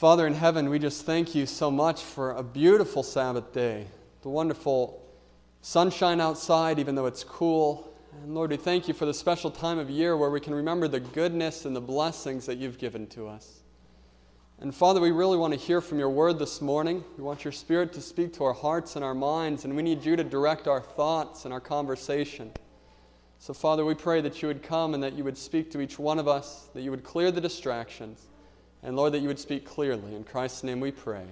Father 0.00 0.26
in 0.26 0.32
heaven, 0.32 0.70
we 0.70 0.78
just 0.78 1.04
thank 1.04 1.34
you 1.34 1.44
so 1.44 1.70
much 1.70 2.02
for 2.02 2.30
a 2.30 2.42
beautiful 2.42 3.02
Sabbath 3.02 3.52
day, 3.52 3.86
the 4.22 4.30
wonderful 4.30 5.06
sunshine 5.60 6.22
outside, 6.22 6.78
even 6.78 6.94
though 6.94 7.04
it's 7.04 7.22
cool. 7.22 7.92
And 8.22 8.34
Lord, 8.34 8.50
we 8.50 8.56
thank 8.56 8.88
you 8.88 8.94
for 8.94 9.04
the 9.04 9.12
special 9.12 9.50
time 9.50 9.78
of 9.78 9.90
year 9.90 10.16
where 10.16 10.30
we 10.30 10.40
can 10.40 10.54
remember 10.54 10.88
the 10.88 11.00
goodness 11.00 11.66
and 11.66 11.76
the 11.76 11.82
blessings 11.82 12.46
that 12.46 12.56
you've 12.56 12.78
given 12.78 13.08
to 13.08 13.28
us. 13.28 13.60
And 14.60 14.74
Father, 14.74 15.02
we 15.02 15.10
really 15.10 15.36
want 15.36 15.52
to 15.52 15.60
hear 15.60 15.82
from 15.82 15.98
your 15.98 16.08
word 16.08 16.38
this 16.38 16.62
morning. 16.62 17.04
We 17.18 17.22
want 17.22 17.44
your 17.44 17.52
spirit 17.52 17.92
to 17.92 18.00
speak 18.00 18.32
to 18.38 18.44
our 18.44 18.54
hearts 18.54 18.96
and 18.96 19.04
our 19.04 19.14
minds, 19.14 19.66
and 19.66 19.76
we 19.76 19.82
need 19.82 20.02
you 20.02 20.16
to 20.16 20.24
direct 20.24 20.66
our 20.66 20.80
thoughts 20.80 21.44
and 21.44 21.52
our 21.52 21.60
conversation. 21.60 22.52
So, 23.38 23.52
Father, 23.52 23.84
we 23.84 23.94
pray 23.94 24.22
that 24.22 24.40
you 24.40 24.48
would 24.48 24.62
come 24.62 24.94
and 24.94 25.02
that 25.02 25.12
you 25.12 25.24
would 25.24 25.36
speak 25.36 25.70
to 25.72 25.80
each 25.82 25.98
one 25.98 26.18
of 26.18 26.26
us, 26.26 26.70
that 26.72 26.80
you 26.80 26.90
would 26.90 27.04
clear 27.04 27.30
the 27.30 27.42
distractions. 27.42 28.28
And 28.82 28.96
Lord, 28.96 29.12
that 29.12 29.18
you 29.20 29.28
would 29.28 29.38
speak 29.38 29.66
clearly. 29.66 30.14
In 30.14 30.24
Christ's 30.24 30.64
name 30.64 30.80
we 30.80 30.90
pray. 30.90 31.24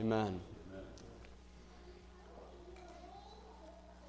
Amen. 0.00 0.40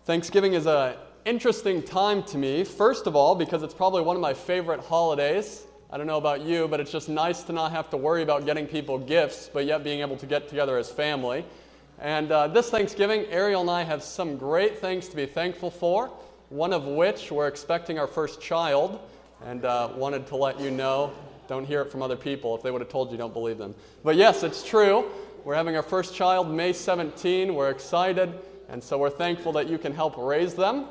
Thanksgiving 0.05 0.53
is 0.53 0.65
an 0.65 0.95
interesting 1.23 1.81
time 1.83 2.23
to 2.23 2.37
me. 2.37 2.63
First 2.63 3.07
of 3.07 3.15
all, 3.15 3.35
because 3.35 3.63
it's 3.63 3.73
probably 3.73 4.01
one 4.01 4.15
of 4.15 4.21
my 4.21 4.33
favorite 4.33 4.81
holidays. 4.81 5.63
I 5.89 5.97
don't 5.97 6.07
know 6.07 6.17
about 6.17 6.41
you, 6.41 6.67
but 6.67 6.79
it's 6.79 6.91
just 6.91 7.07
nice 7.07 7.43
to 7.43 7.53
not 7.53 7.71
have 7.71 7.89
to 7.91 7.97
worry 7.97 8.23
about 8.23 8.45
getting 8.45 8.65
people 8.65 8.97
gifts, 8.97 9.49
but 9.53 9.65
yet 9.65 9.83
being 9.83 10.01
able 10.01 10.17
to 10.17 10.25
get 10.25 10.49
together 10.49 10.77
as 10.77 10.89
family. 10.89 11.45
And 11.99 12.31
uh, 12.31 12.47
this 12.47 12.69
Thanksgiving, 12.69 13.25
Ariel 13.27 13.61
and 13.61 13.69
I 13.69 13.83
have 13.83 14.03
some 14.03 14.35
great 14.35 14.79
things 14.79 15.07
to 15.09 15.15
be 15.15 15.27
thankful 15.27 15.69
for, 15.69 16.07
one 16.49 16.73
of 16.73 16.85
which 16.85 17.31
we're 17.31 17.47
expecting 17.47 17.99
our 17.99 18.07
first 18.07 18.41
child, 18.41 18.99
and 19.45 19.63
uh, 19.63 19.89
wanted 19.95 20.25
to 20.27 20.35
let 20.35 20.59
you 20.59 20.71
know 20.71 21.13
don't 21.47 21.65
hear 21.65 21.81
it 21.81 21.91
from 21.91 22.01
other 22.01 22.15
people. 22.15 22.55
If 22.55 22.63
they 22.63 22.71
would 22.71 22.81
have 22.81 22.89
told 22.89 23.11
you, 23.11 23.17
don't 23.17 23.33
believe 23.33 23.57
them. 23.57 23.75
But 24.03 24.15
yes, 24.15 24.43
it's 24.43 24.63
true. 24.63 25.05
We're 25.43 25.55
having 25.55 25.75
our 25.75 25.83
first 25.83 26.15
child 26.15 26.49
May 26.49 26.73
17. 26.73 27.53
We're 27.53 27.69
excited, 27.69 28.33
and 28.69 28.83
so 28.83 28.97
we're 28.97 29.09
thankful 29.09 29.51
that 29.53 29.67
you 29.67 29.77
can 29.77 29.93
help 29.93 30.15
raise 30.17 30.53
them. 30.53 30.85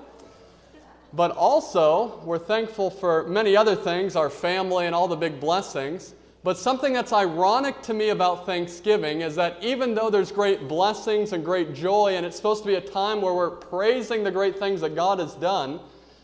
But 1.14 1.33
also, 1.33 2.20
we're 2.25 2.39
thankful 2.39 2.91
for 2.91 3.25
many 3.25 3.56
other 3.56 3.77
things, 3.77 4.17
our 4.17 4.30
family 4.30 4.86
and 4.86 4.95
all 4.95 5.08
the 5.08 5.17
big 5.17 5.41
blessings. 5.41 6.14
But 6.45 6.58
something 6.58 6.92
that's 6.92 7.12
ironic 7.12 7.83
to 7.83 7.95
me 7.95 8.08
about 8.08 8.47
Thanksgiving 8.47 9.20
is 9.20 9.36
that 9.36 9.62
even 9.62 9.95
though 9.95 10.11
there's 10.11 10.33
great 10.33 10.67
blessings 10.67 11.33
and 11.33 11.45
great 11.45 11.73
joy, 11.73 12.17
and 12.17 12.27
it's 12.27 12.36
supposed 12.36 12.62
to 12.62 12.67
be 12.67 12.75
a 12.75 12.80
time 12.80 13.20
where 13.20 13.33
we're 13.33 13.50
praising 13.50 14.25
the 14.25 14.30
great 14.30 14.58
things 14.58 14.80
that 14.80 14.95
God 14.95 15.20
has 15.20 15.34
done, 15.34 15.78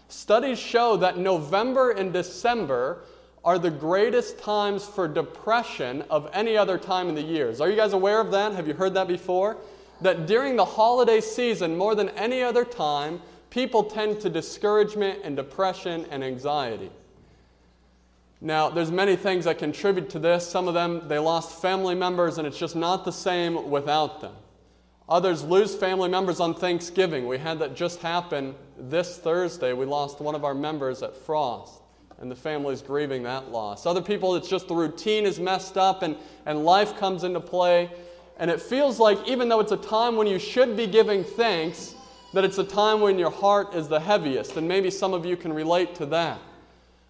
studies 0.09 0.59
show 0.59 0.97
that 0.97 1.19
November 1.19 1.93
and 1.93 2.13
December 2.13 2.99
are 3.49 3.59
the 3.59 3.71
greatest 3.71 4.39
times 4.39 4.85
for 4.85 5.09
depression 5.09 6.05
of 6.11 6.29
any 6.35 6.55
other 6.55 6.77
time 6.77 7.09
in 7.09 7.15
the 7.15 7.23
years. 7.23 7.63
Are 7.63 7.71
you 7.71 7.77
guys 7.77 7.95
aware 7.95 8.21
of 8.21 8.31
that? 8.33 8.53
Have 8.53 8.69
you 8.69 8.75
heard 8.75 8.93
that 8.93 9.09
before? 9.09 9.57
That 10.03 10.27
during 10.27 10.55
the 10.55 10.67
holiday 10.67 11.23
season, 11.23 11.75
more 11.75 11.95
than 11.95 12.11
any 12.11 12.43
other 12.43 12.63
time, 12.63 13.23
people 13.49 13.85
tend 13.85 14.21
to 14.21 14.29
discouragement 14.29 15.21
and 15.25 15.35
depression 15.35 16.05
and 16.11 16.23
anxiety. 16.23 16.91
Now, 18.43 18.69
there's 18.69 18.91
many 18.91 19.17
things 19.17 19.47
that 19.47 19.57
contribute 19.57 20.11
to 20.11 20.19
this. 20.19 20.47
Some 20.47 20.69
of 20.69 20.75
them, 20.75 21.09
they 21.09 21.19
lost 21.19 21.63
family 21.63 21.95
members, 21.95 22.37
and 22.37 22.47
it's 22.47 22.59
just 22.59 22.77
not 22.77 23.07
the 23.07 23.13
same 23.13 23.71
without 23.71 24.21
them. 24.21 24.35
Others 25.09 25.45
lose 25.45 25.75
family 25.75 26.11
members 26.11 26.39
on 26.39 26.53
Thanksgiving. 26.53 27.27
We 27.27 27.39
had 27.39 27.61
that 27.61 27.75
just 27.75 28.03
happen 28.03 28.55
this 28.77 29.17
Thursday. 29.17 29.73
We 29.73 29.87
lost 29.87 30.21
one 30.21 30.35
of 30.35 30.45
our 30.45 30.55
members 30.55 31.03
at 31.03 31.17
Frost 31.17 31.81
and 32.21 32.31
the 32.31 32.37
family's 32.37 32.83
grieving 32.83 33.23
that 33.23 33.51
loss. 33.53 33.87
Other 33.87 34.03
people, 34.03 34.35
it's 34.35 34.49
just 34.49 34.69
the 34.69 34.75
routine 34.75 35.25
is 35.25 35.39
messed 35.39 35.79
up 35.79 36.03
and, 36.03 36.17
and 36.47 36.65
life 36.65 36.97
comes 36.97 37.25
into 37.25 37.41
play. 37.41 37.91
And 38.39 38.51
it 38.51 38.61
feels 38.61 38.99
like, 38.99 39.19
even 39.27 39.49
though 39.49 39.61
it's 39.61 39.73
a 39.73 39.77
time 39.77 40.17
when 40.17 40.27
you 40.27 40.39
should 40.39 40.77
be 40.77 40.87
giving 40.87 41.23
thanks, 41.25 41.95
that 42.35 42.45
it's 42.45 42.59
a 42.59 42.65
time 42.65 43.01
when 43.01 43.19
your 43.19 43.31
heart 43.31 43.75
is 43.75 43.89
the 43.89 44.01
heaviest. 44.01 44.57
And 44.57 44.67
maybe 44.67 44.91
some 44.91 45.15
of 45.15 45.25
you 45.25 45.37
can 45.37 45.53
relate 45.53 45.95
to 45.97 46.07
that. 46.07 46.41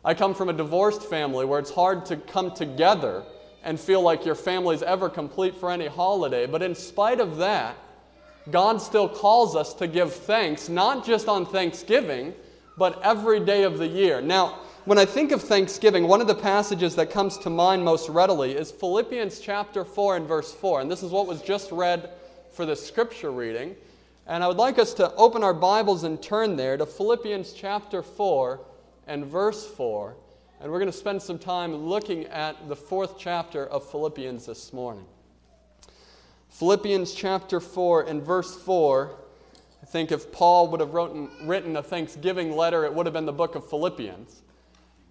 I 0.05 0.15
come 0.15 0.35
from 0.35 0.49
a 0.49 0.53
divorced 0.53 1.03
family 1.03 1.45
where 1.45 1.59
it's 1.59 1.71
hard 1.71 2.07
to 2.07 2.17
come 2.17 2.55
together 2.55 3.25
and 3.65 3.79
feel 3.79 4.01
like 4.01 4.25
your 4.25 4.35
family's 4.35 4.83
ever 4.83 5.09
complete 5.09 5.57
for 5.57 5.71
any 5.71 5.87
holiday. 5.87 6.47
But 6.47 6.63
in 6.63 6.75
spite 6.75 7.21
of 7.21 7.37
that, 7.39 7.77
God 8.51 8.81
still 8.81 9.09
calls 9.09 9.57
us 9.57 9.75
to 9.75 9.87
give 9.87 10.13
thanks, 10.13 10.69
not 10.69 11.05
just 11.05 11.29
on 11.29 11.45
Thanksgiving, 11.45 12.33
but 12.79 13.03
every 13.03 13.41
day 13.41 13.65
of 13.65 13.79
the 13.79 13.87
year. 13.87 14.21
Now, 14.23 14.61
when 14.89 14.97
I 14.97 15.05
think 15.05 15.33
of 15.33 15.43
Thanksgiving, 15.43 16.09
one 16.09 16.23
of 16.23 16.29
the 16.29 16.35
passages 16.35 16.97
that 16.97 17.11
comes 17.11 17.37
to 17.41 17.51
mind 17.51 17.85
most 17.85 18.09
readily 18.09 18.53
is 18.53 18.71
Philippians 18.71 19.39
chapter 19.39 19.85
4 19.85 20.17
and 20.17 20.27
verse 20.27 20.51
4. 20.55 20.81
And 20.81 20.91
this 20.91 21.03
is 21.03 21.11
what 21.11 21.27
was 21.27 21.43
just 21.43 21.71
read 21.71 22.09
for 22.53 22.65
the 22.65 22.75
scripture 22.75 23.31
reading. 23.31 23.77
And 24.27 24.43
I 24.43 24.49
would 24.49 24.57
like 24.57 24.79
us 24.79 24.95
to 24.95 25.13
open 25.17 25.45
our 25.45 25.53
Bibles 25.53 26.05
and 26.05 26.23
turn 26.23 26.57
there 26.57 26.79
to 26.79 26.87
Philippians 26.87 27.53
chapter 27.53 28.03
4 28.03 28.61
and 29.07 29.27
verse 29.27 29.67
4. 29.67 30.17
And 30.63 30.73
we're 30.73 30.79
going 30.79 30.91
to 30.91 30.97
spend 30.97 31.21
some 31.21 31.39
time 31.39 31.75
looking 31.77 32.25
at 32.25 32.67
the 32.67 32.77
fourth 32.77 33.19
chapter 33.19 33.67
of 33.67 33.87
Philippians 33.91 34.47
this 34.47 34.73
morning. 34.73 35.05
Philippians 36.49 37.13
chapter 37.13 37.61
4 37.61 38.05
and 38.05 38.23
verse 38.23 38.59
4. 38.59 39.15
I 39.83 39.85
think 39.85 40.13
if 40.13 40.33
Paul 40.33 40.69
would 40.69 40.81
have 40.81 40.95
written 40.95 41.77
a 41.77 41.83
Thanksgiving 41.83 42.57
letter, 42.57 42.87
it 42.87 42.95
would 42.95 43.05
have 43.05 43.13
been 43.13 43.27
the 43.27 43.33
book 43.33 43.55
of 43.55 43.69
Philippians. 43.69 44.45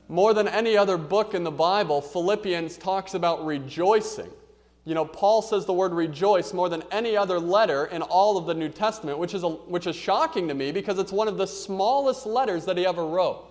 More 0.10 0.34
than 0.34 0.48
any 0.48 0.78
other 0.78 0.98
book 0.98 1.34
in 1.34 1.44
the 1.44 1.52
Bible, 1.52 2.02
Philippians 2.02 2.78
talks 2.78 3.14
about 3.14 3.46
rejoicing. 3.46 4.30
You 4.86 4.96
know, 4.96 5.04
Paul 5.04 5.42
says 5.42 5.66
the 5.66 5.74
word 5.74 5.92
rejoice 5.92 6.54
more 6.54 6.70
than 6.70 6.82
any 6.92 7.18
other 7.18 7.42
letter 7.42 7.88
in 7.88 8.02
all 8.02 8.38
of 8.38 8.46
the 8.46 8.54
New 8.54 8.70
Testament, 8.70 9.20
which 9.20 9.34
is, 9.34 9.44
a, 9.44 9.50
which 9.50 9.86
is 9.86 9.98
shocking 9.98 10.48
to 10.48 10.54
me 10.54 10.72
because 10.72 10.98
it's 10.98 11.12
one 11.12 11.28
of 11.28 11.38
the 11.38 11.46
smallest 11.46 12.26
letters 12.26 12.64
that 12.66 12.78
he 12.78 12.86
ever 12.86 13.06
wrote. 13.06 13.44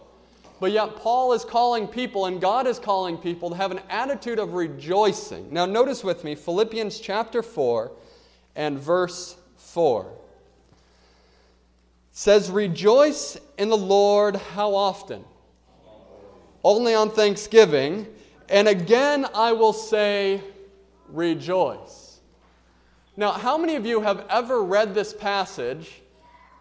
But 0.59 0.73
yet, 0.73 0.97
Paul 0.97 1.35
is 1.35 1.45
calling 1.45 1.87
people, 1.87 2.25
and 2.25 2.41
God 2.41 2.67
is 2.67 2.79
calling 2.79 3.19
people, 3.19 3.51
to 3.51 3.57
have 3.57 3.71
an 3.71 3.81
attitude 3.91 4.39
of 4.39 4.55
rejoicing. 4.55 5.53
Now, 5.53 5.67
notice 5.67 6.03
with 6.03 6.25
me 6.25 6.35
Philippians 6.35 6.99
chapter 6.99 7.43
4 7.43 7.93
and 8.55 8.79
verse 8.79 9.37
4. 9.59 10.07
It 10.07 10.77
says, 12.13 12.51
Rejoice 12.51 13.37
in 13.59 13.69
the 13.69 13.77
Lord 13.77 14.37
how 14.37 14.75
often? 14.75 15.23
Only 16.67 16.95
on 16.95 17.09
Thanksgiving. 17.09 18.09
And 18.49 18.67
again, 18.67 19.25
I 19.33 19.53
will 19.53 19.73
say, 19.73 20.43
rejoice. 21.09 22.19
Now, 23.17 23.31
how 23.31 23.57
many 23.57 23.77
of 23.77 23.87
you 23.87 24.01
have 24.01 24.27
ever 24.29 24.65
read 24.65 24.93
this 24.93 25.15
passage 25.15 26.03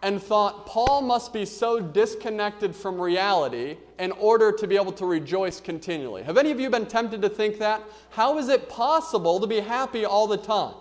and 0.04 0.22
thought 0.22 0.68
Paul 0.68 1.02
must 1.02 1.34
be 1.34 1.44
so 1.44 1.80
disconnected 1.80 2.76
from 2.76 3.02
reality 3.02 3.78
in 3.98 4.12
order 4.12 4.52
to 4.52 4.68
be 4.68 4.76
able 4.76 4.92
to 4.92 5.08
rejoice 5.08 5.60
continually? 5.60 6.22
Have 6.22 6.38
any 6.38 6.52
of 6.52 6.60
you 6.60 6.70
been 6.70 6.86
tempted 6.86 7.20
to 7.24 7.30
think 7.30 7.58
that? 7.58 7.82
How 8.12 8.38
is 8.38 8.48
it 8.48 8.70
possible 8.70 9.40
to 9.40 9.48
be 9.48 9.60
happy 9.60 10.06
all 10.06 10.28
the 10.28 10.38
time? 10.38 10.76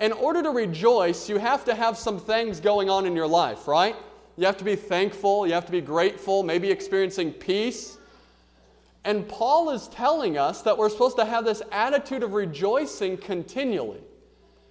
In 0.00 0.12
order 0.12 0.40
to 0.40 0.50
rejoice, 0.50 1.28
you 1.28 1.38
have 1.38 1.64
to 1.64 1.74
have 1.74 1.98
some 1.98 2.20
things 2.20 2.60
going 2.60 2.88
on 2.88 3.06
in 3.06 3.16
your 3.16 3.26
life, 3.26 3.66
right? 3.66 3.96
You 4.36 4.46
have 4.46 4.56
to 4.58 4.64
be 4.64 4.76
thankful, 4.76 5.48
you 5.48 5.52
have 5.52 5.66
to 5.66 5.72
be 5.72 5.80
grateful, 5.80 6.44
maybe 6.44 6.70
experiencing 6.70 7.32
peace. 7.32 7.98
And 9.04 9.28
Paul 9.28 9.70
is 9.70 9.88
telling 9.88 10.38
us 10.38 10.62
that 10.62 10.78
we're 10.78 10.88
supposed 10.88 11.16
to 11.16 11.24
have 11.24 11.44
this 11.44 11.62
attitude 11.72 12.22
of 12.22 12.34
rejoicing 12.34 13.16
continually. 13.16 14.00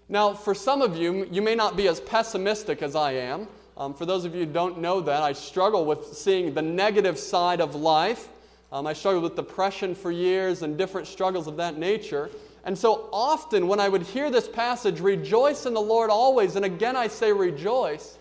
Now, 0.08 0.34
for 0.34 0.53
some 0.53 0.81
of 0.81 0.96
you, 0.96 1.28
you 1.31 1.42
may 1.42 1.56
not 1.56 1.75
be 1.75 1.88
as 1.88 2.00
pessimistic 2.02 2.81
as 2.81 2.96
I 2.96 3.14
am. 3.14 3.47
Um, 3.78 3.94
for 3.94 4.06
those 4.06 4.25
of 4.25 4.36
you 4.36 4.46
who 4.46 4.52
don't 4.52 4.80
know 4.80 5.02
that, 5.02 5.24
I 5.24 5.34
struggle 5.34 5.86
with 5.86 6.14
seeing 6.14 6.53
the 6.53 6.62
negative 6.62 7.18
side 7.18 7.62
of 7.62 7.75
life. 7.75 8.30
Um, 8.72 8.88
I 8.88 8.94
struggled 8.94 9.24
with 9.24 9.36
depression 9.36 9.96
for 9.96 10.12
years 10.12 10.62
and 10.62 10.78
different 10.78 11.08
struggles 11.08 11.48
of 11.48 11.58
that 11.58 11.78
nature. 11.78 12.30
And 12.63 12.78
so 12.78 13.09
often, 13.12 13.68
when 13.68 13.80
I 13.80 13.90
would 13.90 14.03
hear 14.03 14.30
this 14.30 14.48
passage, 14.48 15.00
rejoice 15.00 15.66
in 15.66 15.74
the 15.74 15.81
Lord 15.81 16.10
always, 16.10 16.56
and 16.56 16.63
again 16.63 16.95
I 16.95 17.07
say 17.07 17.33
rejoice, 17.33 18.18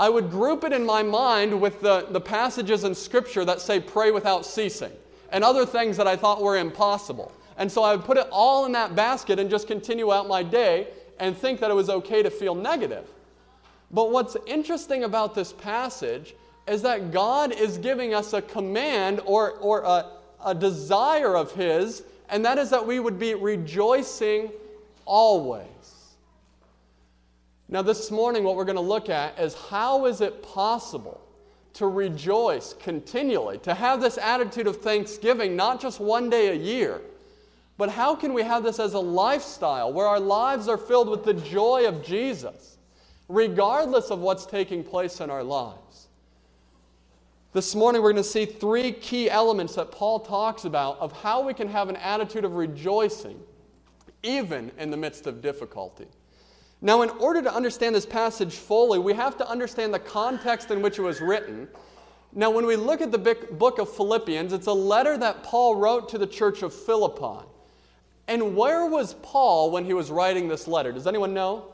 I 0.00 0.08
would 0.08 0.30
group 0.30 0.64
it 0.64 0.72
in 0.72 0.86
my 0.86 1.02
mind 1.02 1.60
with 1.60 1.80
the, 1.80 2.06
the 2.10 2.20
passages 2.20 2.84
in 2.84 2.94
Scripture 2.94 3.44
that 3.44 3.60
say 3.60 3.80
pray 3.80 4.10
without 4.10 4.46
ceasing 4.46 4.92
and 5.30 5.44
other 5.44 5.66
things 5.66 5.96
that 5.96 6.06
I 6.06 6.16
thought 6.16 6.40
were 6.40 6.56
impossible. 6.56 7.32
And 7.56 7.70
so 7.70 7.82
I 7.82 7.96
would 7.96 8.04
put 8.04 8.16
it 8.16 8.28
all 8.30 8.64
in 8.66 8.72
that 8.72 8.94
basket 8.94 9.38
and 9.38 9.50
just 9.50 9.66
continue 9.66 10.12
out 10.12 10.28
my 10.28 10.42
day 10.42 10.88
and 11.18 11.36
think 11.36 11.60
that 11.60 11.70
it 11.70 11.74
was 11.74 11.90
okay 11.90 12.22
to 12.22 12.30
feel 12.30 12.54
negative. 12.54 13.08
But 13.90 14.10
what's 14.12 14.36
interesting 14.46 15.04
about 15.04 15.34
this 15.34 15.52
passage 15.52 16.34
is 16.68 16.82
that 16.82 17.10
God 17.10 17.52
is 17.52 17.78
giving 17.78 18.14
us 18.14 18.32
a 18.32 18.42
command 18.42 19.20
or, 19.24 19.52
or 19.52 19.82
a, 19.82 20.06
a 20.44 20.54
desire 20.54 21.36
of 21.36 21.52
His, 21.52 22.02
and 22.28 22.44
that 22.44 22.58
is 22.58 22.70
that 22.70 22.86
we 22.86 23.00
would 23.00 23.18
be 23.18 23.34
rejoicing 23.34 24.52
always. 25.04 25.64
Now, 27.68 27.82
this 27.82 28.10
morning, 28.10 28.44
what 28.44 28.56
we're 28.56 28.64
going 28.64 28.76
to 28.76 28.80
look 28.80 29.10
at 29.10 29.38
is 29.38 29.54
how 29.54 30.06
is 30.06 30.20
it 30.22 30.42
possible 30.42 31.20
to 31.74 31.86
rejoice 31.86 32.72
continually, 32.72 33.58
to 33.58 33.74
have 33.74 34.00
this 34.00 34.16
attitude 34.16 34.66
of 34.66 34.80
thanksgiving, 34.80 35.54
not 35.54 35.80
just 35.80 36.00
one 36.00 36.30
day 36.30 36.48
a 36.48 36.54
year, 36.54 37.02
But 37.78 37.90
how 37.90 38.16
can 38.16 38.34
we 38.34 38.42
have 38.42 38.64
this 38.64 38.80
as 38.80 38.94
a 38.94 38.98
lifestyle 38.98 39.92
where 39.92 40.06
our 40.06 40.18
lives 40.18 40.66
are 40.68 40.76
filled 40.76 41.08
with 41.08 41.24
the 41.24 41.32
joy 41.32 41.86
of 41.86 42.04
Jesus, 42.04 42.76
regardless 43.28 44.10
of 44.10 44.18
what's 44.18 44.44
taking 44.44 44.82
place 44.82 45.20
in 45.20 45.30
our 45.30 45.44
lives? 45.44 46.08
This 47.52 47.76
morning, 47.76 48.02
we're 48.02 48.12
going 48.12 48.22
to 48.22 48.28
see 48.28 48.44
three 48.44 48.92
key 48.92 49.30
elements 49.30 49.76
that 49.76 49.92
Paul 49.92 50.20
talks 50.20 50.64
about 50.64 50.98
of 50.98 51.12
how 51.12 51.46
we 51.46 51.54
can 51.54 51.68
have 51.68 51.88
an 51.88 51.96
attitude 51.96 52.44
of 52.44 52.56
rejoicing, 52.56 53.40
even 54.24 54.72
in 54.76 54.90
the 54.90 54.96
midst 54.96 55.28
of 55.28 55.40
difficulty. 55.40 56.08
Now, 56.80 57.02
in 57.02 57.10
order 57.10 57.42
to 57.42 57.52
understand 57.52 57.94
this 57.94 58.06
passage 58.06 58.54
fully, 58.54 58.98
we 58.98 59.12
have 59.14 59.36
to 59.38 59.48
understand 59.48 59.92
the 59.92 59.98
context 59.98 60.70
in 60.70 60.80
which 60.80 60.98
it 60.98 61.02
was 61.02 61.20
written. 61.20 61.68
Now, 62.32 62.50
when 62.50 62.66
we 62.66 62.76
look 62.76 63.00
at 63.00 63.10
the 63.10 63.18
book 63.18 63.78
of 63.78 63.92
Philippians, 63.92 64.52
it's 64.52 64.68
a 64.68 64.72
letter 64.72 65.16
that 65.18 65.42
Paul 65.42 65.76
wrote 65.76 66.08
to 66.10 66.18
the 66.18 66.26
church 66.26 66.62
of 66.62 66.72
Philippi. 66.72 67.44
And 68.28 68.54
where 68.54 68.86
was 68.86 69.14
Paul 69.22 69.70
when 69.70 69.84
he 69.84 69.94
was 69.94 70.10
writing 70.10 70.46
this 70.46 70.68
letter? 70.68 70.92
Does 70.92 71.06
anyone 71.06 71.34
know? 71.34 71.72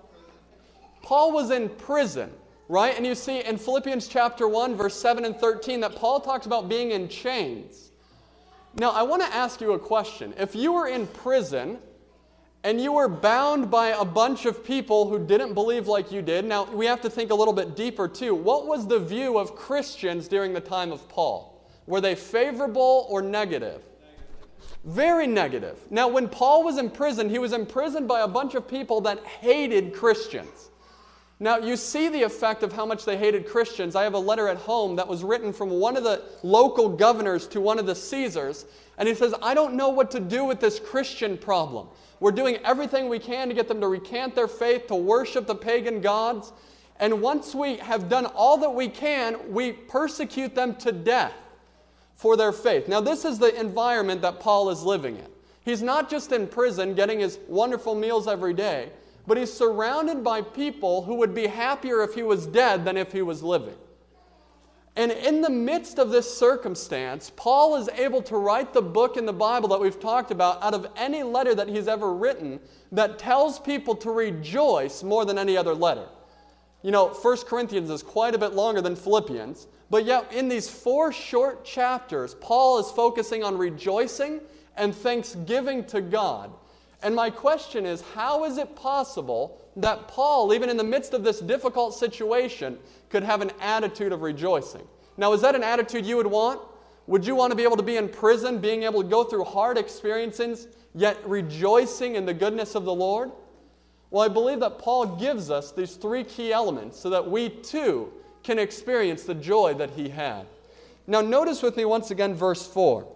Paul 1.03 1.33
was 1.33 1.51
in 1.51 1.69
prison, 1.69 2.31
right? 2.69 2.97
And 2.97 3.05
you 3.05 3.15
see 3.15 3.45
in 3.45 3.59
Philippians 3.59 4.09
chapter 4.09 4.49
1, 4.49 4.75
verse 4.75 4.95
7 4.95 5.27
and 5.27 5.37
13, 5.37 5.81
that 5.81 5.97
Paul 5.97 6.21
talks 6.21 6.47
about 6.47 6.69
being 6.69 6.93
in 6.93 7.09
chains. 7.09 7.91
Now, 8.77 8.91
I 8.91 9.03
want 9.03 9.23
to 9.23 9.29
ask 9.35 9.61
you 9.61 9.73
a 9.73 9.79
question. 9.79 10.33
If 10.39 10.55
you 10.55 10.73
were 10.73 10.89
in 10.89 11.07
prison, 11.09 11.79
and 12.65 12.81
you 12.81 12.93
were 12.93 13.09
bound 13.09 13.71
by 13.71 13.89
a 13.89 14.05
bunch 14.05 14.47
of 14.47 14.65
people 14.65 15.07
who 15.07 15.25
didn't 15.25 15.53
believe 15.53 15.87
like 15.87 16.11
you 16.11 16.23
did. 16.23 16.47
Now, 16.47 16.65
we 16.65 16.87
have 16.87 17.03
to 17.03 17.11
think 17.11 17.31
a 17.31 17.35
little 17.35 17.53
bit 17.53 17.77
deeper 17.77 18.09
too. 18.09 18.35
What 18.35 18.67
was 18.67 18.87
the 18.87 18.99
view 18.99 19.39
of 19.39 19.55
Christians 19.55 20.29
during 20.29 20.55
the 20.55 20.61
time 20.61 20.91
of 20.91 21.07
Paul? 21.11 21.63
Were 21.87 22.01
they 22.01 22.15
favorable 22.15 23.07
or 23.11 23.21
negative? 23.21 23.83
Very 24.85 25.27
negative. 25.27 25.79
Now, 25.91 26.09
when 26.09 26.27
Paul 26.27 26.65
was 26.65 26.79
in 26.79 26.89
prison, 26.89 27.29
he 27.29 27.39
was 27.39 27.53
imprisoned 27.53 28.09
by 28.09 28.21
a 28.21 28.29
bunch 28.29 28.55
of 28.55 28.67
people 28.67 29.03
that 29.03 29.23
hated 29.25 29.93
Christians. 29.93 30.71
Now, 31.41 31.59
you 31.59 31.77
see 31.77 32.09
the 32.09 32.23
effect 32.23 32.63
of 32.63 32.73
how 32.73 32.87
much 32.87 33.05
they 33.05 33.19
hated 33.19 33.47
Christians. 33.47 33.95
I 33.95 34.05
have 34.05 34.15
a 34.15 34.19
letter 34.19 34.49
at 34.49 34.57
home 34.57 34.97
that 34.97 35.07
was 35.07 35.23
written 35.23 35.53
from 35.53 35.69
one 35.69 35.99
of 35.99 36.05
the 36.05 36.23
local 36.43 36.89
governors 36.89 37.47
to 37.49 37.61
one 37.61 37.79
of 37.79 37.85
the 37.85 37.95
Caesars, 37.95 38.65
and 38.97 39.07
he 39.07 39.15
says, 39.15 39.35
I 39.43 39.53
don't 39.53 39.75
know 39.75 39.91
what 39.91 40.11
to 40.13 40.21
do 40.21 40.45
with 40.45 40.61
this 40.61 40.79
Christian 40.79 41.37
problem. 41.37 41.89
We're 42.21 42.33
doing 42.33 42.57
everything 42.65 43.09
we 43.09 43.19
can 43.19 43.49
to 43.49 43.55
get 43.55 43.69
them 43.69 43.81
to 43.81 43.89
recant 43.89 44.35
their 44.35 44.49
faith, 44.49 44.87
to 44.89 44.95
worship 44.95 45.47
the 45.47 45.55
pagan 45.55 46.01
gods. 46.01 46.53
And 47.01 47.21
once 47.21 47.55
we 47.55 47.77
have 47.79 48.09
done 48.09 48.27
all 48.27 48.57
that 48.59 48.71
we 48.71 48.89
can, 48.89 49.53
we 49.53 49.73
persecute 49.73 50.55
them 50.55 50.77
to 50.77 50.93
death 50.93 51.35
for 52.15 52.37
their 52.37 52.53
faith. 52.53 52.89
Now, 52.89 53.01
this 53.01 53.25
is 53.25 53.39
the 53.39 53.59
environment 53.59 54.23
that 54.23 54.41
Paul 54.41 54.71
is 54.71 54.83
living 54.83 55.17
in. 55.17 55.27
He's 55.65 55.83
not 55.83 56.09
just 56.09 56.33
in 56.33 56.47
prison 56.47 56.95
getting 56.95 57.21
his 57.21 57.39
wonderful 57.49 57.95
meals 57.95 58.29
every 58.29 58.55
day, 58.55 58.91
but 59.27 59.37
he's 59.37 59.53
surrounded 59.53 60.23
by 60.23 60.43
people 60.43 61.03
who 61.03 61.15
would 61.17 61.35
be 61.35 61.47
happier 61.47 62.03
if 62.03 62.15
he 62.15 62.23
was 62.23 62.47
dead 62.47 62.85
than 62.85 62.97
if 62.97 63.13
he 63.13 63.23
was 63.23 63.43
living. 63.43 63.75
And 64.97 65.11
in 65.11 65.41
the 65.41 65.51
midst 65.51 65.99
of 65.99 66.11
this 66.11 66.39
circumstance, 66.39 67.33
Paul 67.35 67.77
is 67.77 67.89
able 67.89 68.23
to 68.23 68.37
write 68.37 68.73
the 68.73 68.83
book 68.83 69.17
in 69.17 69.27
the 69.27 69.33
Bible 69.33 69.69
that 69.71 69.81
we've 69.81 69.99
talked 69.99 70.31
about 70.31 70.63
out 70.63 70.73
of 70.73 70.87
any 70.97 71.25
letter 71.25 71.53
that 71.55 71.69
he's 71.69 71.89
ever 71.89 72.15
written 72.15 72.61
that 72.93 73.19
tells 73.19 73.59
people 73.59 73.97
to 73.97 74.11
rejoice 74.11 75.03
more 75.03 75.25
than 75.25 75.37
any 75.37 75.57
other 75.57 75.75
letter. 75.75 76.07
You 76.83 76.93
know, 76.93 77.09
1 77.09 77.37
Corinthians 77.39 77.91
is 77.91 78.05
quite 78.05 78.37
a 78.37 78.39
bit 78.39 78.53
longer 78.53 78.81
than 78.81 78.95
Philippians, 78.95 79.67
but 79.91 80.05
yet 80.05 80.33
in 80.33 80.49
these 80.49 80.69
four 80.69 81.13
short 81.13 81.65
chapters, 81.65 82.35
Paul 82.35 82.79
is 82.79 82.91
focusing 82.93 83.43
on 83.43 83.59
rejoicing 83.59 84.41
and 84.77 84.95
thanksgiving 84.95 85.85
to 85.87 86.01
God. 86.01 86.53
And 87.05 87.15
my 87.15 87.29
question 87.29 87.85
is 87.85 88.03
how 88.15 88.45
is 88.45 88.57
it 88.57 88.75
possible 88.75 89.61
that 89.77 90.09
Paul, 90.09 90.55
even 90.55 90.71
in 90.71 90.77
the 90.77 90.85
midst 90.85 91.13
of 91.13 91.23
this 91.23 91.39
difficult 91.39 91.95
situation, 91.95 92.79
could 93.11 93.23
have 93.23 93.43
an 93.43 93.51
attitude 93.61 94.11
of 94.11 94.23
rejoicing. 94.23 94.87
Now, 95.17 95.33
is 95.35 95.43
that 95.43 95.55
an 95.55 95.63
attitude 95.63 96.07
you 96.07 96.17
would 96.17 96.27
want? 96.27 96.61
Would 97.07 97.27
you 97.27 97.35
want 97.35 97.51
to 97.51 97.57
be 97.57 97.63
able 97.63 97.77
to 97.77 97.83
be 97.83 97.99
in 97.99 98.09
prison, 98.09 98.59
being 98.59 98.85
able 98.85 99.03
to 99.03 99.09
go 99.09 99.23
through 99.23 99.45
hard 99.45 99.77
experiences, 99.77 100.69
yet 100.95 101.19
rejoicing 101.29 102.15
in 102.15 102.25
the 102.25 102.33
goodness 102.33 102.75
of 102.75 102.85
the 102.85 102.95
Lord? 102.95 103.31
Well, 104.11 104.25
I 104.25 104.29
believe 104.29 104.61
that 104.61 104.79
Paul 104.79 105.17
gives 105.17 105.51
us 105.51 105.73
these 105.73 105.97
three 105.97 106.25
key 106.25 106.53
elements 106.53 106.99
so 106.99 107.11
that 107.11 107.31
we 107.31 107.51
too 107.51 108.13
can 108.43 108.59
experience 108.59 109.25
the 109.25 109.35
joy 109.35 109.75
that 109.75 109.91
he 109.91 110.09
had. 110.09 110.47
Now, 111.07 111.21
notice 111.21 111.63
with 111.63 111.77
me 111.77 111.85
once 111.85 112.11
again 112.11 112.35
verse 112.35 112.67
4. 112.67 113.07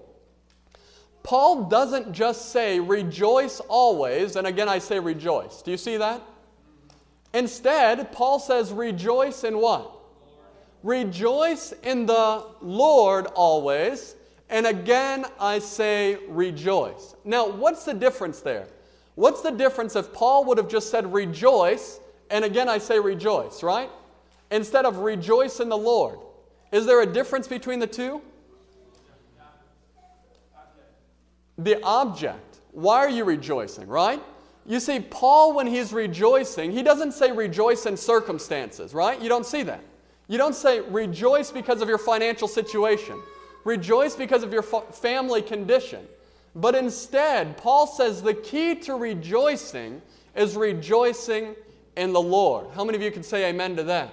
Paul 1.29 1.65
doesn't 1.65 2.11
just 2.13 2.53
say, 2.53 2.81
rejoice 2.81 3.61
always, 3.69 4.37
and 4.37 4.47
again 4.47 4.67
I 4.67 4.79
say 4.79 4.99
rejoice. 4.99 5.61
Do 5.61 5.71
you 5.71 5.77
see 5.77 5.99
that? 5.99 6.23
Instead, 7.35 8.13
Paul 8.13 8.39
says, 8.39 8.73
rejoice 8.73 9.45
in 9.45 9.59
what? 9.59 9.93
Rejoice 10.83 11.75
in 11.83 12.07
the 12.07 12.47
Lord 12.63 13.27
always. 13.27 14.17
And 14.49 14.67
again, 14.67 15.27
I 15.39 15.59
say 15.59 16.17
rejoice. 16.29 17.15
Now, 17.27 17.47
what's 17.47 17.85
the 17.85 17.93
difference 17.93 18.41
there? 18.41 18.67
What's 19.15 19.43
the 19.43 19.51
difference 19.51 19.97
if 19.97 20.11
Paul 20.15 20.47
would 20.47 20.57
have 20.57 20.69
just 20.69 20.91
said 20.91 21.13
rejoice, 21.13 22.01
and 22.31 22.43
again, 22.43 22.71
I 22.71 22.79
say 22.79 22.99
rejoice, 22.99 23.63
right? 23.63 23.91
Instead 24.51 24.87
of 24.87 25.01
rejoice 25.01 25.61
in 25.61 25.69
the 25.69 25.77
Lord. 25.77 26.21
Is 26.73 26.87
there 26.87 27.03
a 27.03 27.07
difference 27.07 27.47
between 27.47 27.81
the 27.81 27.87
two? 27.87 28.23
The 31.59 31.83
object. 31.83 32.61
Why 32.73 32.99
are 32.99 33.11
you 33.11 33.25
rejoicing, 33.25 33.89
right? 33.89 34.23
You 34.65 34.81
see, 34.81 35.01
Paul, 35.01 35.55
when 35.55 35.67
he's 35.67 35.93
rejoicing, 35.93 36.71
he 36.71 36.83
doesn't 36.83 37.13
say 37.13 37.33
rejoice 37.33 37.87
in 37.87 37.97
circumstances, 37.97 38.95
right? 38.95 39.21
You 39.21 39.29
don't 39.29 39.47
see 39.47 39.63
that. 39.65 39.83
You 40.29 40.37
don't 40.37 40.55
say 40.55 40.81
rejoice 40.81 41.51
because 41.51 41.81
of 41.81 41.89
your 41.89 41.99
financial 41.99 42.47
situation, 42.47 43.21
rejoice 43.65 44.15
because 44.15 44.43
of 44.43 44.53
your 44.53 44.63
family 44.63 45.41
condition. 45.41 46.07
But 46.55 46.75
instead, 46.75 47.57
Paul 47.57 47.87
says 47.87 48.23
the 48.23 48.35
key 48.35 48.75
to 48.81 48.95
rejoicing 48.95 50.03
is 50.37 50.55
rejoicing 50.55 51.55
in 51.97 52.13
the 52.13 52.21
Lord. 52.21 52.69
How 52.75 52.85
many 52.85 52.97
of 52.97 53.03
you 53.03 53.11
can 53.11 53.23
say 53.23 53.49
amen 53.49 53.77
to 53.77 53.83
that? 53.85 54.13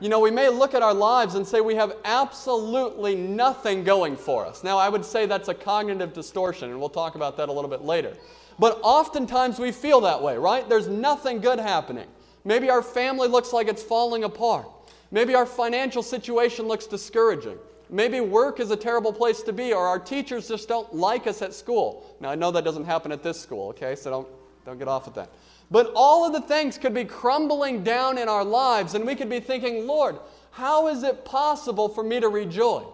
You 0.00 0.08
know, 0.08 0.20
we 0.20 0.30
may 0.30 0.48
look 0.48 0.74
at 0.74 0.82
our 0.82 0.92
lives 0.92 1.36
and 1.36 1.46
say 1.46 1.60
we 1.60 1.76
have 1.76 1.96
absolutely 2.04 3.14
nothing 3.14 3.84
going 3.84 4.16
for 4.16 4.44
us. 4.44 4.64
Now, 4.64 4.76
I 4.76 4.88
would 4.88 5.04
say 5.04 5.26
that's 5.26 5.48
a 5.48 5.54
cognitive 5.54 6.12
distortion, 6.12 6.70
and 6.70 6.80
we'll 6.80 6.88
talk 6.88 7.14
about 7.14 7.36
that 7.36 7.48
a 7.48 7.52
little 7.52 7.70
bit 7.70 7.82
later. 7.82 8.16
But 8.58 8.80
oftentimes 8.82 9.58
we 9.58 9.72
feel 9.72 10.00
that 10.02 10.20
way, 10.20 10.36
right? 10.36 10.68
There's 10.68 10.88
nothing 10.88 11.40
good 11.40 11.58
happening. 11.58 12.06
Maybe 12.44 12.70
our 12.70 12.82
family 12.82 13.28
looks 13.28 13.52
like 13.52 13.68
it's 13.68 13.82
falling 13.82 14.24
apart. 14.24 14.66
Maybe 15.10 15.34
our 15.34 15.46
financial 15.46 16.02
situation 16.02 16.66
looks 16.66 16.86
discouraging. 16.86 17.58
Maybe 17.88 18.20
work 18.20 18.60
is 18.60 18.70
a 18.70 18.76
terrible 18.76 19.12
place 19.12 19.42
to 19.42 19.52
be, 19.52 19.72
or 19.72 19.86
our 19.86 19.98
teachers 19.98 20.48
just 20.48 20.68
don't 20.68 20.92
like 20.94 21.26
us 21.26 21.40
at 21.40 21.54
school. 21.54 22.04
Now, 22.20 22.30
I 22.30 22.34
know 22.34 22.50
that 22.50 22.64
doesn't 22.64 22.84
happen 22.84 23.12
at 23.12 23.22
this 23.22 23.40
school, 23.40 23.68
okay? 23.68 23.94
So 23.94 24.10
don't, 24.10 24.28
don't 24.64 24.78
get 24.78 24.88
off 24.88 25.06
with 25.06 25.14
that. 25.14 25.30
But 25.70 25.92
all 25.94 26.26
of 26.26 26.32
the 26.32 26.40
things 26.40 26.78
could 26.78 26.94
be 26.94 27.04
crumbling 27.04 27.82
down 27.82 28.18
in 28.18 28.28
our 28.28 28.44
lives, 28.44 28.94
and 28.94 29.06
we 29.06 29.14
could 29.14 29.30
be 29.30 29.40
thinking, 29.40 29.86
Lord, 29.86 30.18
how 30.50 30.88
is 30.88 31.02
it 31.02 31.24
possible 31.24 31.88
for 31.88 32.04
me 32.04 32.20
to 32.20 32.28
rejoice? 32.28 32.84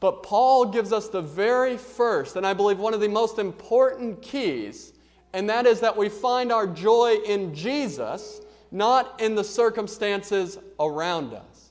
But 0.00 0.22
Paul 0.22 0.66
gives 0.66 0.92
us 0.92 1.08
the 1.08 1.22
very 1.22 1.76
first, 1.76 2.36
and 2.36 2.46
I 2.46 2.52
believe 2.52 2.78
one 2.78 2.94
of 2.94 3.00
the 3.00 3.08
most 3.08 3.38
important 3.38 4.20
keys, 4.22 4.92
and 5.32 5.48
that 5.48 5.66
is 5.66 5.80
that 5.80 5.96
we 5.96 6.08
find 6.08 6.52
our 6.52 6.66
joy 6.66 7.16
in 7.26 7.54
Jesus, 7.54 8.40
not 8.70 9.20
in 9.20 9.34
the 9.34 9.44
circumstances 9.44 10.58
around 10.80 11.32
us. 11.32 11.70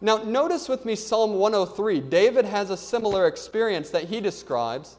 Now, 0.00 0.18
notice 0.18 0.68
with 0.68 0.84
me 0.84 0.96
Psalm 0.96 1.34
103. 1.34 2.00
David 2.00 2.44
has 2.44 2.70
a 2.70 2.76
similar 2.76 3.26
experience 3.26 3.90
that 3.90 4.04
he 4.04 4.20
describes. 4.20 4.96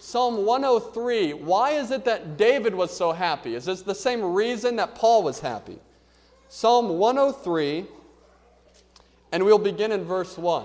Psalm 0.00 0.44
103, 0.44 1.34
why 1.34 1.72
is 1.72 1.90
it 1.90 2.04
that 2.04 2.36
David 2.36 2.74
was 2.74 2.96
so 2.96 3.12
happy? 3.12 3.54
Is 3.54 3.64
this 3.64 3.82
the 3.82 3.94
same 3.94 4.22
reason 4.22 4.76
that 4.76 4.94
Paul 4.94 5.22
was 5.22 5.40
happy? 5.40 5.78
Psalm 6.48 6.98
103, 6.98 7.84
and 9.32 9.44
we'll 9.44 9.58
begin 9.58 9.92
in 9.92 10.04
verse 10.04 10.38
1. 10.38 10.64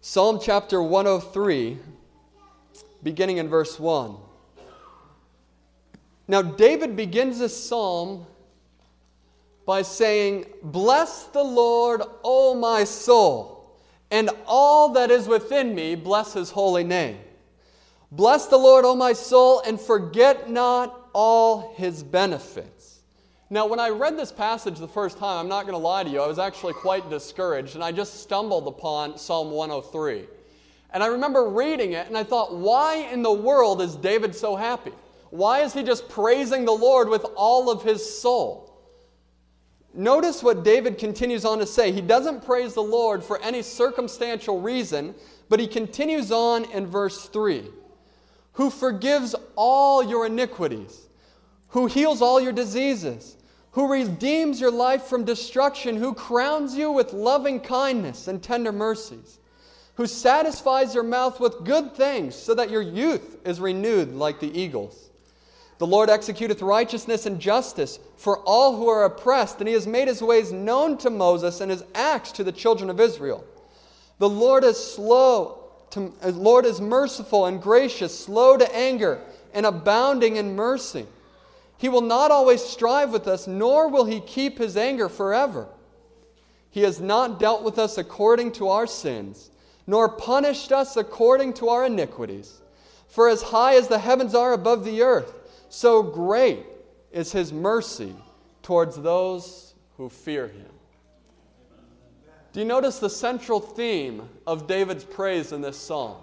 Psalm 0.00 0.38
chapter 0.42 0.82
103, 0.82 1.78
beginning 3.02 3.36
in 3.36 3.48
verse 3.48 3.78
1. 3.78 4.16
Now, 6.28 6.42
David 6.42 6.96
begins 6.96 7.38
this 7.38 7.68
psalm 7.68 8.26
by 9.64 9.82
saying, 9.82 10.46
Bless 10.62 11.24
the 11.24 11.42
Lord, 11.42 12.02
O 12.24 12.54
my 12.54 12.84
soul, 12.84 13.55
and 14.16 14.30
all 14.46 14.92
that 14.94 15.10
is 15.10 15.28
within 15.28 15.74
me, 15.74 15.94
bless 15.94 16.32
his 16.32 16.50
holy 16.50 16.84
name. 16.84 17.18
Bless 18.10 18.46
the 18.46 18.56
Lord, 18.56 18.84
O 18.84 18.94
my 18.94 19.12
soul, 19.12 19.62
and 19.66 19.80
forget 19.80 20.48
not 20.50 21.08
all 21.12 21.74
his 21.76 22.02
benefits 22.02 22.86
now, 23.48 23.66
when 23.66 23.78
I 23.78 23.90
read 23.90 24.18
this 24.18 24.32
passage 24.32 24.78
the 24.78 24.88
first 24.88 25.18
time, 25.18 25.38
I'm 25.38 25.48
not 25.48 25.66
going 25.66 25.74
to 25.74 25.78
lie 25.78 26.02
to 26.02 26.10
you, 26.10 26.20
I 26.20 26.26
was 26.26 26.40
actually 26.40 26.72
quite 26.72 27.08
discouraged, 27.08 27.76
and 27.76 27.84
I 27.84 27.92
just 27.92 28.20
stumbled 28.20 28.66
upon 28.66 29.16
Psalm 29.18 29.52
103. 29.52 30.26
And 30.90 31.02
I 31.02 31.06
remember 31.06 31.48
reading 31.48 31.92
it 31.92 32.08
and 32.08 32.16
I 32.16 32.24
thought, 32.24 32.56
why 32.56 32.96
in 33.12 33.22
the 33.22 33.32
world 33.32 33.82
is 33.82 33.94
David 33.94 34.34
so 34.34 34.56
happy? 34.56 34.92
Why 35.30 35.60
is 35.60 35.72
he 35.72 35.82
just 35.82 36.08
praising 36.08 36.64
the 36.64 36.72
Lord 36.72 37.08
with 37.08 37.24
all 37.36 37.70
of 37.70 37.82
his 37.82 38.18
soul? 38.20 38.75
Notice 39.96 40.42
what 40.42 40.62
David 40.62 40.98
continues 40.98 41.46
on 41.46 41.58
to 41.58 41.66
say. 41.66 41.90
He 41.90 42.02
doesn't 42.02 42.44
praise 42.44 42.74
the 42.74 42.82
Lord 42.82 43.24
for 43.24 43.40
any 43.40 43.62
circumstantial 43.62 44.60
reason, 44.60 45.14
but 45.48 45.58
he 45.58 45.66
continues 45.66 46.30
on 46.30 46.70
in 46.70 46.86
verse 46.86 47.30
3 47.30 47.64
Who 48.52 48.68
forgives 48.68 49.34
all 49.56 50.02
your 50.02 50.26
iniquities, 50.26 51.06
who 51.68 51.86
heals 51.86 52.20
all 52.20 52.38
your 52.38 52.52
diseases, 52.52 53.38
who 53.70 53.90
redeems 53.90 54.60
your 54.60 54.70
life 54.70 55.04
from 55.04 55.24
destruction, 55.24 55.96
who 55.96 56.12
crowns 56.12 56.76
you 56.76 56.90
with 56.90 57.14
loving 57.14 57.58
kindness 57.58 58.28
and 58.28 58.42
tender 58.42 58.72
mercies, 58.72 59.38
who 59.94 60.06
satisfies 60.06 60.94
your 60.94 61.04
mouth 61.04 61.40
with 61.40 61.64
good 61.64 61.94
things 61.94 62.34
so 62.34 62.52
that 62.52 62.70
your 62.70 62.82
youth 62.82 63.38
is 63.46 63.60
renewed 63.60 64.14
like 64.14 64.40
the 64.40 64.58
eagles. 64.58 65.05
The 65.78 65.86
Lord 65.86 66.08
executeth 66.08 66.62
righteousness 66.62 67.26
and 67.26 67.38
justice 67.38 67.98
for 68.16 68.38
all 68.40 68.76
who 68.76 68.88
are 68.88 69.04
oppressed, 69.04 69.58
and 69.58 69.68
he 69.68 69.74
has 69.74 69.86
made 69.86 70.08
his 70.08 70.22
ways 70.22 70.52
known 70.52 70.96
to 70.98 71.10
Moses 71.10 71.60
and 71.60 71.70
his 71.70 71.84
acts 71.94 72.32
to 72.32 72.44
the 72.44 72.52
children 72.52 72.88
of 72.88 73.00
Israel. 73.00 73.44
The 74.18 74.28
Lord 74.28 74.64
is 74.64 74.82
slow, 74.82 75.58
to, 75.90 76.12
uh, 76.22 76.30
Lord 76.30 76.64
is 76.64 76.80
merciful 76.80 77.44
and 77.44 77.60
gracious, 77.60 78.18
slow 78.18 78.56
to 78.56 78.74
anger, 78.74 79.20
and 79.52 79.66
abounding 79.66 80.36
in 80.36 80.56
mercy. 80.56 81.06
He 81.76 81.90
will 81.90 82.00
not 82.00 82.30
always 82.30 82.64
strive 82.64 83.12
with 83.12 83.28
us, 83.28 83.46
nor 83.46 83.88
will 83.88 84.06
he 84.06 84.20
keep 84.20 84.56
his 84.56 84.78
anger 84.78 85.10
forever. 85.10 85.68
He 86.70 86.82
has 86.82 87.00
not 87.00 87.38
dealt 87.38 87.62
with 87.62 87.78
us 87.78 87.98
according 87.98 88.52
to 88.52 88.68
our 88.68 88.86
sins, 88.86 89.50
nor 89.86 90.08
punished 90.08 90.72
us 90.72 90.96
according 90.96 91.52
to 91.54 91.68
our 91.68 91.84
iniquities. 91.84 92.60
For 93.08 93.28
as 93.28 93.42
high 93.42 93.76
as 93.76 93.88
the 93.88 93.98
heavens 93.98 94.34
are 94.34 94.52
above 94.52 94.84
the 94.84 95.02
earth, 95.02 95.32
so 95.76 96.02
great 96.02 96.64
is 97.12 97.32
his 97.32 97.52
mercy 97.52 98.14
towards 98.62 98.96
those 98.96 99.74
who 99.98 100.08
fear 100.08 100.48
him. 100.48 100.70
Do 102.54 102.60
you 102.60 102.66
notice 102.66 102.98
the 102.98 103.10
central 103.10 103.60
theme 103.60 104.26
of 104.46 104.66
David's 104.66 105.04
praise 105.04 105.52
in 105.52 105.60
this 105.60 105.76
psalm? 105.76 106.16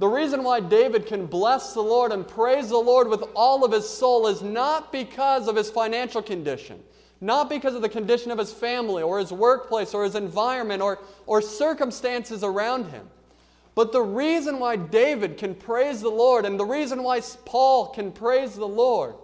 The 0.00 0.08
reason 0.08 0.42
why 0.42 0.58
David 0.58 1.06
can 1.06 1.26
bless 1.26 1.74
the 1.74 1.80
Lord 1.80 2.10
and 2.10 2.26
praise 2.26 2.68
the 2.70 2.76
Lord 2.76 3.06
with 3.06 3.22
all 3.36 3.64
of 3.64 3.70
his 3.70 3.88
soul 3.88 4.26
is 4.26 4.42
not 4.42 4.90
because 4.90 5.46
of 5.46 5.54
his 5.54 5.70
financial 5.70 6.20
condition, 6.20 6.82
not 7.20 7.48
because 7.48 7.76
of 7.76 7.82
the 7.82 7.88
condition 7.88 8.32
of 8.32 8.38
his 8.38 8.52
family 8.52 9.04
or 9.04 9.20
his 9.20 9.32
workplace 9.32 9.94
or 9.94 10.02
his 10.02 10.16
environment 10.16 10.82
or, 10.82 10.98
or 11.26 11.40
circumstances 11.40 12.42
around 12.42 12.86
him. 12.86 13.08
But 13.76 13.92
the 13.92 14.02
reason 14.02 14.58
why 14.58 14.76
David 14.76 15.36
can 15.36 15.54
praise 15.54 16.00
the 16.00 16.08
Lord 16.08 16.46
and 16.46 16.58
the 16.58 16.64
reason 16.64 17.02
why 17.02 17.20
Paul 17.44 17.88
can 17.88 18.10
praise 18.10 18.54
the 18.54 18.66
Lord 18.66 19.14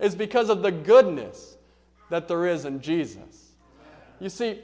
is 0.00 0.16
because 0.16 0.50
of 0.50 0.62
the 0.62 0.72
goodness 0.72 1.56
that 2.10 2.26
there 2.26 2.46
is 2.46 2.64
in 2.64 2.80
Jesus. 2.80 3.52
You 4.18 4.28
see, 4.28 4.62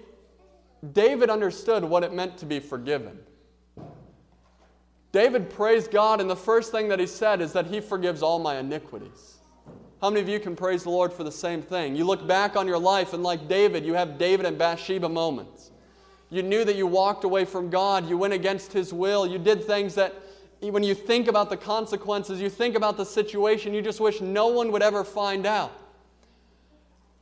David 0.92 1.30
understood 1.30 1.84
what 1.84 2.02
it 2.02 2.12
meant 2.12 2.36
to 2.38 2.44
be 2.44 2.58
forgiven. 2.58 3.20
David 5.12 5.48
praised 5.48 5.92
God, 5.92 6.20
and 6.20 6.28
the 6.28 6.36
first 6.36 6.72
thing 6.72 6.88
that 6.88 6.98
he 6.98 7.06
said 7.06 7.40
is 7.40 7.52
that 7.52 7.66
he 7.66 7.80
forgives 7.80 8.22
all 8.22 8.40
my 8.40 8.58
iniquities. 8.58 9.38
How 10.02 10.10
many 10.10 10.20
of 10.20 10.28
you 10.28 10.40
can 10.40 10.56
praise 10.56 10.82
the 10.82 10.90
Lord 10.90 11.12
for 11.12 11.24
the 11.24 11.32
same 11.32 11.62
thing? 11.62 11.94
You 11.94 12.04
look 12.04 12.26
back 12.26 12.56
on 12.56 12.66
your 12.66 12.78
life, 12.78 13.12
and 13.14 13.22
like 13.22 13.48
David, 13.48 13.86
you 13.86 13.94
have 13.94 14.18
David 14.18 14.44
and 14.44 14.58
Bathsheba 14.58 15.08
moments. 15.08 15.70
You 16.30 16.42
knew 16.42 16.64
that 16.64 16.76
you 16.76 16.86
walked 16.86 17.24
away 17.24 17.44
from 17.44 17.70
God. 17.70 18.08
You 18.08 18.18
went 18.18 18.32
against 18.32 18.72
His 18.72 18.92
will. 18.92 19.26
You 19.26 19.38
did 19.38 19.64
things 19.64 19.94
that, 19.94 20.14
when 20.60 20.82
you 20.82 20.94
think 20.94 21.28
about 21.28 21.50
the 21.50 21.56
consequences, 21.56 22.40
you 22.40 22.50
think 22.50 22.74
about 22.74 22.96
the 22.96 23.04
situation, 23.04 23.72
you 23.72 23.82
just 23.82 24.00
wish 24.00 24.20
no 24.20 24.48
one 24.48 24.72
would 24.72 24.82
ever 24.82 25.04
find 25.04 25.46
out. 25.46 25.72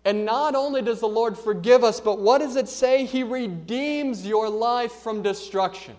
And 0.06 0.24
not 0.24 0.54
only 0.54 0.82
does 0.82 1.00
the 1.00 1.08
Lord 1.08 1.36
forgive 1.36 1.82
us, 1.82 2.00
but 2.00 2.18
what 2.18 2.38
does 2.38 2.56
it 2.56 2.68
say? 2.68 3.04
He 3.04 3.22
redeems 3.22 4.26
your 4.26 4.48
life 4.48 4.92
from 4.92 5.22
destruction. 5.22 5.96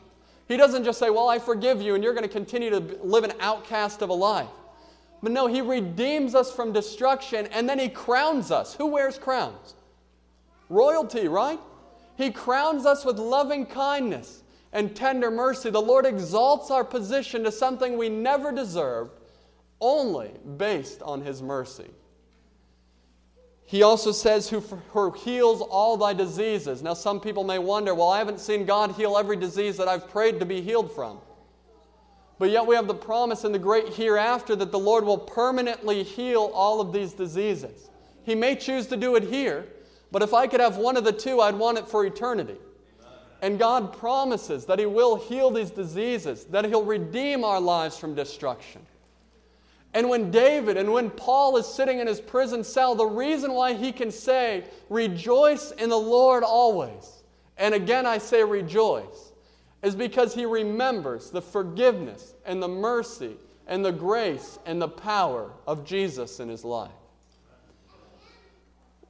He 0.47 0.57
doesn't 0.57 0.83
just 0.83 1.00
say, 1.00 1.09
Well, 1.09 1.27
I 1.27 1.39
forgive 1.39 1.81
you, 1.81 1.95
and 1.95 2.03
you're 2.03 2.13
going 2.13 2.27
to 2.27 2.29
continue 2.29 2.69
to 2.69 2.79
live 3.03 3.24
an 3.24 3.33
outcast 3.39 4.01
of 4.01 4.09
a 4.09 4.13
life. 4.13 4.50
But 5.24 5.31
no, 5.31 5.47
He 5.47 5.62
redeems 5.62 6.35
us 6.35 6.51
from 6.51 6.71
destruction, 6.71 7.47
and 7.47 7.67
then 7.67 7.79
He 7.79 7.89
crowns 7.89 8.51
us. 8.51 8.75
Who 8.75 8.88
wears 8.88 9.17
crowns? 9.17 9.74
Royalty, 10.69 11.27
right? 11.27 11.59
He 12.17 12.31
crowns 12.31 12.86
us 12.86 13.03
with 13.03 13.19
loving 13.19 13.65
kindness 13.65 14.43
and 14.72 14.95
tender 14.95 15.31
mercy. 15.31 15.69
The 15.69 15.81
Lord 15.81 16.05
exalts 16.05 16.72
our 16.72 16.84
position 16.84 17.43
to 17.43 17.51
something 17.51 17.98
we 17.98 18.10
never 18.10 18.51
deserved, 18.51 19.12
only 19.81 20.31
based 20.57 21.01
on 21.01 21.22
His 21.22 21.41
mercy. 21.41 21.89
He 23.67 23.81
also 23.81 24.12
says, 24.12 24.48
who, 24.48 24.60
who 24.60 25.12
heals 25.12 25.62
all 25.62 25.98
thy 25.98 26.13
diseases. 26.13 26.84
Now, 26.84 26.93
some 26.93 27.19
people 27.19 27.43
may 27.43 27.57
wonder, 27.57 27.95
well, 27.95 28.10
I 28.10 28.19
haven't 28.19 28.39
seen 28.39 28.65
God 28.65 28.91
heal 28.91 29.17
every 29.17 29.38
disease 29.38 29.75
that 29.77 29.88
I've 29.88 30.07
prayed 30.07 30.39
to 30.39 30.45
be 30.45 30.62
healed 30.62 30.91
from. 30.91 31.17
But 32.38 32.51
yet, 32.51 32.67
we 32.67 32.75
have 32.75 32.88
the 32.88 32.93
promise 32.93 33.43
in 33.43 33.51
the 33.51 33.60
great 33.60 33.89
hereafter 33.89 34.55
that 34.57 34.72
the 34.72 34.79
Lord 34.79 35.03
will 35.03 35.17
permanently 35.17 36.03
heal 36.03 36.51
all 36.53 36.79
of 36.79 36.93
these 36.93 37.13
diseases. 37.13 37.89
He 38.24 38.36
may 38.36 38.55
choose 38.55 38.88
to 38.88 38.98
do 38.98 39.15
it 39.15 39.24
here, 39.24 39.67
but 40.12 40.21
if 40.21 40.33
I 40.33 40.47
could 40.47 40.59
have 40.59 40.77
one 40.77 40.97
of 40.97 41.03
the 41.03 41.12
two, 41.12 41.41
I'd 41.41 41.55
want 41.55 41.77
it 41.77 41.88
for 41.88 42.05
eternity. 42.05 42.57
And 43.41 43.59
God 43.59 43.93
promises 43.93 44.65
that 44.65 44.79
He 44.79 44.85
will 44.85 45.17
heal 45.17 45.51
these 45.51 45.71
diseases, 45.71 46.45
that 46.45 46.65
He'll 46.65 46.83
redeem 46.85 47.43
our 47.43 47.59
lives 47.59 47.97
from 47.97 48.15
destruction. 48.15 48.81
And 49.95 50.09
when 50.09 50.29
David 50.29 50.75
and 50.75 50.91
when 50.91 51.09
Paul 51.09 51.55
is 51.55 51.65
sitting 51.65 52.00
in 52.00 52.07
his 52.07 52.19
prison 52.19 52.65
cell, 52.65 52.95
the 52.95 53.05
reason 53.05 53.53
why 53.53 53.74
he 53.74 53.93
can 53.93 54.12
say, 54.12 54.65
Rejoice 54.89 55.71
in 55.71 55.89
the 55.89 55.97
Lord 55.97 56.43
always, 56.43 57.24
and 57.57 57.74
again 57.74 58.05
I 58.05 58.17
say 58.17 58.43
rejoice, 58.43 59.31
is 59.81 59.95
because 59.95 60.35
he 60.35 60.45
remembers 60.45 61.29
the 61.29 61.41
forgiveness 61.41 62.33
and 62.45 62.62
the 62.62 62.67
mercy 62.67 63.38
and 63.67 63.85
the 63.85 63.91
grace 63.93 64.59
and 64.65 64.81
the 64.81 64.89
power 64.89 65.51
of 65.65 65.85
Jesus 65.85 66.41
in 66.41 66.50
his 66.50 66.65
life. 66.65 66.91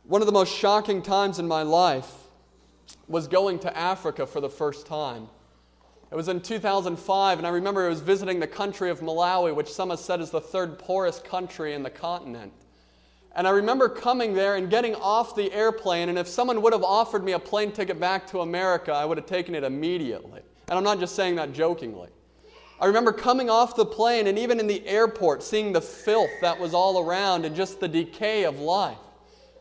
One 0.08 0.22
of 0.22 0.28
the 0.28 0.32
most 0.32 0.54
shocking 0.54 1.02
times 1.02 1.40
in 1.40 1.48
my 1.48 1.64
life 1.64 2.12
was 3.08 3.28
going 3.28 3.58
to 3.60 3.76
Africa 3.76 4.28
for 4.28 4.40
the 4.40 4.50
first 4.50 4.86
time. 4.86 5.28
It 6.12 6.16
was 6.16 6.28
in 6.28 6.42
2005, 6.42 7.40
and 7.40 7.48
I 7.48 7.50
remember 7.50 7.88
I 7.88 7.90
was 7.90 8.02
visiting 8.02 8.40
the 8.40 8.46
country 8.46 8.92
of 8.92 9.00
Malawi, 9.00 9.56
which 9.56 9.74
some 9.74 9.90
have 9.90 9.98
said 9.98 10.22
is 10.22 10.30
the 10.30 10.40
third 10.40 10.78
poorest 10.78 11.26
country 11.26 11.74
in 11.74 11.82
the 11.82 11.90
continent. 11.90 12.54
And 13.36 13.48
I 13.48 13.50
remember 13.50 13.90
coming 13.90 14.36
there 14.36 14.58
and 14.58 14.70
getting 14.70 14.94
off 14.94 15.36
the 15.36 15.52
airplane, 15.52 16.10
and 16.10 16.20
if 16.20 16.28
someone 16.28 16.62
would 16.62 16.74
have 16.74 16.84
offered 16.84 17.24
me 17.24 17.32
a 17.32 17.40
plane 17.40 17.72
ticket 17.72 18.00
back 18.00 18.28
to 18.28 18.42
America, 18.42 18.92
I 18.92 19.06
would 19.06 19.18
have 19.18 19.26
taken 19.26 19.56
it 19.56 19.64
immediately. 19.64 20.42
And 20.68 20.78
I'm 20.78 20.84
not 20.84 21.00
just 21.00 21.16
saying 21.16 21.36
that 21.38 21.52
jokingly. 21.52 22.10
I 22.80 22.86
remember 22.86 23.12
coming 23.12 23.50
off 23.50 23.76
the 23.76 23.86
plane 23.86 24.28
and 24.28 24.38
even 24.38 24.60
in 24.60 24.68
the 24.68 24.86
airport 24.86 25.42
seeing 25.42 25.74
the 25.74 25.82
filth 25.82 26.30
that 26.42 26.60
was 26.60 26.76
all 26.76 27.00
around 27.00 27.46
and 27.46 27.56
just 27.56 27.80
the 27.80 27.88
decay 27.88 28.44
of 28.44 28.60
life. 28.60 28.98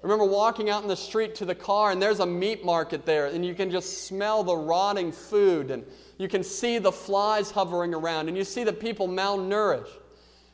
Remember 0.04 0.26
walking 0.26 0.68
out 0.68 0.82
in 0.82 0.88
the 0.88 0.94
street 0.94 1.34
to 1.36 1.46
the 1.46 1.54
car, 1.54 1.90
and 1.90 2.00
there's 2.00 2.20
a 2.20 2.26
meat 2.26 2.62
market 2.62 3.06
there, 3.06 3.28
and 3.28 3.42
you 3.42 3.54
can 3.54 3.70
just 3.70 4.06
smell 4.06 4.44
the 4.44 4.54
rotting 4.54 5.10
food, 5.10 5.70
and 5.70 5.82
you 6.18 6.28
can 6.28 6.44
see 6.44 6.76
the 6.76 6.92
flies 6.92 7.50
hovering 7.50 7.94
around, 7.94 8.28
and 8.28 8.36
you 8.36 8.44
see 8.44 8.64
the 8.64 8.72
people 8.72 9.08
malnourished. 9.08 9.96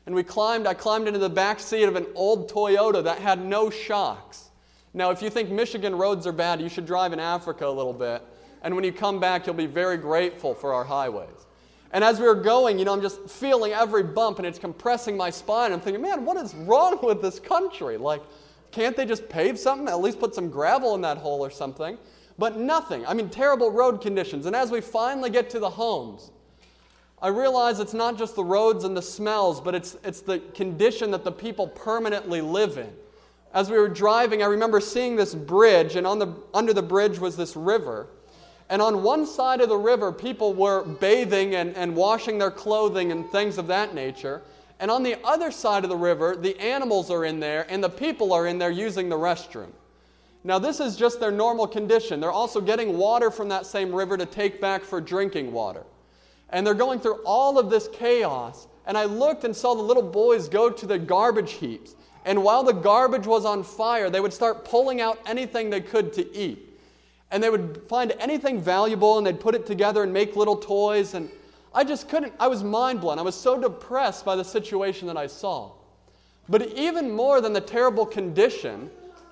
And 0.07 0.15
we 0.15 0.23
climbed, 0.23 0.69
I 0.69 0.75
climbed 0.75 1.09
into 1.09 1.19
the 1.19 1.29
back 1.29 1.59
seat 1.59 1.83
of 1.83 1.97
an 1.97 2.07
old 2.15 2.49
Toyota 2.49 3.03
that 3.03 3.19
had 3.19 3.45
no 3.45 3.71
shocks. 3.71 4.51
Now, 4.95 5.11
if 5.11 5.21
you 5.21 5.31
think 5.31 5.51
Michigan 5.51 5.97
roads 5.97 6.29
are 6.29 6.33
bad, 6.33 6.61
you 6.61 6.69
should 6.69 6.87
drive 6.87 7.13
in 7.13 7.19
Africa 7.19 7.67
a 7.67 7.71
little 7.71 7.93
bit. 7.93 8.23
And 8.63 8.77
when 8.77 8.85
you 8.85 8.93
come 8.93 9.19
back, 9.19 9.47
you'll 9.47 9.57
be 9.57 9.67
very 9.67 9.97
grateful 9.97 10.55
for 10.55 10.73
our 10.73 10.85
highways. 10.85 11.47
And 11.93 12.05
as 12.05 12.21
we 12.21 12.27
were 12.27 12.37
going, 12.37 12.79
you 12.79 12.85
know, 12.85 12.93
I'm 12.93 13.03
just 13.03 13.29
feeling 13.29 13.73
every 13.73 14.05
bump 14.05 14.39
and 14.39 14.47
it's 14.47 14.61
compressing 14.61 15.17
my 15.17 15.31
spine. 15.31 15.73
I'm 15.73 15.81
thinking, 15.81 16.03
man, 16.03 16.25
what 16.25 16.37
is 16.37 16.55
wrong 16.55 17.01
with 17.03 17.21
this 17.21 17.41
country? 17.41 17.97
Like, 17.97 18.23
can't 18.73 18.97
they 18.97 19.05
just 19.05 19.29
pave 19.29 19.59
something? 19.59 19.89
At 19.89 20.01
least 20.01 20.19
put 20.21 20.35
some 20.35 20.49
gravel 20.49 20.95
in 20.95 21.01
that 21.03 21.19
hole 21.19 21.45
or 21.45 21.51
something. 21.51 21.99
But 22.39 22.57
nothing. 22.57 23.05
I 23.07 23.15
mean, 23.15 23.29
terrible 23.29 23.71
road 23.71 24.01
conditions. 24.01 24.47
And 24.47 24.57
as 24.57 24.71
we 24.71 24.81
finally 24.81 25.31
get 25.31 25.51
to 25.51 25.59
the 25.59 25.71
homes, 25.71 26.31
I 27.23 27.29
realize 27.29 27.81
it's 27.81 27.93
not 27.93 28.17
just 28.17 28.35
the 28.35 28.45
roads 28.45 28.85
and 28.85 28.97
the 28.97 29.03
smells, 29.03 29.61
but 29.61 29.75
it's, 29.75 29.99
it's 30.05 30.23
the 30.23 30.39
condition 30.55 31.11
that 31.11 31.23
the 31.23 31.33
people 31.33 31.69
permanently 31.69 32.41
live 32.41 32.79
in. 32.79 32.91
As 33.53 33.69
we 33.69 33.77
were 33.77 33.89
driving, 33.89 34.43
I 34.43 34.47
remember 34.47 34.81
seeing 34.81 35.17
this 35.17 35.35
bridge, 35.35 35.97
and 35.97 36.07
on 36.07 36.19
the, 36.19 36.35
under 36.55 36.73
the 36.73 36.83
bridge 36.83 37.19
was 37.19 37.37
this 37.37 37.57
river. 37.57 38.07
And 38.71 38.81
on 38.81 39.03
one 39.03 39.27
side 39.27 39.61
of 39.61 39.69
the 39.69 39.77
river, 39.77 40.13
people 40.13 40.55
were 40.55 40.85
bathing 40.85 41.57
and, 41.57 41.77
and 41.77 41.95
washing 41.95 42.39
their 42.39 42.53
clothing 42.53 43.11
and 43.11 43.29
things 43.31 43.59
of 43.59 43.67
that 43.67 43.95
nature. 43.95 44.43
And 44.81 44.91
on 44.91 45.03
the 45.03 45.17
other 45.25 45.51
side 45.51 45.85
of 45.85 45.91
the 45.91 45.97
river, 45.97 46.35
the 46.35 46.59
animals 46.59 47.11
are 47.11 47.27
in 47.27 47.39
there 47.39 47.67
and 47.69 47.85
the 47.85 47.91
people 47.91 48.33
are 48.33 48.47
in 48.47 48.59
there 48.59 48.71
using 48.71 49.11
the 49.11 49.17
restroom. 49.17 49.71
Now, 50.43 50.59
this 50.59 50.81
is 50.81 50.97
just 50.97 51.21
their 51.21 51.31
normal 51.31 51.67
condition. 51.67 52.19
They're 52.19 52.33
also 52.33 52.63
getting 52.63 52.97
water 52.97 53.31
from 53.31 53.51
that 53.51 53.67
same 53.67 53.95
river 53.95 54.17
to 54.17 54.25
take 54.25 54.59
back 54.59 54.83
for 54.83 54.99
drinking 54.99 55.53
water. 55.53 55.85
And 56.49 56.67
they're 56.67 56.73
going 56.73 56.99
through 56.99 57.21
all 57.27 57.59
of 57.59 57.69
this 57.69 57.89
chaos. 57.93 58.69
And 58.87 58.97
I 58.97 59.05
looked 59.05 59.45
and 59.45 59.55
saw 59.55 59.75
the 59.75 59.83
little 59.83 60.03
boys 60.03 60.49
go 60.49 60.71
to 60.71 60.87
the 60.87 60.99
garbage 60.99 61.53
heaps. 61.53 61.95
And 62.25 62.43
while 62.43 62.63
the 62.63 62.73
garbage 62.73 63.27
was 63.27 63.45
on 63.45 63.63
fire, 63.63 64.09
they 64.09 64.21
would 64.21 64.33
start 64.33 64.65
pulling 64.65 65.03
out 65.03 65.19
anything 65.27 65.69
they 65.69 65.83
could 65.83 66.11
to 66.15 66.35
eat. 66.35 66.79
And 67.31 67.43
they 67.43 67.51
would 67.51 67.83
find 67.87 68.13
anything 68.19 68.63
valuable 68.63 69.19
and 69.19 69.27
they'd 69.27 69.39
put 69.39 69.55
it 69.55 69.67
together 69.67 70.03
and 70.03 70.13
make 70.13 70.37
little 70.37 70.57
toys. 70.57 71.13
And 71.13 71.31
I 71.75 71.85
just 71.85 72.09
couldn't, 72.09 72.33
I 72.41 72.49
was 72.49 72.65
mind 72.65 73.01
blown. 73.01 73.19
I 73.19 73.23
was 73.23 73.35
so 73.35 73.61
depressed 73.61 74.25
by 74.25 74.37
the 74.37 74.45
situation 74.45 75.07
that 75.07 75.17
I 75.17 75.27
saw. 75.27 75.73
But 76.49 76.69
even 76.77 77.13
more 77.13 77.41
than 77.41 77.53
the 77.53 77.61
terrible 77.61 78.05
condition, 78.05 78.91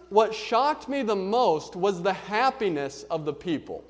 what 0.09 0.35
shocked 0.35 0.89
me 0.89 1.03
the 1.03 1.17
most 1.17 1.75
was 1.75 2.03
the 2.03 2.13
happiness 2.13 3.03
of 3.05 3.25
the 3.25 3.33
people. 3.33 3.85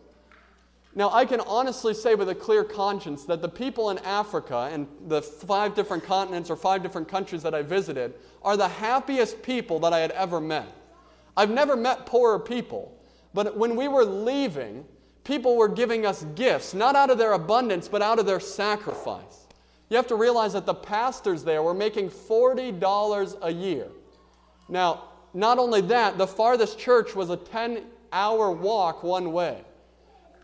Now, 0.95 1.11
I 1.11 1.27
can 1.27 1.41
honestly 1.41 1.95
say 1.95 2.15
with 2.15 2.31
a 2.31 2.35
clear 2.35 2.65
conscience 2.65 3.25
that 3.27 3.43
the 3.43 3.49
people 3.49 3.91
in 3.91 3.99
Africa 3.99 4.71
and 4.73 4.89
the 5.07 5.23
five 5.23 5.75
different 5.75 6.03
continents 6.03 6.51
or 6.51 6.57
five 6.57 6.83
different 6.83 7.07
countries 7.07 7.43
that 7.43 7.55
I 7.55 7.63
visited 7.63 8.15
are 8.43 8.57
the 8.57 8.69
happiest 8.69 9.43
people 9.43 9.79
that 9.81 9.93
I 9.93 9.99
had 10.01 10.11
ever 10.13 10.41
met. 10.41 10.67
I've 11.37 11.51
never 11.51 11.77
met 11.77 12.07
poorer 12.07 12.41
people, 12.41 12.99
but 13.33 13.57
when 13.57 13.77
we 13.77 13.87
were 13.87 14.05
leaving, 14.05 14.85
people 15.29 15.57
were 15.57 15.69
giving 15.69 16.07
us 16.07 16.25
gifts, 16.35 16.73
not 16.73 16.97
out 16.97 17.11
of 17.11 17.19
their 17.19 17.35
abundance, 17.35 17.87
but 17.87 18.01
out 18.01 18.19
of 18.19 18.25
their 18.25 18.41
sacrifice. 18.41 19.47
You 19.91 19.97
have 19.99 20.07
to 20.07 20.15
realize 20.15 20.55
that 20.55 20.65
the 20.65 20.75
pastors 20.75 21.45
there 21.45 21.63
were 21.63 21.75
making 21.75 22.09
$40 22.09 23.37
a 23.43 23.53
year. 23.53 23.89
Now, 24.71 25.05
not 25.35 25.59
only 25.59 25.83
that, 25.83 26.17
the 26.17 26.27
farthest 26.27 26.79
church 26.79 27.15
was 27.15 27.29
a 27.29 27.37
10 27.37 27.85
hour 28.11 28.51
walk 28.51 29.03
one 29.03 29.33
way. 29.33 29.61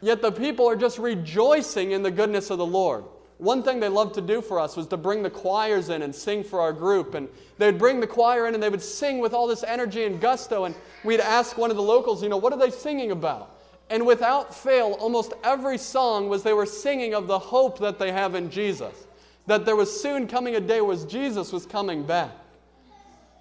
Yet 0.03 0.21
the 0.21 0.31
people 0.31 0.69
are 0.69 0.77
just 0.77 0.99
rejoicing 0.99 1.93
in 1.93 2.03
the 2.03 2.11
goodness 2.11 2.51
of 2.51 2.59
the 2.59 2.67
Lord. 2.67 3.05
One 3.39 3.63
thing 3.63 3.81
they 3.81 3.89
loved 3.89 4.15
to 4.17 4.21
do 4.21 4.43
for 4.43 4.61
us 4.61 4.77
was 4.77 4.87
to 4.89 4.99
bring 4.99 5.23
the 5.23 5.31
choirs 5.31 5.89
in 5.89 6.03
and 6.03 6.15
sing 6.15 6.45
for 6.45 6.61
our 6.61 6.75
group. 6.75 7.15
And 7.15 7.29
they'd 7.57 7.79
bring 7.79 8.01
the 8.01 8.07
choir 8.07 8.47
in 8.47 8.55
and 8.55 8.63
they 8.63 8.69
would 8.69 8.83
sing 8.83 9.19
with 9.19 9.33
all 9.33 9.47
this 9.47 9.65
energy 9.65 10.05
and 10.05 10.21
gusto. 10.21 10.65
And 10.65 10.75
we'd 11.05 11.21
ask 11.21 11.57
one 11.57 11.71
of 11.71 11.77
the 11.77 11.83
locals, 11.83 12.23
you 12.23 12.29
know, 12.29 12.37
what 12.37 12.53
are 12.53 12.59
they 12.59 12.71
singing 12.71 13.11
about? 13.11 13.54
And 13.91 14.07
without 14.07 14.55
fail, 14.55 14.97
almost 14.99 15.35
every 15.43 15.79
song 15.79 16.29
was 16.29 16.43
they 16.43 16.53
were 16.53 16.67
singing 16.67 17.15
of 17.15 17.27
the 17.27 17.39
hope 17.39 17.79
that 17.81 17.99
they 17.99 18.13
have 18.13 18.35
in 18.35 18.51
Jesus. 18.51 19.07
That 19.47 19.67
there 19.67 19.77
was 19.77 20.01
soon 20.01 20.27
coming 20.27 20.57
a 20.57 20.61
day 20.61 20.81
where 20.81 20.97
Jesus 20.97 21.53
was 21.53 21.67
coming 21.67 22.05
back. 22.05 22.31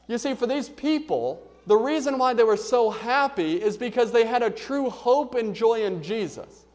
You 0.07 0.17
see, 0.17 0.33
for 0.33 0.47
these 0.47 0.67
people, 0.67 1.41
the 1.65 1.77
reason 1.77 2.17
why 2.17 2.33
they 2.33 2.43
were 2.43 2.57
so 2.57 2.89
happy 2.89 3.61
is 3.61 3.77
because 3.77 4.11
they 4.11 4.25
had 4.25 4.43
a 4.43 4.49
true 4.49 4.89
hope 4.89 5.35
and 5.35 5.55
joy 5.55 5.85
in 5.85 6.03
Jesus. 6.03 6.65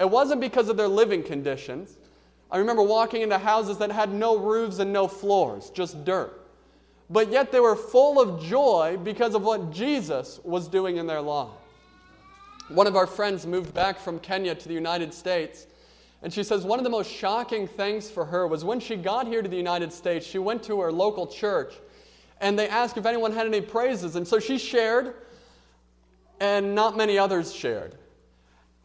It 0.00 0.08
wasn't 0.08 0.40
because 0.40 0.68
of 0.68 0.76
their 0.76 0.88
living 0.88 1.22
conditions. 1.22 1.98
I 2.50 2.56
remember 2.56 2.82
walking 2.82 3.20
into 3.20 3.36
houses 3.36 3.76
that 3.78 3.92
had 3.92 4.12
no 4.12 4.38
roofs 4.38 4.78
and 4.78 4.90
no 4.90 5.06
floors, 5.06 5.68
just 5.70 6.02
dirt. 6.04 6.46
But 7.10 7.30
yet 7.30 7.52
they 7.52 7.60
were 7.60 7.76
full 7.76 8.20
of 8.20 8.42
joy 8.42 8.98
because 9.02 9.34
of 9.34 9.42
what 9.42 9.70
Jesus 9.70 10.40
was 10.44 10.66
doing 10.68 10.96
in 10.96 11.06
their 11.06 11.20
lives. 11.20 11.57
One 12.68 12.86
of 12.86 12.96
our 12.96 13.06
friends 13.06 13.46
moved 13.46 13.72
back 13.74 13.98
from 13.98 14.18
Kenya 14.18 14.54
to 14.54 14.68
the 14.68 14.74
United 14.74 15.14
States, 15.14 15.66
and 16.22 16.32
she 16.32 16.42
says 16.42 16.64
one 16.64 16.78
of 16.78 16.84
the 16.84 16.90
most 16.90 17.10
shocking 17.10 17.66
things 17.66 18.10
for 18.10 18.24
her 18.24 18.46
was 18.46 18.64
when 18.64 18.80
she 18.80 18.96
got 18.96 19.26
here 19.26 19.42
to 19.42 19.48
the 19.48 19.56
United 19.56 19.92
States, 19.92 20.26
she 20.26 20.38
went 20.38 20.62
to 20.64 20.80
her 20.80 20.92
local 20.92 21.26
church 21.26 21.74
and 22.40 22.58
they 22.58 22.68
asked 22.68 22.96
if 22.96 23.06
anyone 23.06 23.32
had 23.32 23.46
any 23.46 23.60
praises. 23.60 24.16
And 24.16 24.26
so 24.26 24.38
she 24.38 24.58
shared, 24.58 25.14
and 26.40 26.74
not 26.74 26.96
many 26.96 27.18
others 27.18 27.52
shared. 27.52 27.96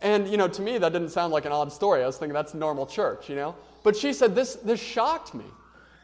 And, 0.01 0.27
you 0.27 0.37
know, 0.37 0.47
to 0.47 0.61
me, 0.61 0.77
that 0.79 0.91
didn't 0.91 1.09
sound 1.09 1.31
like 1.31 1.45
an 1.45 1.51
odd 1.51 1.71
story. 1.71 2.03
I 2.03 2.07
was 2.07 2.17
thinking 2.17 2.33
that's 2.33 2.53
normal 2.53 2.85
church, 2.85 3.29
you 3.29 3.35
know? 3.35 3.55
But 3.83 3.95
she 3.95 4.11
said, 4.11 4.35
this, 4.35 4.55
this 4.55 4.81
shocked 4.81 5.33
me. 5.33 5.45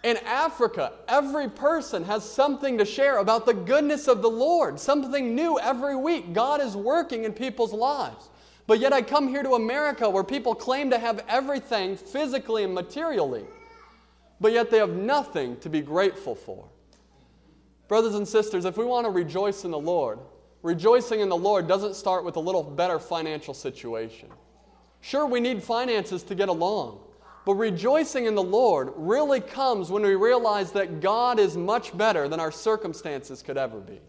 In 0.03 0.17
Africa, 0.17 0.93
every 1.09 1.49
person 1.49 2.05
has 2.05 2.23
something 2.23 2.77
to 2.77 2.85
share 2.85 3.17
about 3.17 3.45
the 3.45 3.53
goodness 3.53 4.07
of 4.07 4.21
the 4.21 4.29
Lord, 4.29 4.79
something 4.79 5.35
new 5.35 5.59
every 5.59 5.95
week. 5.95 6.31
God 6.33 6.61
is 6.61 6.75
working 6.75 7.25
in 7.25 7.33
people's 7.33 7.73
lives. 7.73 8.29
But 8.65 8.79
yet, 8.79 8.93
I 8.93 9.01
come 9.01 9.27
here 9.27 9.43
to 9.43 9.55
America 9.55 10.09
where 10.09 10.23
people 10.23 10.55
claim 10.55 10.89
to 10.91 10.99
have 10.99 11.25
everything 11.27 11.97
physically 11.97 12.63
and 12.63 12.73
materially, 12.73 13.43
but 14.39 14.53
yet 14.53 14.69
they 14.69 14.77
have 14.77 14.95
nothing 14.95 15.57
to 15.61 15.69
be 15.69 15.81
grateful 15.81 16.35
for. 16.35 16.69
Brothers 17.87 18.15
and 18.15 18.27
sisters, 18.27 18.65
if 18.65 18.77
we 18.77 18.85
want 18.85 19.05
to 19.05 19.11
rejoice 19.11 19.65
in 19.65 19.71
the 19.71 19.79
Lord, 19.79 20.19
rejoicing 20.61 21.19
in 21.19 21.27
the 21.27 21.35
Lord 21.35 21.67
doesn't 21.67 21.95
start 21.95 22.23
with 22.23 22.35
a 22.35 22.39
little 22.39 22.63
better 22.63 22.99
financial 22.99 23.55
situation. 23.55 24.29
Sure, 25.01 25.25
we 25.25 25.39
need 25.39 25.63
finances 25.63 26.21
to 26.23 26.35
get 26.35 26.47
along, 26.47 26.99
but 27.49 27.55
rejoicing 27.55 28.27
in 28.27 28.35
the 28.35 28.43
Lord 28.43 28.93
really 28.95 29.41
comes 29.41 29.89
when 29.89 30.03
we 30.03 30.13
realize 30.13 30.71
that 30.73 31.01
God 31.01 31.39
is 31.39 31.57
much 31.57 31.97
better 31.97 32.27
than 32.27 32.39
our 32.39 32.51
circumstances 32.51 33.41
could 33.41 33.57
ever 33.57 33.79
be, 33.79 33.99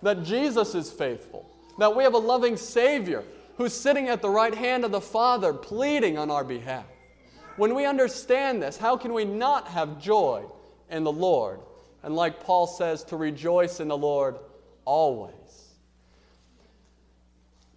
that 0.00 0.22
Jesus 0.22 0.74
is 0.74 0.90
faithful, 0.90 1.46
that 1.78 1.94
we 1.94 2.02
have 2.02 2.14
a 2.14 2.18
loving 2.18 2.56
Savior 2.56 3.24
who's 3.58 3.74
sitting 3.74 4.08
at 4.08 4.22
the 4.22 4.30
right 4.30 4.54
hand 4.54 4.86
of 4.86 4.90
the 4.90 5.02
Father 5.02 5.52
pleading 5.52 6.16
on 6.16 6.30
our 6.30 6.42
behalf. 6.42 6.86
When 7.58 7.74
we 7.74 7.84
understand 7.84 8.62
this, 8.62 8.78
how 8.78 8.96
can 8.96 9.12
we 9.12 9.26
not 9.26 9.68
have 9.68 10.00
joy 10.00 10.46
in 10.88 11.04
the 11.04 11.12
Lord? 11.12 11.60
And 12.02 12.16
like 12.16 12.42
Paul 12.42 12.66
says, 12.66 13.04
to 13.04 13.18
rejoice 13.18 13.80
in 13.80 13.88
the 13.88 13.98
Lord 13.98 14.38
always. 14.86 15.34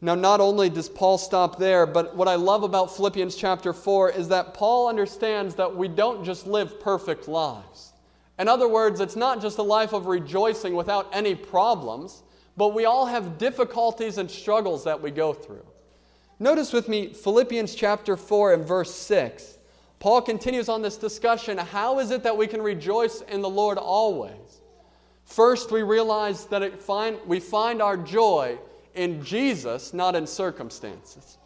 Now, 0.03 0.15
not 0.15 0.41
only 0.41 0.69
does 0.69 0.89
Paul 0.89 1.19
stop 1.19 1.59
there, 1.59 1.85
but 1.85 2.15
what 2.15 2.27
I 2.27 2.33
love 2.33 2.63
about 2.63 2.95
Philippians 2.95 3.35
chapter 3.35 3.71
4 3.71 4.09
is 4.09 4.27
that 4.29 4.55
Paul 4.55 4.89
understands 4.89 5.53
that 5.55 5.75
we 5.75 5.87
don't 5.87 6.25
just 6.25 6.47
live 6.47 6.79
perfect 6.79 7.27
lives. 7.27 7.93
In 8.39 8.47
other 8.47 8.67
words, 8.67 8.99
it's 8.99 9.15
not 9.15 9.41
just 9.41 9.59
a 9.59 9.63
life 9.63 9.93
of 9.93 10.07
rejoicing 10.07 10.73
without 10.73 11.07
any 11.13 11.35
problems, 11.35 12.23
but 12.57 12.73
we 12.73 12.85
all 12.85 13.05
have 13.05 13.37
difficulties 13.37 14.17
and 14.17 14.29
struggles 14.29 14.83
that 14.85 14.99
we 14.99 15.11
go 15.11 15.33
through. 15.33 15.65
Notice 16.39 16.73
with 16.73 16.89
me 16.89 17.13
Philippians 17.13 17.75
chapter 17.75 18.17
4 18.17 18.53
and 18.53 18.65
verse 18.65 18.91
6. 18.95 19.59
Paul 19.99 20.23
continues 20.23 20.67
on 20.67 20.81
this 20.81 20.97
discussion. 20.97 21.59
How 21.59 21.99
is 21.99 22.09
it 22.09 22.23
that 22.23 22.35
we 22.35 22.47
can 22.47 22.63
rejoice 22.63 23.21
in 23.21 23.43
the 23.43 23.49
Lord 23.49 23.77
always? 23.77 24.61
First, 25.25 25.71
we 25.71 25.83
realize 25.83 26.45
that 26.45 26.81
find, 26.81 27.19
we 27.27 27.39
find 27.39 27.83
our 27.83 27.95
joy 27.95 28.57
in 28.95 29.23
Jesus, 29.23 29.93
not 29.93 30.15
in 30.15 30.27
circumstances. 30.27 31.37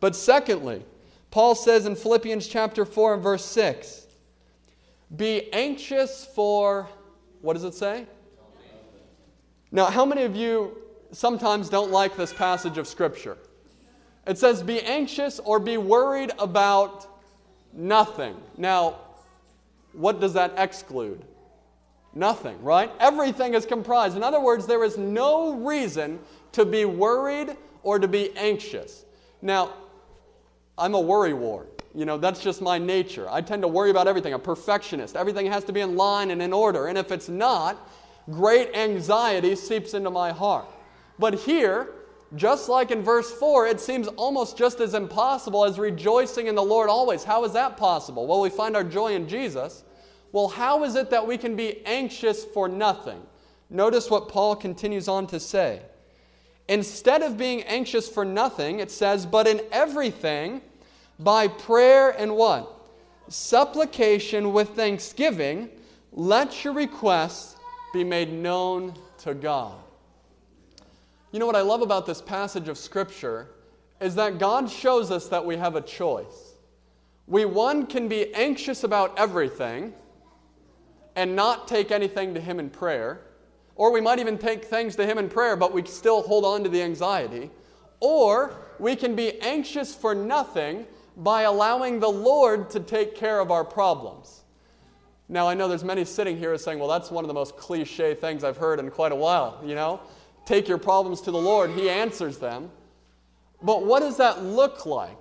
But 0.00 0.16
secondly, 0.16 0.82
Paul 1.30 1.54
says 1.54 1.86
in 1.86 1.94
Philippians 1.94 2.46
chapter 2.46 2.84
4 2.84 3.14
and 3.14 3.22
verse 3.22 3.44
6 3.44 4.06
Be 5.16 5.52
anxious 5.52 6.26
for, 6.34 6.88
what 7.40 7.54
does 7.54 7.64
it 7.64 7.74
say? 7.74 8.06
Now, 9.72 9.86
how 9.86 10.04
many 10.04 10.22
of 10.22 10.34
you 10.34 10.78
sometimes 11.12 11.68
don't 11.68 11.90
like 11.90 12.16
this 12.16 12.32
passage 12.32 12.78
of 12.78 12.88
Scripture? 12.88 13.38
It 14.26 14.38
says, 14.38 14.62
Be 14.62 14.80
anxious 14.80 15.38
or 15.38 15.58
be 15.58 15.76
worried 15.76 16.32
about 16.38 17.06
Nothing. 17.72 18.36
Now, 18.56 18.96
what 19.92 20.20
does 20.20 20.34
that 20.34 20.54
exclude? 20.56 21.24
Nothing, 22.14 22.60
right? 22.62 22.90
Everything 22.98 23.54
is 23.54 23.64
comprised. 23.64 24.16
In 24.16 24.24
other 24.24 24.40
words, 24.40 24.66
there 24.66 24.82
is 24.82 24.98
no 24.98 25.54
reason 25.54 26.18
to 26.52 26.64
be 26.64 26.84
worried 26.84 27.56
or 27.82 27.98
to 27.98 28.08
be 28.08 28.36
anxious. 28.36 29.04
Now, 29.42 29.72
I'm 30.76 30.94
a 30.94 31.02
worrywart. 31.02 31.66
You 31.94 32.04
know, 32.04 32.18
that's 32.18 32.40
just 32.40 32.62
my 32.62 32.78
nature. 32.78 33.28
I 33.28 33.40
tend 33.40 33.62
to 33.62 33.68
worry 33.68 33.90
about 33.90 34.06
everything. 34.06 34.32
I'm 34.32 34.40
a 34.40 34.42
perfectionist. 34.42 35.16
Everything 35.16 35.46
has 35.46 35.64
to 35.64 35.72
be 35.72 35.80
in 35.80 35.96
line 35.96 36.30
and 36.30 36.40
in 36.40 36.52
order. 36.52 36.86
And 36.86 36.96
if 36.96 37.10
it's 37.10 37.28
not, 37.28 37.88
great 38.30 38.74
anxiety 38.76 39.56
seeps 39.56 39.94
into 39.94 40.10
my 40.10 40.30
heart. 40.30 40.66
But 41.18 41.34
here, 41.34 41.88
just 42.36 42.68
like 42.68 42.92
in 42.92 43.02
verse 43.02 43.32
4, 43.32 43.66
it 43.66 43.80
seems 43.80 44.06
almost 44.08 44.56
just 44.56 44.80
as 44.80 44.94
impossible 44.94 45.64
as 45.64 45.78
rejoicing 45.78 46.46
in 46.46 46.54
the 46.54 46.62
Lord 46.62 46.88
always. 46.88 47.24
How 47.24 47.44
is 47.44 47.52
that 47.54 47.76
possible? 47.76 48.26
Well, 48.26 48.40
we 48.40 48.50
find 48.50 48.76
our 48.76 48.84
joy 48.84 49.14
in 49.14 49.28
Jesus. 49.28 49.82
Well, 50.32 50.46
how 50.46 50.84
is 50.84 50.94
it 50.94 51.10
that 51.10 51.26
we 51.26 51.36
can 51.36 51.56
be 51.56 51.84
anxious 51.84 52.44
for 52.44 52.68
nothing? 52.68 53.20
Notice 53.68 54.08
what 54.08 54.28
Paul 54.28 54.54
continues 54.54 55.08
on 55.08 55.26
to 55.28 55.40
say. 55.40 55.82
Instead 56.70 57.22
of 57.22 57.36
being 57.36 57.64
anxious 57.64 58.08
for 58.08 58.24
nothing, 58.24 58.78
it 58.78 58.92
says, 58.92 59.26
but 59.26 59.48
in 59.48 59.60
everything, 59.72 60.60
by 61.18 61.48
prayer 61.48 62.10
and 62.10 62.36
what? 62.36 62.88
Supplication 63.26 64.52
with 64.52 64.70
thanksgiving, 64.70 65.68
let 66.12 66.64
your 66.64 66.72
requests 66.72 67.56
be 67.92 68.04
made 68.04 68.32
known 68.32 68.94
to 69.18 69.34
God. 69.34 69.74
You 71.32 71.40
know 71.40 71.46
what 71.46 71.56
I 71.56 71.60
love 71.60 71.82
about 71.82 72.06
this 72.06 72.22
passage 72.22 72.68
of 72.68 72.78
Scripture 72.78 73.48
is 74.00 74.14
that 74.14 74.38
God 74.38 74.70
shows 74.70 75.10
us 75.10 75.26
that 75.26 75.44
we 75.44 75.56
have 75.56 75.74
a 75.74 75.80
choice. 75.80 76.54
We, 77.26 77.46
one, 77.46 77.84
can 77.84 78.06
be 78.06 78.32
anxious 78.32 78.84
about 78.84 79.18
everything 79.18 79.92
and 81.16 81.34
not 81.34 81.66
take 81.66 81.90
anything 81.90 82.32
to 82.34 82.40
Him 82.40 82.60
in 82.60 82.70
prayer. 82.70 83.22
Or 83.80 83.90
we 83.90 84.02
might 84.02 84.18
even 84.18 84.36
take 84.36 84.66
things 84.66 84.94
to 84.96 85.06
Him 85.06 85.16
in 85.16 85.30
prayer, 85.30 85.56
but 85.56 85.72
we 85.72 85.82
still 85.86 86.20
hold 86.20 86.44
on 86.44 86.62
to 86.64 86.68
the 86.68 86.82
anxiety. 86.82 87.50
Or 87.98 88.52
we 88.78 88.94
can 88.94 89.14
be 89.14 89.40
anxious 89.40 89.94
for 89.94 90.14
nothing, 90.14 90.86
by 91.16 91.42
allowing 91.42 91.98
the 91.98 92.10
Lord 92.10 92.68
to 92.70 92.80
take 92.80 93.16
care 93.16 93.40
of 93.40 93.50
our 93.50 93.64
problems. 93.64 94.42
Now, 95.30 95.48
I 95.48 95.54
know 95.54 95.66
there's 95.66 95.82
many 95.82 96.04
sitting 96.04 96.36
here 96.36 96.58
saying, 96.58 96.78
well, 96.78 96.88
that's 96.88 97.10
one 97.10 97.24
of 97.24 97.28
the 97.28 97.34
most 97.34 97.56
cliche 97.56 98.12
things 98.12 98.44
I've 98.44 98.58
heard 98.58 98.80
in 98.80 98.90
quite 98.90 99.12
a 99.12 99.16
while, 99.16 99.58
you 99.64 99.74
know? 99.74 100.00
Take 100.44 100.68
your 100.68 100.76
problems 100.76 101.22
to 101.22 101.30
the 101.30 101.38
Lord, 101.38 101.70
He 101.70 101.88
answers 101.88 102.36
them. 102.36 102.70
But 103.62 103.86
what 103.86 104.00
does 104.00 104.18
that 104.18 104.42
look 104.42 104.84
like? 104.84 105.16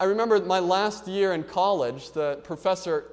I 0.00 0.04
remember 0.04 0.40
my 0.40 0.60
last 0.60 1.06
year 1.06 1.34
in 1.34 1.42
college, 1.42 2.12
the 2.12 2.40
professor 2.42 3.04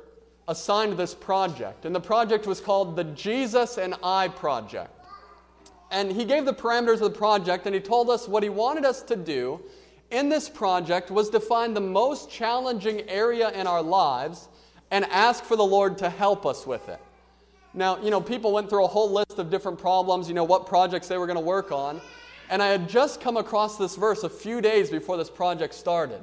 assigned 0.47 0.97
this 0.97 1.13
project, 1.13 1.86
and 1.86 1.95
the 1.95 2.01
project 2.01 2.45
was 2.47 2.60
called 2.60 2.95
the 2.95 3.03
Jesus 3.06 3.77
and 3.77 3.95
I 4.03 4.27
Project. 4.27 4.91
And 5.91 6.12
he 6.12 6.25
gave 6.25 6.45
the 6.45 6.53
parameters 6.53 6.93
of 6.93 6.99
the 7.01 7.10
project, 7.12 7.65
and 7.65 7.75
he 7.75 7.82
told 7.82 8.10
us 8.10 8.27
what 8.27 8.43
he 8.43 8.49
wanted 8.49 8.84
us 8.84 9.01
to 9.03 9.15
do 9.15 9.62
in 10.12 10.29
this 10.29 10.47
project 10.47 11.12
was 11.12 11.29
to 11.32 11.39
find 11.39 11.75
the 11.75 11.82
most 11.82 12.29
challenging 12.29 13.08
area 13.10 13.49
in 13.51 13.67
our 13.67 13.82
lives 13.82 14.47
and 14.91 15.06
ask 15.06 15.43
for 15.43 15.56
the 15.56 15.65
Lord 15.65 15.97
to 15.97 16.10
help 16.10 16.45
us 16.45 16.67
with 16.67 16.88
it. 16.88 16.99
Now, 17.73 17.99
you 17.99 18.12
know, 18.12 18.21
people 18.21 18.51
went 18.53 18.69
through 18.69 18.86
a 18.86 18.88
whole 18.88 19.12
list 19.12 19.39
of 19.39 19.49
different 19.49 19.79
problems, 19.79 20.27
you 20.27 20.36
know, 20.36 20.43
what 20.43 20.67
projects 20.67 21.08
they 21.08 21.17
were 21.17 21.25
going 21.25 21.39
to 21.39 21.43
work 21.43 21.71
on. 21.71 21.99
And 22.49 22.62
I 22.62 22.67
had 22.67 22.88
just 22.88 23.19
come 23.19 23.38
across 23.38 23.77
this 23.77 23.95
verse 23.95 24.23
a 24.23 24.29
few 24.29 24.62
days 24.62 24.91
before 24.91 25.17
this 25.17 25.32
project 25.32 25.73
started. 25.73 26.21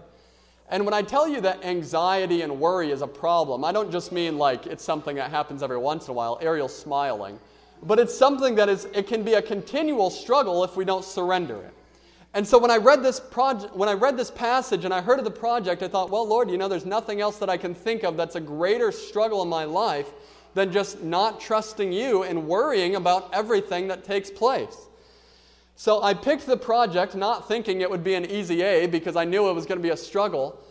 And 0.71 0.85
when 0.85 0.95
I 0.95 1.03
tell 1.03 1.29
you 1.29 1.41
that 1.41 1.65
anxiety 1.65 2.43
and 2.43 2.61
worry 2.61 2.93
is 2.93 3.03
a 3.03 3.07
problem, 3.07 3.65
I 3.65 3.73
don't 3.73 3.91
just 3.91 4.13
mean 4.13 4.39
like 4.39 4.67
it's 4.67 4.85
something 4.85 5.17
that 5.17 5.31
happens 5.31 5.63
every 5.63 5.79
once 5.79 6.07
in 6.07 6.13
a 6.13 6.15
while. 6.15 6.39
Ariel's 6.41 6.77
smiling. 6.77 7.39
But 7.83 7.99
it's 7.99 8.17
something 8.17 8.55
that 8.55 8.69
is, 8.69 8.87
it 8.95 9.09
can 9.09 9.25
be 9.25 9.35
a 9.35 9.43
continual 9.43 10.11
struggle 10.11 10.63
if 10.63 10.77
we 10.77 10.85
don't 10.85 11.05
surrender 11.05 11.57
it. 11.57 11.75
And 12.35 12.47
so 12.47 12.59
when 12.59 12.71
I 12.71 12.77
read 12.77 13.03
this 13.03 13.19
project, 13.19 13.75
when 13.75 13.89
I 13.89 13.95
read 13.95 14.17
this 14.17 14.31
passage 14.31 14.85
and 14.85 14.95
I 14.95 15.01
heard 15.01 15.19
of 15.19 15.25
the 15.25 15.31
project, 15.33 15.83
I 15.83 15.89
thought, 15.89 16.11
well, 16.11 16.27
Lord, 16.27 16.49
you 16.49 16.57
know, 16.57 16.69
there's 16.69 16.87
nothing 16.87 17.21
else 17.21 17.39
that 17.39 17.51
I 17.51 17.57
can 17.57 17.75
think 17.75 18.05
of 18.05 18.17
that's 18.17 18.37
a 18.37 18.41
greater 18.41 18.93
struggle 18.93 19.43
in 19.43 19.49
my 19.49 19.65
life 19.65 20.13
than 20.55 20.71
just 20.71 21.03
not 21.03 21.41
trusting 21.41 21.93
you 21.93 22.23
and 22.23 22.47
worrying 22.47 22.95
about 22.95 23.31
everything 23.33 23.89
that 23.89 24.05
takes 24.05 24.31
place. 24.31 24.77
So 25.81 26.03
I 26.03 26.13
picked 26.13 26.45
the 26.45 26.59
project 26.59 27.15
not 27.15 27.49
thinking 27.49 27.81
it 27.81 27.89
would 27.89 28.05
be 28.05 28.13
an 28.13 28.27
easy 28.27 28.61
A 28.61 28.87
because 28.87 29.17
I 29.17 29.25
knew 29.25 29.49
it 29.49 29.55
was 29.55 29.65
going 29.65 29.79
to 29.79 29.83
be 29.83 29.89
a 29.89 29.97
struggle. 29.97 30.63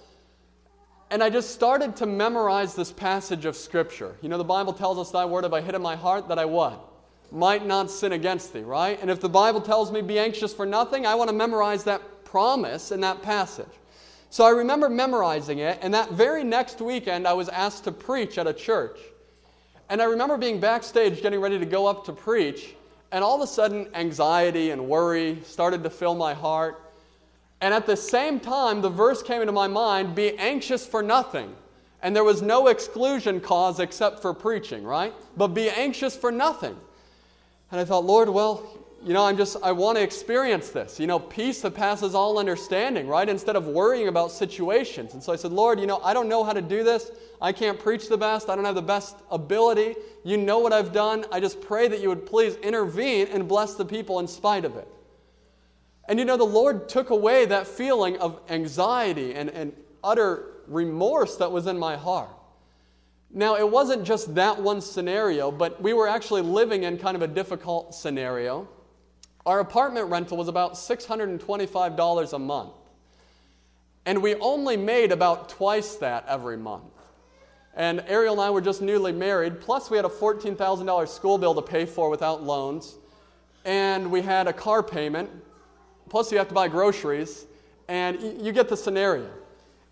And 1.10 1.24
I 1.24 1.32
just 1.32 1.50
started 1.50 1.96
to 1.96 2.06
memorize 2.06 2.76
this 2.76 2.92
passage 2.92 3.46
of 3.46 3.56
Scripture. 3.56 4.18
You 4.22 4.30
know, 4.30 4.38
the 4.38 4.44
Bible 4.44 4.72
tells 4.72 5.00
us, 5.00 5.10
Thy 5.10 5.26
word 5.26 5.46
have 5.46 5.54
I 5.56 5.62
hid 5.62 5.74
in 5.74 5.82
my 5.82 5.96
heart 5.96 6.28
that 6.28 6.38
I 6.38 6.46
what? 6.46 6.80
Might 7.32 7.66
not 7.66 7.90
sin 7.90 8.12
against 8.12 8.54
thee, 8.54 8.62
right? 8.62 9.00
And 9.02 9.10
if 9.10 9.20
the 9.20 9.28
Bible 9.28 9.62
tells 9.62 9.92
me 9.92 10.02
be 10.04 10.20
anxious 10.20 10.54
for 10.54 10.68
nothing, 10.68 11.08
I 11.08 11.16
want 11.16 11.32
to 11.32 11.36
memorize 11.36 11.86
that 11.86 12.24
promise 12.24 12.92
in 12.92 13.02
that 13.02 13.24
passage. 13.24 13.66
So 14.30 14.46
I 14.46 14.52
remember 14.52 14.90
memorizing 14.90 15.58
it, 15.58 15.80
and 15.82 15.92
that 15.92 16.12
very 16.12 16.44
next 16.44 16.82
weekend 16.82 17.28
I 17.28 17.34
was 17.34 17.50
asked 17.50 17.86
to 17.86 17.92
preach 17.92 18.38
at 18.38 18.46
a 18.46 18.54
church. 18.54 19.00
And 19.90 20.04
I 20.04 20.06
remember 20.06 20.38
being 20.38 20.60
backstage 20.60 21.24
getting 21.24 21.40
ready 21.40 21.58
to 21.58 21.66
go 21.66 21.88
up 21.88 22.06
to 22.06 22.14
preach, 22.14 22.76
and 23.12 23.24
all 23.24 23.36
of 23.36 23.42
a 23.42 23.48
sudden, 23.48 23.88
anxiety 23.94 24.72
and 24.72 24.88
worry 24.88 25.40
started 25.44 25.84
to 25.84 25.90
fill 25.90 26.16
my 26.16 26.34
heart. 26.34 26.82
And 27.62 27.74
at 27.74 27.86
the 27.86 27.98
same 27.98 28.40
time, 28.40 28.82
the 28.82 28.90
verse 28.90 29.24
came 29.24 29.42
into 29.42 29.52
my 29.52 29.68
mind 29.68 30.16
be 30.16 30.38
anxious 30.38 30.86
for 30.86 31.02
nothing. 31.02 31.56
And 32.02 32.16
there 32.16 32.24
was 32.24 32.42
no 32.42 32.68
exclusion 32.68 33.42
cause 33.42 33.80
except 33.80 34.22
for 34.22 34.34
preaching, 34.34 34.84
right? 34.84 35.14
But 35.36 35.50
be 35.50 35.70
anxious 35.70 36.16
for 36.16 36.32
nothing. 36.32 36.78
And 37.72 37.82
I 37.82 37.86
thought, 37.86 38.06
Lord, 38.06 38.30
well, 38.30 38.66
you 39.04 39.14
know, 39.14 39.24
I'm 39.24 39.38
just, 39.38 39.58
I 39.64 39.72
want 39.72 39.98
to 39.98 40.04
experience 40.04 40.70
this. 40.70 41.00
You 41.00 41.08
know, 41.08 41.20
peace 41.20 41.62
that 41.62 41.72
passes 41.72 42.14
all 42.14 42.38
understanding, 42.38 43.08
right? 43.08 43.28
Instead 43.28 43.56
of 43.56 43.68
worrying 43.68 44.08
about 44.08 44.32
situations. 44.32 45.14
And 45.14 45.24
so 45.24 45.32
I 45.32 45.36
said, 45.36 45.52
Lord, 45.52 45.80
you 45.80 45.88
know, 45.88 46.00
I 46.04 46.14
don't 46.14 46.28
know 46.28 46.44
how 46.44 46.54
to 46.54 46.62
do 46.62 46.84
this. 46.84 47.12
I 47.42 47.52
can't 47.54 47.80
preach 47.80 48.10
the 48.10 48.18
best. 48.18 48.50
I 48.50 48.56
don't 48.56 48.66
have 48.66 48.76
the 48.76 48.82
best 48.82 49.16
ability. 49.32 49.96
You 50.24 50.38
know 50.38 50.60
what 50.60 50.74
I've 50.74 50.92
done. 50.92 51.26
I 51.32 51.40
just 51.40 51.62
pray 51.62 51.88
that 51.88 52.02
you 52.02 52.10
would 52.10 52.26
please 52.26 52.56
intervene 52.58 53.28
and 53.28 53.48
bless 53.48 53.76
the 53.76 53.86
people 53.86 54.20
in 54.20 54.28
spite 54.28 54.66
of 54.66 54.76
it. 54.76 54.88
And 56.10 56.20
you 56.20 56.26
know, 56.26 56.38
the 56.38 56.44
Lord 56.44 56.90
took 56.90 57.12
away 57.12 57.46
that 57.46 57.68
feeling 57.68 58.18
of 58.18 58.42
anxiety 58.50 59.36
and, 59.36 59.50
and 59.50 59.74
utter 60.04 60.46
remorse 60.68 61.38
that 61.38 61.52
was 61.52 61.68
in 61.68 61.78
my 61.78 61.96
heart. 61.96 62.30
Now, 63.32 63.56
it 63.56 63.70
wasn't 63.70 64.04
just 64.06 64.34
that 64.36 64.60
one 64.60 64.82
scenario, 64.82 65.52
but 65.52 65.82
we 65.82 65.94
were 65.94 66.08
actually 66.08 66.42
living 66.42 66.84
in 66.84 66.98
kind 66.98 67.16
of 67.16 67.22
a 67.22 67.28
difficult 67.28 67.94
scenario. 67.94 68.68
Our 69.50 69.62
apartment 69.62 70.12
rental 70.12 70.38
was 70.38 70.48
about 70.48 70.74
$625 70.74 72.34
a 72.34 72.38
month. 72.38 72.74
And 74.06 74.22
we 74.22 74.36
only 74.36 74.78
made 74.78 75.12
about 75.12 75.50
twice 75.50 75.96
that 75.96 76.24
every 76.28 76.56
month. 76.56 76.94
And 77.74 78.04
Ariel 78.06 78.34
and 78.34 78.42
I 78.42 78.52
were 78.52 78.62
just 78.62 78.84
newly 78.84 79.12
married, 79.12 79.60
plus 79.60 79.90
we 79.90 79.98
had 79.98 80.06
a 80.06 80.10
$14,000 80.10 81.08
school 81.08 81.40
bill 81.40 81.56
to 81.56 81.64
pay 81.64 81.88
for 81.88 82.12
without 82.12 82.44
loans. 82.44 82.94
And 83.66 84.12
we 84.12 84.22
had 84.22 84.48
a 84.48 84.54
car 84.54 84.84
payment, 84.84 85.32
plus 86.10 86.32
you 86.32 86.38
have 86.38 86.50
to 86.50 86.54
buy 86.54 86.68
groceries. 86.68 87.48
And 87.88 88.22
you 88.46 88.52
get 88.52 88.70
the 88.70 88.78
scenario. 88.78 89.32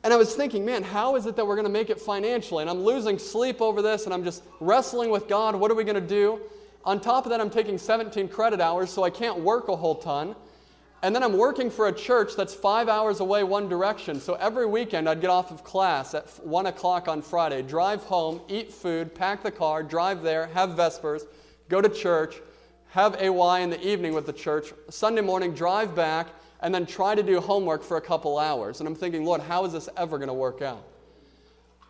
And 0.04 0.14
I 0.14 0.18
was 0.18 0.36
thinking, 0.36 0.66
man, 0.66 0.84
how 0.84 1.16
is 1.16 1.26
it 1.26 1.36
that 1.36 1.48
we're 1.48 1.56
going 1.56 1.66
to 1.66 1.74
make 1.74 1.90
it 1.90 2.00
financially? 2.00 2.62
And 2.62 2.70
I'm 2.70 2.84
losing 2.84 3.18
sleep 3.18 3.60
over 3.60 3.82
this, 3.82 4.06
and 4.06 4.14
I'm 4.14 4.24
just 4.24 4.44
wrestling 4.60 5.10
with 5.10 5.28
God. 5.28 5.56
What 5.56 5.72
are 5.72 5.76
we 5.76 5.84
going 5.84 5.96
to 5.96 6.08
do? 6.08 6.42
On 6.88 7.02
top 7.02 7.26
of 7.26 7.32
that, 7.32 7.42
I'm 7.42 7.50
taking 7.50 7.78
17 7.78 8.30
credit 8.30 8.62
hours, 8.62 8.90
so 8.90 9.04
I 9.04 9.10
can't 9.10 9.40
work 9.40 9.68
a 9.68 9.76
whole 9.76 9.96
ton. 9.96 10.38
And 11.04 11.14
then 11.14 11.22
I'm 11.22 11.38
working 11.38 11.70
for 11.70 11.90
a 11.90 11.92
church 11.92 12.38
that's 12.38 12.54
five 12.54 12.88
hours 12.88 13.20
away 13.20 13.44
one 13.44 13.68
direction. 13.68 14.22
So 14.22 14.36
every 14.36 14.66
weekend 14.66 15.10
I'd 15.10 15.20
get 15.20 15.30
off 15.30 15.52
of 15.52 15.66
class 15.66 16.14
at 16.14 16.30
1 16.46 16.68
o'clock 16.68 17.10
on 17.10 17.22
Friday, 17.22 17.62
drive 17.62 18.04
home, 18.04 18.40
eat 18.48 18.72
food, 18.72 19.14
pack 19.14 19.44
the 19.44 19.52
car, 19.52 19.84
drive 19.84 20.24
there, 20.24 20.48
have 20.54 20.78
Vespers, 20.78 21.26
go 21.68 21.82
to 21.82 21.90
church, 21.90 22.36
have 22.92 23.22
AY 23.22 23.60
in 23.60 23.70
the 23.70 23.86
evening 23.86 24.14
with 24.14 24.26
the 24.26 24.32
church, 24.32 24.72
Sunday 24.90 25.22
morning, 25.22 25.54
drive 25.54 25.94
back, 25.94 26.28
and 26.62 26.74
then 26.74 26.86
try 26.86 27.16
to 27.16 27.22
do 27.22 27.42
homework 27.42 27.84
for 27.84 27.98
a 27.98 28.02
couple 28.02 28.40
hours. 28.40 28.80
And 28.80 28.88
I'm 28.88 28.96
thinking, 28.96 29.26
Lord, 29.26 29.42
how 29.42 29.66
is 29.66 29.74
this 29.74 29.90
ever 29.98 30.18
going 30.18 30.30
to 30.30 30.34
work 30.34 30.62
out? 30.62 30.86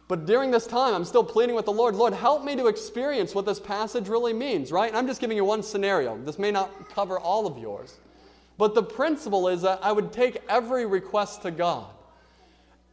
But 0.08 0.26
during 0.26 0.52
this 0.52 0.66
time, 0.66 0.94
I'm 0.94 1.04
still 1.04 1.24
pleading 1.24 1.56
with 1.56 1.66
the 1.66 1.74
Lord, 1.74 1.96
Lord, 1.96 2.14
help 2.14 2.44
me 2.44 2.56
to 2.56 2.68
experience 2.68 3.36
what 3.36 3.46
this 3.46 3.60
passage 3.60 4.08
really 4.08 4.34
means, 4.34 4.72
right? 4.72 4.88
And 4.88 4.98
I'm 4.98 5.08
just 5.08 5.20
giving 5.20 5.36
you 5.36 5.44
one 5.44 5.62
scenario. 5.62 6.18
This 6.18 6.40
may 6.40 6.52
not 6.52 6.90
cover 6.90 7.20
all 7.20 7.46
of 7.46 7.58
yours. 7.58 7.98
But 8.58 8.74
the 8.74 8.84
principle 8.84 9.50
is 9.50 9.62
that 9.64 9.80
I 9.84 9.92
would 9.92 10.14
take 10.14 10.42
every 10.48 10.86
request 10.86 11.42
to 11.42 11.52
God. 11.52 11.88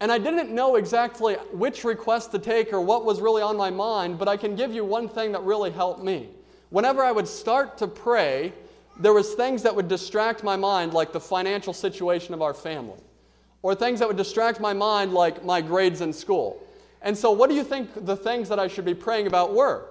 And 0.01 0.11
I 0.11 0.19
didn't 0.19 0.51
know 0.51 0.75
exactly 0.75 1.35
which 1.53 1.85
request 1.85 2.33
to 2.33 2.39
take 2.41 2.73
or 2.73 2.81
what 2.81 3.05
was 3.05 3.21
really 3.21 3.43
on 3.43 3.57
my 3.57 3.71
mind, 3.71 4.19
but 4.19 4.27
I 4.27 4.37
can 4.37 4.57
give 4.57 4.73
you 4.73 4.85
one 4.85 5.09
thing 5.09 5.33
that 5.33 5.43
really 5.43 5.71
helped 5.71 6.03
me. 6.03 6.29
Whenever 6.71 7.05
I 7.05 7.13
would 7.13 7.29
start 7.29 7.79
to 7.79 7.87
pray, 7.87 8.53
there 8.99 9.13
was 9.13 9.35
things 9.35 9.63
that 9.63 9.75
would 9.75 9.87
distract 9.87 10.43
my 10.43 10.57
mind 10.57 10.93
like 10.93 11.13
the 11.13 11.21
financial 11.21 11.73
situation 11.73 12.35
of 12.35 12.43
our 12.43 12.55
family 12.55 12.99
or 13.63 13.75
things 13.75 14.01
that 14.01 14.09
would 14.09 14.17
distract 14.17 14.61
my 14.61 14.73
mind 14.73 15.15
like 15.15 15.45
my 15.45 15.61
grades 15.61 16.01
in 16.01 16.13
school 16.13 16.64
and 17.05 17.17
so 17.17 17.31
what 17.31 17.49
do 17.49 17.55
you 17.55 17.63
think 17.63 18.05
the 18.05 18.17
things 18.17 18.49
that 18.49 18.59
i 18.59 18.67
should 18.67 18.85
be 18.85 18.95
praying 18.95 19.29
about 19.29 19.55
were? 19.55 19.87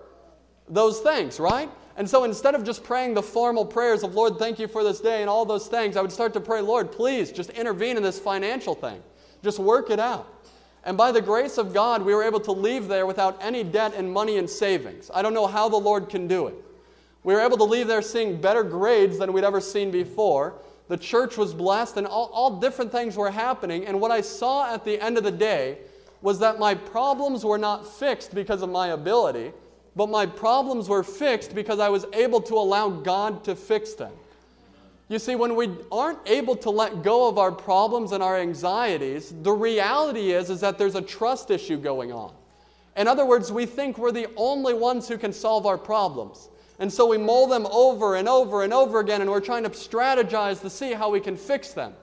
Those 0.68 1.00
things 1.00 1.40
right? 1.40 1.70
And 1.96 2.10
so 2.10 2.24
instead 2.24 2.56
of 2.56 2.64
just 2.64 2.84
praying 2.84 3.14
the 3.14 3.24
formal 3.24 3.66
prayers 3.66 4.04
of 4.04 4.16
lord 4.16 4.38
thank 4.38 4.60
you 4.60 4.68
for 4.68 4.84
this 4.84 5.00
day 5.00 5.22
and 5.22 5.30
all 5.30 5.46
those 5.46 5.68
things 5.68 5.96
i 5.96 6.02
would 6.02 6.12
start 6.12 6.34
to 6.34 6.42
pray 6.42 6.60
lord 6.60 6.92
please 6.92 7.32
just 7.32 7.50
intervene 7.52 7.96
in 7.96 8.04
this 8.04 8.20
financial 8.20 8.76
thing. 8.76 9.02
Just 9.44 9.60
work 9.60 9.90
it 9.90 10.00
out. 10.00 10.28
And 10.86 10.98
by 10.98 11.12
the 11.14 11.22
grace 11.22 11.58
of 11.58 11.74
god 11.74 12.02
we 12.02 12.14
were 12.14 12.24
able 12.24 12.42
to 12.42 12.52
leave 12.52 12.88
there 12.90 13.06
without 13.06 13.38
any 13.42 13.64
debt 13.64 13.94
and 13.96 14.12
money 14.12 14.38
and 14.38 14.50
savings. 14.50 15.10
I 15.14 15.22
don't 15.22 15.34
know 15.34 15.48
how 15.48 15.70
the 15.70 15.78
lord 15.78 16.10
can 16.10 16.28
do 16.28 16.48
it. 16.48 16.56
We 17.24 17.34
were 17.34 17.40
able 17.40 17.58
to 17.58 17.64
leave 17.64 17.88
there 17.88 18.02
seeing 18.02 18.40
better 18.40 18.64
grades 18.64 19.18
than 19.18 19.32
we'd 19.32 19.46
ever 19.46 19.62
seen 19.62 19.92
before. 19.92 20.56
The 20.90 20.98
church 20.98 21.38
was 21.38 21.54
blessed, 21.54 21.98
and 21.98 22.06
all, 22.06 22.30
all 22.34 22.60
different 22.60 22.92
things 22.92 23.16
were 23.16 23.32
happening. 23.32 23.86
And 23.86 24.02
what 24.02 24.12
I 24.12 24.22
saw 24.22 24.74
at 24.74 24.84
the 24.84 25.00
end 25.02 25.18
of 25.18 25.24
the 25.24 25.32
day 25.32 25.78
was 26.24 26.40
that 26.40 26.58
my 26.58 26.74
problems 26.74 27.44
were 27.44 27.58
not 27.58 27.86
fixed 27.86 28.34
because 28.34 28.62
of 28.62 28.70
my 28.70 28.88
ability, 28.88 29.52
but 29.94 30.10
my 30.10 30.26
problems 30.26 30.88
were 30.88 31.04
fixed 31.04 31.54
because 31.54 31.80
I 31.80 31.90
was 31.90 32.06
able 32.14 32.42
to 32.44 32.56
allow 32.56 32.90
God 32.90 33.44
to 33.44 33.56
fix 33.56 33.94
them. 33.94 34.14
You 35.10 35.20
see, 35.20 35.36
when 35.36 35.56
we 35.58 35.70
aren't 35.92 36.20
able 36.26 36.56
to 36.56 36.70
let 36.70 37.04
go 37.04 37.28
of 37.28 37.38
our 37.38 37.52
problems 37.52 38.14
and 38.14 38.24
our 38.24 38.40
anxieties, 38.40 39.34
the 39.42 39.52
reality 39.52 40.32
is, 40.32 40.50
is 40.50 40.62
that 40.62 40.78
there's 40.78 40.96
a 40.96 41.02
trust 41.02 41.52
issue 41.52 41.78
going 41.78 42.14
on. 42.14 42.34
In 42.96 43.06
other 43.06 43.26
words, 43.26 43.52
we 43.52 43.66
think 43.66 43.98
we're 43.98 44.14
the 44.14 44.30
only 44.38 44.74
ones 44.74 45.10
who 45.10 45.18
can 45.18 45.34
solve 45.34 45.66
our 45.66 45.78
problems. 45.78 46.48
And 46.80 46.92
so 46.92 47.06
we 47.06 47.18
mull 47.18 47.48
them 47.48 47.68
over 47.70 48.16
and 48.16 48.30
over 48.30 48.64
and 48.64 48.74
over 48.74 49.02
again, 49.02 49.20
and 49.20 49.30
we're 49.30 49.42
trying 49.42 49.64
to 49.64 49.70
strategize 49.70 50.62
to 50.62 50.70
see 50.70 50.94
how 50.94 51.10
we 51.10 51.20
can 51.20 51.36
fix 51.36 51.74
them. 51.74 51.94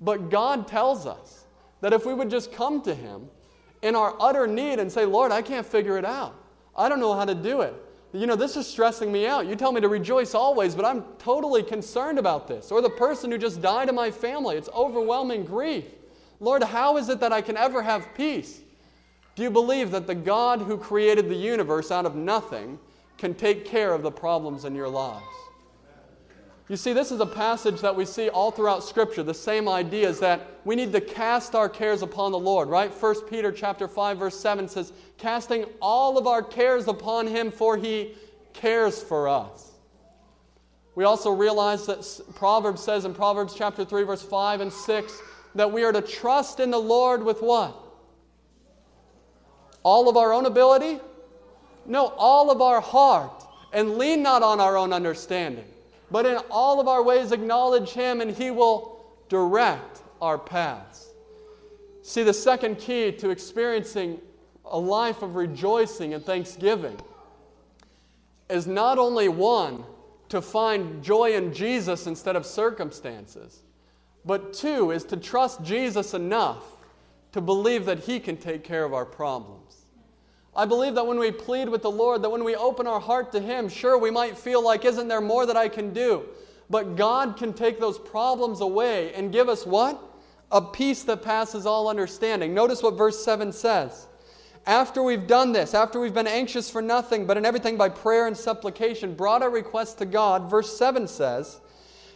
But 0.00 0.30
God 0.30 0.68
tells 0.68 1.04
us 1.04 1.43
that 1.84 1.92
if 1.92 2.06
we 2.06 2.14
would 2.14 2.30
just 2.30 2.50
come 2.50 2.80
to 2.80 2.94
Him 2.94 3.28
in 3.82 3.94
our 3.94 4.16
utter 4.18 4.46
need 4.46 4.78
and 4.78 4.90
say, 4.90 5.04
Lord, 5.04 5.30
I 5.30 5.42
can't 5.42 5.66
figure 5.66 5.98
it 5.98 6.04
out, 6.06 6.34
I 6.74 6.88
don't 6.88 6.98
know 6.98 7.12
how 7.12 7.26
to 7.26 7.34
do 7.34 7.60
it. 7.60 7.74
You 8.14 8.26
know, 8.26 8.36
this 8.36 8.56
is 8.56 8.66
stressing 8.66 9.12
me 9.12 9.26
out. 9.26 9.46
You 9.46 9.54
tell 9.54 9.70
me 9.70 9.82
to 9.82 9.88
rejoice 9.88 10.34
always, 10.34 10.74
but 10.74 10.86
I'm 10.86 11.02
totally 11.18 11.62
concerned 11.62 12.18
about 12.18 12.48
this. 12.48 12.72
Or 12.72 12.80
the 12.80 12.88
person 12.88 13.30
who 13.30 13.36
just 13.36 13.60
died 13.60 13.90
in 13.90 13.94
my 13.94 14.10
family, 14.10 14.56
it's 14.56 14.70
overwhelming 14.70 15.44
grief. 15.44 15.84
Lord, 16.40 16.62
how 16.62 16.96
is 16.96 17.10
it 17.10 17.20
that 17.20 17.34
I 17.34 17.42
can 17.42 17.58
ever 17.58 17.82
have 17.82 18.08
peace? 18.14 18.62
Do 19.34 19.42
you 19.42 19.50
believe 19.50 19.90
that 19.90 20.06
the 20.06 20.14
God 20.14 20.62
who 20.62 20.78
created 20.78 21.28
the 21.28 21.34
universe 21.34 21.90
out 21.90 22.06
of 22.06 22.16
nothing 22.16 22.78
can 23.18 23.34
take 23.34 23.66
care 23.66 23.92
of 23.92 24.00
the 24.00 24.10
problems 24.10 24.64
in 24.64 24.74
your 24.74 24.88
lives? 24.88 25.26
You 26.68 26.76
see, 26.76 26.94
this 26.94 27.12
is 27.12 27.20
a 27.20 27.26
passage 27.26 27.82
that 27.82 27.94
we 27.94 28.06
see 28.06 28.30
all 28.30 28.50
throughout 28.50 28.82
Scripture. 28.82 29.22
The 29.22 29.34
same 29.34 29.68
idea 29.68 30.08
is 30.08 30.18
that 30.20 30.40
we 30.64 30.74
need 30.74 30.92
to 30.92 31.00
cast 31.00 31.54
our 31.54 31.68
cares 31.68 32.00
upon 32.00 32.32
the 32.32 32.38
Lord, 32.38 32.68
right? 32.68 32.90
1 32.90 33.28
Peter 33.28 33.52
chapter 33.52 33.86
5, 33.86 34.18
verse 34.18 34.40
7 34.40 34.66
says, 34.68 34.92
casting 35.18 35.66
all 35.82 36.16
of 36.16 36.26
our 36.26 36.42
cares 36.42 36.88
upon 36.88 37.26
him, 37.26 37.50
for 37.50 37.76
he 37.76 38.14
cares 38.54 39.02
for 39.02 39.28
us. 39.28 39.72
We 40.94 41.04
also 41.04 41.32
realize 41.32 41.84
that 41.86 42.34
Proverbs 42.34 42.82
says 42.82 43.04
in 43.04 43.12
Proverbs 43.12 43.54
chapter 43.54 43.84
3, 43.84 44.04
verse 44.04 44.22
5 44.22 44.62
and 44.62 44.72
6, 44.72 45.22
that 45.56 45.70
we 45.70 45.84
are 45.84 45.92
to 45.92 46.00
trust 46.00 46.60
in 46.60 46.70
the 46.70 46.78
Lord 46.78 47.22
with 47.22 47.42
what? 47.42 47.76
All 49.82 50.08
of 50.08 50.16
our 50.16 50.32
own 50.32 50.46
ability? 50.46 50.98
No, 51.84 52.06
all 52.16 52.50
of 52.50 52.62
our 52.62 52.80
heart, 52.80 53.44
and 53.74 53.98
lean 53.98 54.22
not 54.22 54.42
on 54.42 54.60
our 54.60 54.78
own 54.78 54.94
understanding 54.94 55.66
but 56.10 56.26
in 56.26 56.38
all 56.50 56.80
of 56.80 56.88
our 56.88 57.02
ways 57.02 57.32
acknowledge 57.32 57.90
Him, 57.90 58.20
and 58.20 58.30
He 58.30 58.50
will 58.50 59.04
direct 59.28 60.02
our 60.20 60.38
paths. 60.38 61.08
See, 62.02 62.22
the 62.22 62.34
second 62.34 62.78
key 62.78 63.12
to 63.12 63.30
experiencing 63.30 64.20
a 64.64 64.78
life 64.78 65.22
of 65.22 65.36
rejoicing 65.36 66.14
and 66.14 66.24
thanksgiving 66.24 66.98
is 68.48 68.66
not 68.66 68.98
only 68.98 69.28
one, 69.28 69.84
to 70.34 70.40
find 70.42 71.02
joy 71.02 71.34
in 71.34 71.52
Jesus 71.52 72.06
instead 72.06 72.34
of 72.34 72.44
circumstances, 72.44 73.62
but 74.24 74.52
two, 74.52 74.90
is 74.90 75.04
to 75.04 75.16
trust 75.16 75.62
Jesus 75.62 76.14
enough 76.14 76.64
to 77.32 77.40
believe 77.40 77.84
that 77.84 78.00
He 78.00 78.18
can 78.18 78.36
take 78.36 78.64
care 78.64 78.84
of 78.84 78.94
our 78.94 79.04
problems. 79.04 79.63
I 80.56 80.66
believe 80.66 80.94
that 80.94 81.06
when 81.06 81.18
we 81.18 81.32
plead 81.32 81.68
with 81.68 81.82
the 81.82 81.90
Lord, 81.90 82.22
that 82.22 82.30
when 82.30 82.44
we 82.44 82.54
open 82.54 82.86
our 82.86 83.00
heart 83.00 83.32
to 83.32 83.40
Him, 83.40 83.68
sure, 83.68 83.98
we 83.98 84.10
might 84.10 84.38
feel 84.38 84.62
like, 84.62 84.84
isn't 84.84 85.08
there 85.08 85.20
more 85.20 85.46
that 85.46 85.56
I 85.56 85.68
can 85.68 85.92
do? 85.92 86.24
But 86.70 86.96
God 86.96 87.36
can 87.36 87.52
take 87.52 87.80
those 87.80 87.98
problems 87.98 88.60
away 88.60 89.12
and 89.14 89.32
give 89.32 89.48
us 89.48 89.66
what? 89.66 90.00
A 90.52 90.62
peace 90.62 91.02
that 91.04 91.22
passes 91.22 91.66
all 91.66 91.88
understanding. 91.88 92.54
Notice 92.54 92.82
what 92.82 92.94
verse 92.94 93.24
7 93.24 93.52
says. 93.52 94.06
After 94.66 95.02
we've 95.02 95.26
done 95.26 95.52
this, 95.52 95.74
after 95.74 96.00
we've 96.00 96.14
been 96.14 96.26
anxious 96.26 96.70
for 96.70 96.80
nothing, 96.80 97.26
but 97.26 97.36
in 97.36 97.44
everything 97.44 97.76
by 97.76 97.90
prayer 97.90 98.26
and 98.26 98.36
supplication, 98.36 99.14
brought 99.14 99.42
our 99.42 99.50
requests 99.50 99.94
to 99.94 100.06
God, 100.06 100.48
verse 100.48 100.78
7 100.78 101.06
says, 101.06 101.60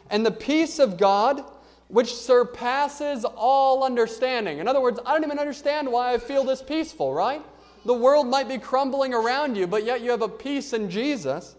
And 0.09 0.25
the 0.25 0.31
peace 0.31 0.79
of 0.79 0.97
God, 0.97 1.45
which 1.89 2.15
surpasses 2.15 3.25
all 3.25 3.85
understanding. 3.85 4.59
In 4.59 4.69
other 4.69 4.81
words, 4.81 4.99
I 5.05 5.13
don't 5.13 5.25
even 5.25 5.39
understand 5.39 5.91
why 5.91 6.15
I 6.15 6.19
feel 6.19 6.45
this 6.45 6.63
peaceful, 6.63 7.13
right? 7.13 7.43
The 7.89 7.95
world 7.95 8.27
might 8.27 8.49
be 8.49 8.59
crumbling 8.59 9.15
around 9.15 9.57
you, 9.57 9.67
but 9.67 9.83
yet 9.83 10.03
you 10.03 10.11
have 10.11 10.21
a 10.21 10.29
peace 10.29 10.75
in 10.75 10.91
Jesus. 10.91 11.57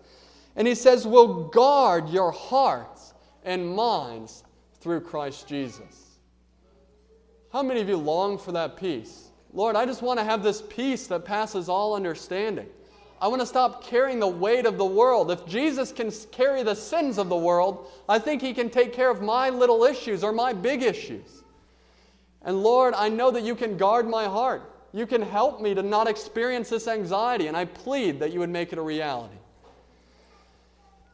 And 0.55 0.67
he 0.67 0.75
says, 0.75 1.07
will 1.07 1.45
guard 1.45 2.07
your 2.09 2.31
hearts 2.31 3.15
and 3.43 3.75
minds 3.75 4.43
through 4.79 5.01
Christ 5.01 5.47
Jesus. 5.47 6.19
How 7.51 7.63
many 7.63 7.81
of 7.81 7.89
you 7.89 7.97
long 7.97 8.37
for 8.37 8.51
that 8.51 8.77
peace? 8.77 9.29
Lord, 9.53 9.75
I 9.75 9.87
just 9.87 10.03
want 10.03 10.19
to 10.19 10.23
have 10.23 10.43
this 10.43 10.61
peace 10.61 11.07
that 11.07 11.25
passes 11.25 11.67
all 11.67 11.95
understanding. 11.95 12.67
I 13.19 13.27
want 13.27 13.41
to 13.41 13.47
stop 13.47 13.83
carrying 13.83 14.19
the 14.19 14.27
weight 14.27 14.67
of 14.67 14.77
the 14.77 14.85
world. 14.85 15.31
If 15.31 15.47
Jesus 15.47 15.91
can 15.91 16.11
carry 16.31 16.61
the 16.61 16.75
sins 16.75 17.17
of 17.17 17.29
the 17.29 17.37
world, 17.37 17.87
I 18.07 18.19
think 18.19 18.43
he 18.43 18.53
can 18.53 18.69
take 18.69 18.93
care 18.93 19.09
of 19.09 19.23
my 19.23 19.49
little 19.49 19.83
issues 19.83 20.23
or 20.23 20.31
my 20.31 20.53
big 20.53 20.83
issues. 20.83 21.41
And 22.43 22.61
Lord, 22.61 22.93
I 22.93 23.09
know 23.09 23.31
that 23.31 23.41
you 23.41 23.55
can 23.55 23.77
guard 23.77 24.07
my 24.07 24.25
heart. 24.25 24.75
You 24.91 25.05
can 25.05 25.21
help 25.21 25.61
me 25.61 25.73
to 25.75 25.83
not 25.83 26.07
experience 26.07 26.69
this 26.69 26.87
anxiety, 26.87 27.47
and 27.47 27.55
I 27.55 27.65
plead 27.65 28.19
that 28.19 28.33
you 28.33 28.39
would 28.39 28.49
make 28.49 28.73
it 28.73 28.79
a 28.79 28.81
reality. 28.81 29.35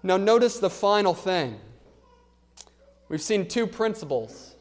Now, 0.01 0.17
notice 0.17 0.59
the 0.59 0.69
final 0.69 1.13
thing. 1.13 1.59
We've 3.09 3.21
seen 3.21 3.47
two 3.47 3.67
principles 3.67 4.55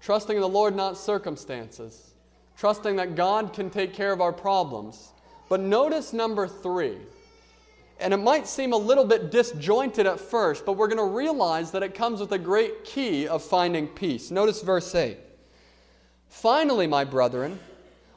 trusting 0.00 0.34
in 0.34 0.40
the 0.40 0.48
Lord, 0.48 0.74
not 0.74 0.96
circumstances, 0.96 2.14
trusting 2.56 2.96
that 2.96 3.14
God 3.14 3.52
can 3.52 3.70
take 3.70 3.94
care 3.94 4.12
of 4.12 4.20
our 4.20 4.32
problems. 4.32 5.12
But 5.48 5.60
notice 5.60 6.12
number 6.12 6.46
three. 6.46 6.98
And 7.98 8.14
it 8.14 8.18
might 8.18 8.46
seem 8.46 8.72
a 8.72 8.78
little 8.78 9.04
bit 9.04 9.30
disjointed 9.30 10.06
at 10.06 10.18
first, 10.18 10.64
but 10.64 10.72
we're 10.72 10.88
going 10.88 10.96
to 10.96 11.16
realize 11.16 11.70
that 11.72 11.82
it 11.82 11.94
comes 11.94 12.20
with 12.20 12.32
a 12.32 12.38
great 12.38 12.84
key 12.84 13.28
of 13.28 13.42
finding 13.42 13.86
peace. 13.86 14.30
Notice 14.30 14.62
verse 14.62 14.94
8. 14.94 15.18
Finally, 16.28 16.86
my 16.86 17.04
brethren, 17.04 17.58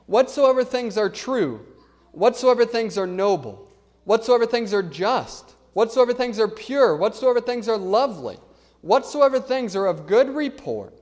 Whatsoever 0.06 0.64
things 0.64 0.98
are 0.98 1.10
true, 1.10 1.66
whatsoever 2.12 2.66
things 2.66 2.98
are 2.98 3.08
noble, 3.08 3.72
whatsoever 4.04 4.46
things 4.46 4.74
are 4.74 4.84
just, 4.84 5.56
whatsoever 5.74 6.14
things 6.14 6.40
are 6.40 6.48
pure, 6.48 6.96
whatsoever 6.96 7.40
things 7.40 7.68
are 7.70 7.78
lovely, 7.78 8.38
whatsoever 8.82 9.40
things 9.40 9.76
are 9.76 9.88
of 9.88 10.08
good 10.08 10.30
report, 10.30 10.94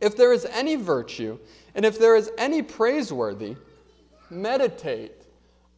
if 0.00 0.16
there 0.16 0.32
is 0.32 0.46
any 0.46 0.76
virtue, 0.76 1.38
and 1.74 1.84
if 1.84 1.98
there 1.98 2.16
is 2.16 2.30
any 2.38 2.62
praiseworthy, 2.62 3.56
meditate 4.30 5.12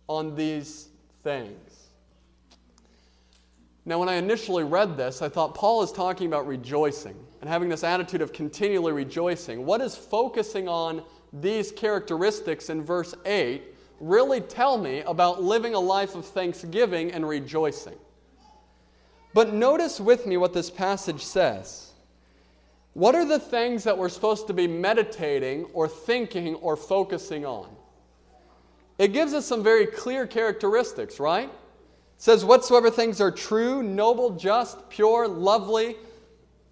on 0.06 0.34
these 0.36 0.88
things. 1.24 1.88
Now, 3.84 3.98
when 3.98 4.08
I 4.08 4.14
initially 4.14 4.62
read 4.62 4.96
this, 4.96 5.22
I 5.22 5.28
thought 5.28 5.56
Paul 5.56 5.82
is 5.82 5.90
talking 5.90 6.28
about 6.28 6.46
rejoicing 6.46 7.16
and 7.40 7.50
having 7.50 7.68
this 7.68 7.82
attitude 7.82 8.22
of 8.22 8.32
continually 8.32 8.92
rejoicing. 8.92 9.66
What 9.66 9.80
is 9.80 9.96
focusing 9.96 10.68
on 10.68 11.02
these 11.32 11.72
characteristics 11.72 12.68
in 12.70 12.82
verse 12.82 13.14
8 13.24 13.62
really 14.00 14.40
tell 14.40 14.76
me 14.76 15.00
about 15.00 15.42
living 15.42 15.74
a 15.74 15.80
life 15.80 16.14
of 16.14 16.26
thanksgiving 16.26 17.12
and 17.12 17.26
rejoicing. 17.26 17.96
But 19.34 19.54
notice 19.54 20.00
with 20.00 20.26
me 20.26 20.36
what 20.36 20.52
this 20.52 20.70
passage 20.70 21.22
says. 21.22 21.92
What 22.94 23.14
are 23.14 23.24
the 23.24 23.38
things 23.38 23.84
that 23.84 23.96
we're 23.96 24.10
supposed 24.10 24.46
to 24.48 24.52
be 24.52 24.66
meditating 24.66 25.64
or 25.72 25.88
thinking 25.88 26.56
or 26.56 26.76
focusing 26.76 27.46
on? 27.46 27.68
It 28.98 29.14
gives 29.14 29.32
us 29.32 29.46
some 29.46 29.62
very 29.62 29.86
clear 29.86 30.26
characteristics, 30.26 31.18
right? 31.18 31.48
It 31.48 31.52
says, 32.18 32.44
Whatsoever 32.44 32.90
things 32.90 33.20
are 33.20 33.30
true, 33.30 33.82
noble, 33.82 34.30
just, 34.30 34.90
pure, 34.90 35.26
lovely, 35.26 35.96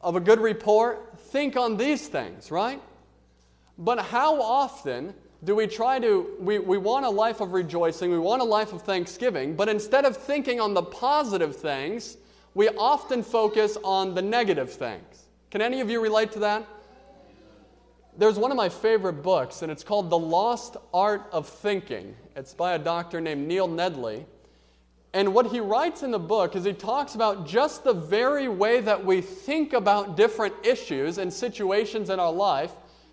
of 0.02 0.16
a 0.16 0.20
good 0.20 0.40
report, 0.40 1.18
think 1.18 1.56
on 1.56 1.78
these 1.78 2.08
things, 2.08 2.50
right? 2.50 2.82
But 3.78 4.00
how 4.00 4.40
often 4.40 5.14
do 5.42 5.54
we 5.54 5.66
try 5.66 5.98
to, 5.98 6.36
we, 6.38 6.58
we 6.58 6.76
want 6.76 7.06
a 7.06 7.10
life 7.10 7.40
of 7.40 7.52
rejoicing, 7.52 8.10
we 8.10 8.18
want 8.18 8.42
a 8.42 8.44
life 8.44 8.72
of 8.72 8.82
thanksgiving, 8.82 9.56
but 9.56 9.68
instead 9.68 10.04
of 10.04 10.16
thinking 10.16 10.60
on 10.60 10.74
the 10.74 10.82
positive 10.82 11.56
things, 11.56 12.18
we 12.54 12.68
often 12.68 13.22
focus 13.22 13.78
on 13.82 14.14
the 14.14 14.22
negative 14.22 14.70
things. 14.70 15.26
Can 15.50 15.62
any 15.62 15.80
of 15.80 15.88
you 15.88 16.02
relate 16.02 16.32
to 16.32 16.40
that? 16.40 16.66
There's 18.18 18.38
one 18.38 18.50
of 18.50 18.56
my 18.56 18.68
favorite 18.68 19.22
books, 19.22 19.62
and 19.62 19.72
it's 19.72 19.84
called 19.84 20.10
The 20.10 20.18
Lost 20.18 20.76
Art 20.92 21.22
of 21.32 21.48
Thinking. 21.48 22.14
It's 22.36 22.52
by 22.52 22.74
a 22.74 22.78
doctor 22.78 23.20
named 23.20 23.48
Neil 23.48 23.68
Nedley. 23.68 24.26
And 25.12 25.32
what 25.32 25.46
he 25.46 25.58
writes 25.58 26.02
in 26.02 26.10
the 26.10 26.18
book 26.18 26.54
is 26.54 26.64
he 26.64 26.72
talks 26.72 27.14
about 27.14 27.46
just 27.46 27.82
the 27.82 27.94
very 27.94 28.46
way 28.46 28.80
that 28.80 29.04
we 29.04 29.20
think 29.20 29.72
about 29.72 30.16
different 30.16 30.54
issues 30.64 31.18
and 31.18 31.32
situations 31.32 32.10
in 32.10 32.20
our 32.20 32.32
life 32.32 32.72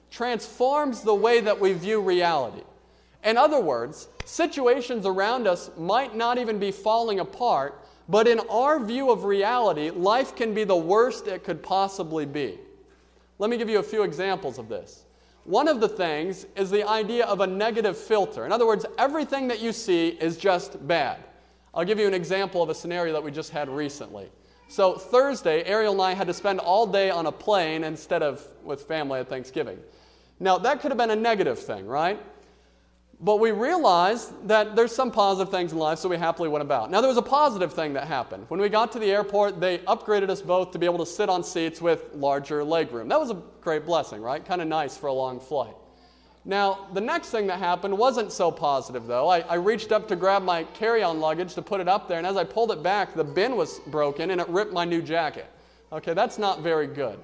transforms 0.09 1.01
the 1.01 1.13
way 1.13 1.41
that 1.41 1.59
we 1.59 1.73
view 1.73 2.01
reality. 2.01 2.63
In 3.23 3.37
other 3.37 3.59
words, 3.59 4.07
situations 4.25 5.05
around 5.05 5.47
us 5.47 5.69
might 5.77 6.15
not 6.15 6.37
even 6.37 6.59
be 6.59 6.71
falling 6.71 7.19
apart, 7.19 7.83
but 8.09 8.27
in 8.27 8.39
our 8.49 8.79
view 8.83 9.11
of 9.11 9.25
reality, 9.25 9.89
life 9.89 10.35
can 10.35 10.53
be 10.53 10.63
the 10.63 10.75
worst 10.75 11.27
it 11.27 11.43
could 11.43 11.61
possibly 11.61 12.25
be. 12.25 12.57
Let 13.39 13.49
me 13.49 13.57
give 13.57 13.69
you 13.69 13.79
a 13.79 13.83
few 13.83 14.03
examples 14.03 14.57
of 14.57 14.69
this. 14.69 15.03
One 15.43 15.67
of 15.67 15.79
the 15.79 15.89
things 15.89 16.45
is 16.55 16.69
the 16.69 16.87
idea 16.87 17.25
of 17.25 17.41
a 17.41 17.47
negative 17.47 17.97
filter. 17.97 18.45
In 18.45 18.51
other 18.51 18.67
words, 18.67 18.85
everything 18.97 19.47
that 19.47 19.61
you 19.61 19.71
see 19.71 20.09
is 20.09 20.37
just 20.37 20.85
bad. 20.87 21.23
I'll 21.73 21.85
give 21.85 21.99
you 21.99 22.07
an 22.07 22.13
example 22.13 22.63
of 22.63 22.69
a 22.69 22.75
scenario 22.75 23.13
that 23.13 23.23
we 23.23 23.31
just 23.31 23.51
had 23.51 23.69
recently. 23.69 24.29
So, 24.69 24.95
Thursday, 24.95 25.63
Ariel 25.63 25.93
and 25.93 26.01
I 26.01 26.13
had 26.13 26.27
to 26.27 26.33
spend 26.33 26.59
all 26.59 26.85
day 26.85 27.09
on 27.09 27.25
a 27.25 27.31
plane 27.31 27.83
instead 27.83 28.21
of 28.21 28.45
with 28.63 28.83
family 28.83 29.19
at 29.19 29.29
Thanksgiving. 29.29 29.79
Now, 30.39 30.57
that 30.57 30.81
could 30.81 30.91
have 30.91 30.97
been 30.97 31.11
a 31.11 31.15
negative 31.15 31.57
thing, 31.57 31.87
right? 31.87 32.19
But 33.19 33.37
we 33.37 33.51
realized 33.51 34.47
that 34.47 34.75
there's 34.75 34.93
some 34.93 35.09
positive 35.09 35.49
things 35.49 35.71
in 35.71 35.79
life, 35.79 35.97
so 35.97 36.09
we 36.09 36.17
happily 36.17 36.49
went 36.49 36.61
about. 36.61 36.91
Now, 36.91 37.01
there 37.01 37.07
was 37.07 37.17
a 37.17 37.23
positive 37.23 37.73
thing 37.73 37.93
that 37.93 38.07
happened. 38.07 38.45
When 38.49 38.59
we 38.59 38.69
got 38.69 38.91
to 38.91 38.99
the 38.99 39.09
airport, 39.09 39.59
they 39.59 39.79
upgraded 39.79 40.29
us 40.29 40.41
both 40.41 40.71
to 40.71 40.79
be 40.79 40.85
able 40.85 40.99
to 40.99 41.05
sit 41.05 41.27
on 41.27 41.43
seats 41.43 41.81
with 41.81 42.13
larger 42.13 42.61
legroom. 42.61 43.09
That 43.09 43.19
was 43.19 43.31
a 43.31 43.41
great 43.61 43.85
blessing, 43.85 44.21
right? 44.21 44.43
Kind 44.45 44.61
of 44.61 44.67
nice 44.67 44.95
for 44.97 45.07
a 45.07 45.13
long 45.13 45.39
flight. 45.39 45.73
Now, 46.47 46.87
the 46.93 47.01
next 47.01 47.29
thing 47.29 47.47
that 47.47 47.59
happened 47.59 47.97
wasn't 47.97 48.31
so 48.31 48.51
positive, 48.51 49.05
though. 49.05 49.27
I, 49.27 49.39
I 49.41 49.55
reached 49.55 49.91
up 49.91 50.07
to 50.07 50.15
grab 50.15 50.43
my 50.43 50.63
carry 50.63 51.03
on 51.03 51.19
luggage 51.19 51.53
to 51.55 51.61
put 51.61 51.81
it 51.81 51.89
up 51.89 52.07
there, 52.07 52.19
and 52.19 52.25
as 52.25 52.37
I 52.37 52.45
pulled 52.45 52.71
it 52.71 52.81
back, 52.81 53.13
the 53.13 53.23
bin 53.23 53.57
was 53.57 53.79
broken 53.87 54.31
and 54.31 54.39
it 54.39 54.47
ripped 54.47 54.71
my 54.71 54.85
new 54.85 55.01
jacket. 55.01 55.45
Okay, 55.91 56.13
that's 56.13 56.37
not 56.37 56.61
very 56.61 56.87
good. 56.87 57.19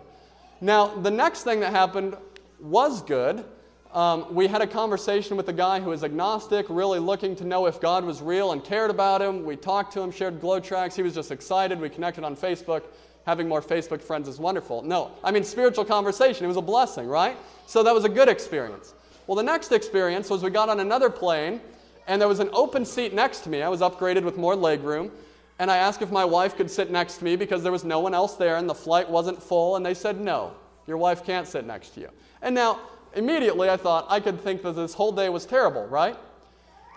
Now, 0.59 0.87
the 0.87 1.09
next 1.09 1.43
thing 1.43 1.61
that 1.61 1.71
happened 1.71 2.17
was 2.59 3.01
good. 3.01 3.45
Um, 3.93 4.33
we 4.35 4.45
had 4.45 4.61
a 4.61 4.67
conversation 4.67 5.37
with 5.37 5.47
a 5.47 5.53
guy 5.53 5.79
who 5.79 5.91
was 5.91 6.03
agnostic, 6.03 6.65
really 6.67 6.99
looking 6.99 7.33
to 7.37 7.45
know 7.45 7.65
if 7.65 7.79
God 7.79 8.03
was 8.03 8.21
real 8.21 8.51
and 8.51 8.61
cared 8.61 8.91
about 8.91 9.21
him. 9.21 9.45
We 9.45 9.55
talked 9.55 9.93
to 9.93 10.01
him, 10.01 10.11
shared 10.11 10.41
GLOW 10.41 10.59
tracts. 10.59 10.97
He 10.97 11.01
was 11.01 11.13
just 11.13 11.31
excited. 11.31 11.79
We 11.79 11.87
connected 11.87 12.25
on 12.25 12.35
Facebook. 12.35 12.83
Having 13.25 13.47
more 13.47 13.61
Facebook 13.61 14.01
friends 14.01 14.27
is 14.27 14.37
wonderful. 14.37 14.81
No, 14.81 15.11
I 15.23 15.31
mean, 15.31 15.45
spiritual 15.45 15.85
conversation. 15.85 16.43
It 16.43 16.49
was 16.49 16.57
a 16.57 16.61
blessing, 16.61 17.07
right? 17.07 17.37
So 17.67 17.83
that 17.83 17.93
was 17.93 18.03
a 18.03 18.09
good 18.09 18.27
experience. 18.27 18.93
Well, 19.27 19.35
the 19.35 19.43
next 19.43 19.71
experience 19.71 20.29
was 20.29 20.43
we 20.43 20.49
got 20.49 20.69
on 20.69 20.79
another 20.79 21.09
plane, 21.09 21.61
and 22.07 22.21
there 22.21 22.27
was 22.27 22.39
an 22.39 22.49
open 22.51 22.85
seat 22.85 23.13
next 23.13 23.41
to 23.41 23.49
me. 23.49 23.61
I 23.61 23.69
was 23.69 23.81
upgraded 23.81 24.23
with 24.23 24.37
more 24.37 24.55
leg 24.55 24.83
room. 24.83 25.11
And 25.59 25.69
I 25.69 25.77
asked 25.77 26.01
if 26.01 26.11
my 26.11 26.25
wife 26.25 26.57
could 26.57 26.69
sit 26.69 26.91
next 26.91 27.17
to 27.17 27.23
me 27.23 27.35
because 27.35 27.63
there 27.63 27.71
was 27.71 27.83
no 27.83 27.99
one 27.99 28.13
else 28.13 28.35
there 28.35 28.57
and 28.57 28.67
the 28.67 28.73
flight 28.73 29.09
wasn't 29.09 29.41
full. 29.41 29.75
And 29.75 29.85
they 29.85 29.93
said, 29.93 30.19
no, 30.19 30.53
your 30.87 30.97
wife 30.97 31.23
can't 31.23 31.47
sit 31.47 31.65
next 31.65 31.91
to 31.91 32.01
you. 32.01 32.09
And 32.41 32.55
now, 32.55 32.79
immediately, 33.15 33.69
I 33.69 33.77
thought 33.77 34.05
I 34.09 34.19
could 34.19 34.41
think 34.41 34.63
that 34.63 34.73
this 34.73 34.93
whole 34.93 35.11
day 35.11 35.29
was 35.29 35.45
terrible, 35.45 35.85
right? 35.87 36.17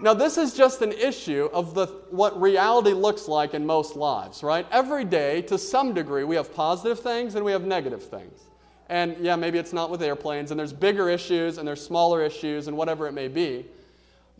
Now, 0.00 0.14
this 0.14 0.36
is 0.36 0.52
just 0.52 0.82
an 0.82 0.92
issue 0.92 1.48
of 1.52 1.74
the, 1.74 1.86
what 2.10 2.40
reality 2.40 2.92
looks 2.92 3.28
like 3.28 3.54
in 3.54 3.64
most 3.64 3.94
lives, 3.94 4.42
right? 4.42 4.66
Every 4.70 5.04
day, 5.04 5.42
to 5.42 5.58
some 5.58 5.94
degree, 5.94 6.24
we 6.24 6.36
have 6.36 6.54
positive 6.54 7.00
things 7.00 7.34
and 7.34 7.44
we 7.44 7.52
have 7.52 7.64
negative 7.64 8.02
things. 8.02 8.45
And 8.88 9.16
yeah, 9.18 9.36
maybe 9.36 9.58
it's 9.58 9.72
not 9.72 9.90
with 9.90 10.02
airplanes, 10.02 10.50
and 10.50 10.60
there's 10.60 10.72
bigger 10.72 11.08
issues 11.08 11.58
and 11.58 11.66
there's 11.66 11.84
smaller 11.84 12.22
issues 12.22 12.68
and 12.68 12.76
whatever 12.76 13.06
it 13.06 13.12
may 13.12 13.28
be. 13.28 13.66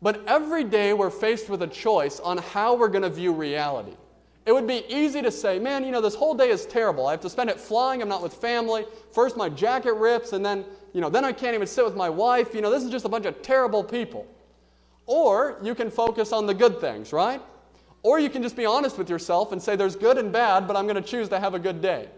But 0.03 0.23
every 0.27 0.63
day, 0.63 0.93
we're 0.93 1.11
faced 1.11 1.49
with 1.49 1.63
a 1.63 1.67
choice 1.67 2.21
on 2.21 2.39
how 2.39 2.77
we're 2.77 2.89
going 2.89 3.03
to 3.03 3.11
view 3.11 3.33
reality. 3.33 3.97
It 4.45 4.53
would 4.53 4.67
be 4.67 4.85
easy 4.89 5.23
to 5.23 5.31
say, 5.33 5.59
man, 5.59 5.85
you 5.85 5.91
know, 5.91 6.01
this 6.01 6.15
whole 6.15 6.35
day 6.35 6.51
is 6.51 6.67
terrible. 6.67 7.09
I 7.09 7.11
have 7.11 7.21
to 7.23 7.31
spend 7.31 7.51
it 7.51 7.59
flying. 7.59 8.01
I'm 8.01 8.09
not 8.09 8.23
with 8.23 8.35
family. 8.35 8.85
First, 9.13 9.37
my 9.37 9.49
jacket 9.49 9.95
rips, 9.95 10.33
and 10.33 10.45
then, 10.45 10.65
you 10.93 11.01
know, 11.01 11.11
then 11.11 11.25
I 11.25 11.33
can't 11.33 11.55
even 11.55 11.67
sit 11.67 11.85
with 11.85 11.97
my 11.97 12.09
wife. 12.09 12.55
You 12.55 12.61
know, 12.61 12.71
this 12.71 12.85
is 12.85 12.91
just 12.91 13.05
a 13.05 13.09
bunch 13.09 13.27
of 13.27 13.43
terrible 13.43 13.83
people. 13.83 14.27
Or 15.07 15.59
you 15.63 15.75
can 15.75 15.91
focus 15.91 16.33
on 16.33 16.47
the 16.47 16.55
good 16.55 16.81
things, 16.81 17.13
right? 17.13 17.41
Or 18.05 18.21
you 18.21 18.31
can 18.31 18.43
just 18.43 18.55
be 18.55 18.67
honest 18.67 18.99
with 18.99 19.11
yourself 19.11 19.51
and 19.51 19.61
say, 19.61 19.75
there's 19.75 19.97
good 19.97 20.19
and 20.19 20.31
bad, 20.31 20.69
but 20.69 20.77
I'm 20.77 20.85
going 20.87 21.03
to 21.03 21.09
choose 21.09 21.29
to 21.31 21.41
have 21.41 21.55
a 21.55 21.59
good 21.59 21.83
day. 21.83 22.09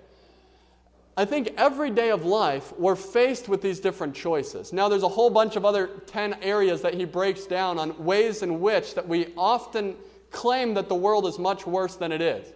I 1.18 1.24
think 1.24 1.52
every 1.56 1.90
day 1.90 2.10
of 2.10 2.24
life, 2.24 2.72
we're 2.78 2.94
faced 2.94 3.48
with 3.48 3.60
these 3.60 3.80
different 3.80 4.14
choices. 4.14 4.72
Now, 4.72 4.88
there's 4.88 5.02
a 5.02 5.08
whole 5.08 5.30
bunch 5.30 5.56
of 5.56 5.64
other 5.64 5.88
10 6.06 6.34
areas 6.42 6.80
that 6.82 6.94
he 6.94 7.04
breaks 7.04 7.44
down 7.44 7.76
on 7.76 8.04
ways 8.04 8.44
in 8.44 8.60
which 8.60 8.94
that 8.94 9.08
we 9.08 9.32
often 9.36 9.96
claim 10.30 10.74
that 10.74 10.88
the 10.88 10.94
world 10.94 11.26
is 11.26 11.36
much 11.36 11.66
worse 11.66 11.96
than 11.96 12.12
it 12.12 12.20
is. 12.20 12.52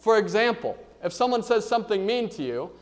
For 0.00 0.18
example, 0.18 0.76
if 1.04 1.12
someone 1.12 1.44
says 1.44 1.64
something 1.64 2.04
mean 2.04 2.28
to 2.30 2.42
you, 2.42 2.72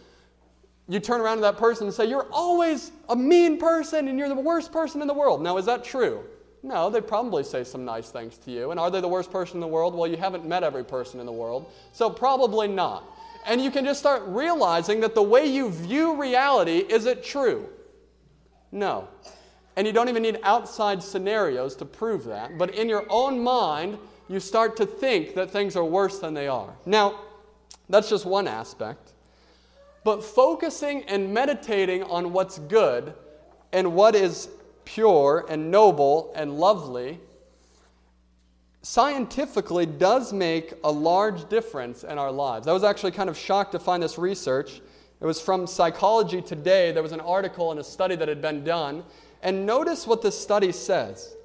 you 0.89 0.99
turn 0.99 1.21
around 1.21 1.37
to 1.37 1.43
that 1.43 1.59
person 1.59 1.89
and 1.89 1.95
say, 1.95 2.07
You're 2.07 2.29
always 2.33 2.93
a 3.11 3.15
mean 3.15 3.59
person 3.59 4.09
and 4.09 4.19
you're 4.19 4.31
the 4.31 4.35
worst 4.35 4.73
person 4.73 5.03
in 5.03 5.09
the 5.09 5.13
world. 5.13 5.43
Now, 5.43 5.59
is 5.59 5.67
that 5.67 5.85
true? 5.85 6.25
No, 6.63 6.89
they 6.89 7.03
probably 7.03 7.45
say 7.45 7.65
some 7.65 7.85
nice 7.85 8.09
things 8.09 8.39
to 8.39 8.51
you. 8.51 8.71
And 8.71 8.81
are 8.81 8.91
they 8.91 9.03
the 9.03 9.09
worst 9.09 9.31
person 9.31 9.57
in 9.57 9.61
the 9.61 9.67
world? 9.67 9.95
Well, 9.95 10.11
you 10.11 10.17
haven't 10.17 10.47
met 10.47 10.63
every 10.63 10.87
person 10.87 11.21
in 11.21 11.27
the 11.27 11.33
world, 11.33 11.71
so 11.93 12.09
probably 12.09 12.67
not. 12.67 13.05
And 13.49 13.63
you 13.63 13.71
can 13.71 13.87
just 13.87 13.99
start 13.99 14.23
realizing 14.27 15.01
that 15.01 15.15
the 15.15 15.23
way 15.23 15.47
you 15.47 15.71
view 15.71 16.15
reality 16.21 16.81
is 16.81 17.07
it 17.07 17.25
true? 17.25 17.67
No. 18.71 19.09
And 19.75 19.87
you 19.87 19.93
don't 19.93 20.11
even 20.11 20.23
need 20.23 20.39
outside 20.43 21.03
scenarios 21.03 21.75
to 21.77 21.87
prove 21.87 22.25
that. 22.25 22.59
But 22.59 22.75
in 22.75 22.91
your 22.91 23.07
own 23.09 23.43
mind, 23.43 23.97
you 24.29 24.39
start 24.39 24.77
to 24.77 24.87
think 24.87 25.35
that 25.35 25.51
things 25.51 25.77
are 25.77 25.85
worse 25.85 26.19
than 26.19 26.35
they 26.35 26.47
are. 26.47 26.77
Now, 26.85 27.21
that's 27.89 28.11
just 28.11 28.27
one 28.27 28.47
aspect. 28.47 29.15
But 30.05 30.23
focusing 30.23 31.05
and 31.05 31.33
meditating 31.33 32.03
on 32.03 32.35
what's 32.35 32.59
good 32.59 33.15
and 33.73 33.95
what 33.95 34.15
is 34.15 34.51
pure 34.85 35.47
and 35.49 35.71
noble 35.71 36.33
and 36.37 36.59
lovely 36.59 37.19
scientifically 38.89 39.85
does 39.85 40.33
make 40.33 40.73
a 40.83 40.91
large 40.91 41.47
difference 41.51 42.05
in 42.05 42.17
our 42.17 42.33
lives. 42.33 42.67
I 42.67 42.73
was 42.73 42.85
actually 42.85 43.13
kind 43.13 43.29
of 43.29 43.37
shocked 43.37 43.73
to 43.73 43.79
find 43.79 44.03
this 44.03 44.17
research. 44.17 44.81
It 45.21 45.27
was 45.27 45.43
from 45.43 45.67
Psychology 45.67 46.41
Today. 46.41 46.91
There 46.93 47.03
was 47.03 47.13
an 47.13 47.21
article 47.21 47.71
and 47.71 47.79
a 47.79 47.85
study 47.85 48.17
that 48.17 48.29
had 48.29 48.41
been 48.41 48.65
done. 48.65 49.05
And 49.43 49.67
notice 49.67 50.07
what 50.07 50.23
this 50.23 50.41
study 50.41 50.73
says. 50.73 51.37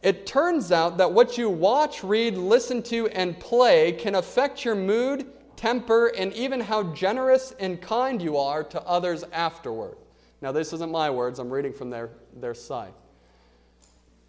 It 0.00 0.24
turns 0.24 0.72
out 0.72 0.96
that 0.96 1.12
what 1.12 1.36
you 1.36 1.50
watch, 1.50 2.02
read, 2.02 2.38
listen 2.38 2.82
to, 2.84 3.06
and 3.08 3.38
play 3.38 3.92
can 3.92 4.14
affect 4.14 4.64
your 4.64 4.74
mood, 4.74 5.26
temper, 5.56 6.06
and 6.16 6.32
even 6.32 6.58
how 6.58 6.84
generous 6.94 7.52
and 7.60 7.82
kind 7.82 8.22
you 8.22 8.38
are 8.38 8.64
to 8.64 8.82
others 8.84 9.24
afterward. 9.34 9.98
Now, 10.40 10.52
this 10.52 10.72
isn't 10.72 10.90
my 10.90 11.10
words, 11.10 11.38
I'm 11.38 11.50
reading 11.50 11.74
from 11.74 11.90
their, 11.90 12.08
their 12.34 12.54
site. 12.54 12.94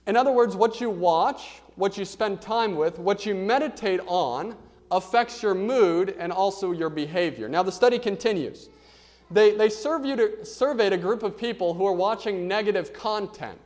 In 0.05 0.17
other 0.17 0.33
words, 0.33 0.57
what 0.57 0.81
you 0.81 0.89
watch, 0.89 1.61
what 1.75 1.97
you 1.97 2.05
spend 2.05 2.41
time 2.41 2.75
with, 2.75 2.99
what 2.99 3.25
you 3.25 3.33
meditate 3.33 3.99
on 4.05 4.55
affects 4.91 5.41
your 5.41 5.55
mood 5.55 6.15
and 6.19 6.31
also 6.31 6.71
your 6.71 6.89
behavior. 6.89 7.49
Now, 7.49 7.63
the 7.63 7.71
study 7.71 7.97
continues. 7.97 8.69
They, 9.31 9.55
they 9.55 9.69
surveyed 9.69 10.93
a 10.93 10.97
group 10.97 11.23
of 11.23 11.37
people 11.37 11.73
who 11.73 11.87
are 11.87 11.93
watching 11.93 12.47
negative 12.47 12.93
content 12.93 13.59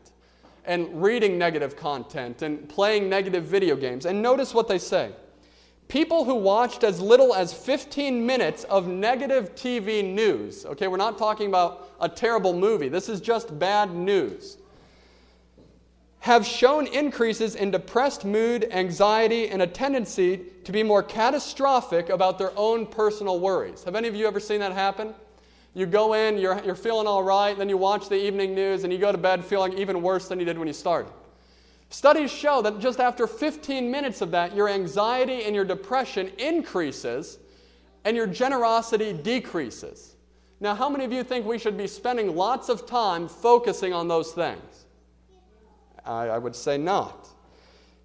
and 0.63 1.01
reading 1.01 1.37
negative 1.37 1.75
content 1.75 2.41
and 2.41 2.67
playing 2.69 3.09
negative 3.09 3.45
video 3.45 3.75
games. 3.75 4.05
And 4.05 4.21
notice 4.21 4.53
what 4.53 4.67
they 4.67 4.77
say. 4.77 5.11
People 5.87 6.25
who 6.25 6.35
watched 6.35 6.83
as 6.83 6.99
little 6.99 7.33
as 7.33 7.53
15 7.53 8.25
minutes 8.25 8.65
of 8.65 8.87
negative 8.87 9.55
TV 9.55 10.03
news, 10.03 10.65
okay, 10.65 10.87
we're 10.89 10.97
not 10.97 11.17
talking 11.17 11.47
about 11.47 11.89
a 12.01 12.09
terrible 12.09 12.51
movie, 12.51 12.89
this 12.89 13.07
is 13.07 13.21
just 13.21 13.57
bad 13.57 13.93
news, 13.93 14.57
have 16.19 16.45
shown 16.45 16.87
increases 16.87 17.55
in 17.55 17.71
depressed 17.71 18.25
mood, 18.25 18.67
anxiety, 18.71 19.49
and 19.49 19.61
a 19.61 19.67
tendency 19.67 20.41
to 20.63 20.71
be 20.71 20.83
more 20.83 21.03
catastrophic 21.03 22.09
about 22.09 22.37
their 22.37 22.51
own 22.57 22.85
personal 22.85 23.39
worries. 23.39 23.83
Have 23.83 23.95
any 23.95 24.07
of 24.07 24.15
you 24.15 24.27
ever 24.27 24.39
seen 24.39 24.59
that 24.59 24.73
happen? 24.73 25.13
You 25.73 25.85
go 25.85 26.13
in, 26.13 26.37
you're, 26.37 26.59
you're 26.65 26.75
feeling 26.75 27.07
all 27.07 27.23
right, 27.23 27.57
then 27.57 27.69
you 27.69 27.77
watch 27.77 28.09
the 28.09 28.15
evening 28.15 28.55
news, 28.55 28.83
and 28.83 28.91
you 28.91 28.97
go 28.97 29.11
to 29.11 29.17
bed 29.17 29.45
feeling 29.45 29.77
even 29.77 30.01
worse 30.01 30.27
than 30.27 30.39
you 30.39 30.45
did 30.45 30.57
when 30.57 30.67
you 30.67 30.73
started. 30.73 31.11
Studies 31.89 32.31
show 32.31 32.61
that 32.63 32.79
just 32.79 32.99
after 32.99 33.27
15 33.27 33.89
minutes 33.89 34.21
of 34.21 34.31
that, 34.31 34.55
your 34.55 34.67
anxiety 34.67 35.43
and 35.43 35.55
your 35.55 35.63
depression 35.63 36.31
increases 36.37 37.37
and 38.03 38.17
your 38.17 38.27
generosity 38.27 39.13
decreases. 39.13 40.15
Now, 40.59 40.75
how 40.75 40.89
many 40.89 41.05
of 41.05 41.13
you 41.13 41.23
think 41.23 41.45
we 41.45 41.59
should 41.59 41.77
be 41.77 41.87
spending 41.87 42.35
lots 42.35 42.67
of 42.67 42.85
time 42.85 43.27
focusing 43.27 43.93
on 43.93 44.07
those 44.07 44.31
things? 44.31 44.86
I, 46.07 46.27
I 46.27 46.37
would 46.37 46.55
say 46.55 46.77
not. 46.77 47.27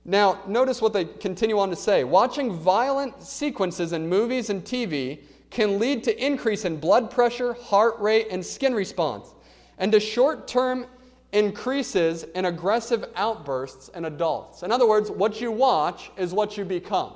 Now, 0.05 0.41
notice 0.49 0.83
what 0.83 0.93
they 0.93 1.05
continue 1.05 1.59
on 1.59 1.71
to 1.71 1.77
say. 1.77 2.03
Watching 2.03 2.53
violent 2.53 3.23
sequences 3.23 3.93
in 3.93 4.09
movies 4.09 4.51
and 4.51 4.65
TV 4.65 5.21
can 5.51 5.79
lead 5.79 6.03
to 6.05 6.25
increase 6.25 6.65
in 6.65 6.79
blood 6.79 7.11
pressure, 7.11 7.53
heart 7.55 7.99
rate, 8.01 8.29
and 8.31 8.45
skin 8.45 8.75
response, 8.75 9.35
and 9.79 9.93
to 9.93 10.01
short-term 10.01 10.87
increases 11.33 12.25
in 12.35 12.47
aggressive 12.47 13.05
outbursts 13.17 13.89
in 13.91 14.07
adults. 14.07 14.63
In 14.63 14.73
other 14.73 14.89
words, 14.89 15.11
what 15.11 15.41
you 15.41 15.53
watch 15.53 16.11
is 16.17 16.33
what 16.33 16.57
you 16.57 16.65
become. 16.65 17.15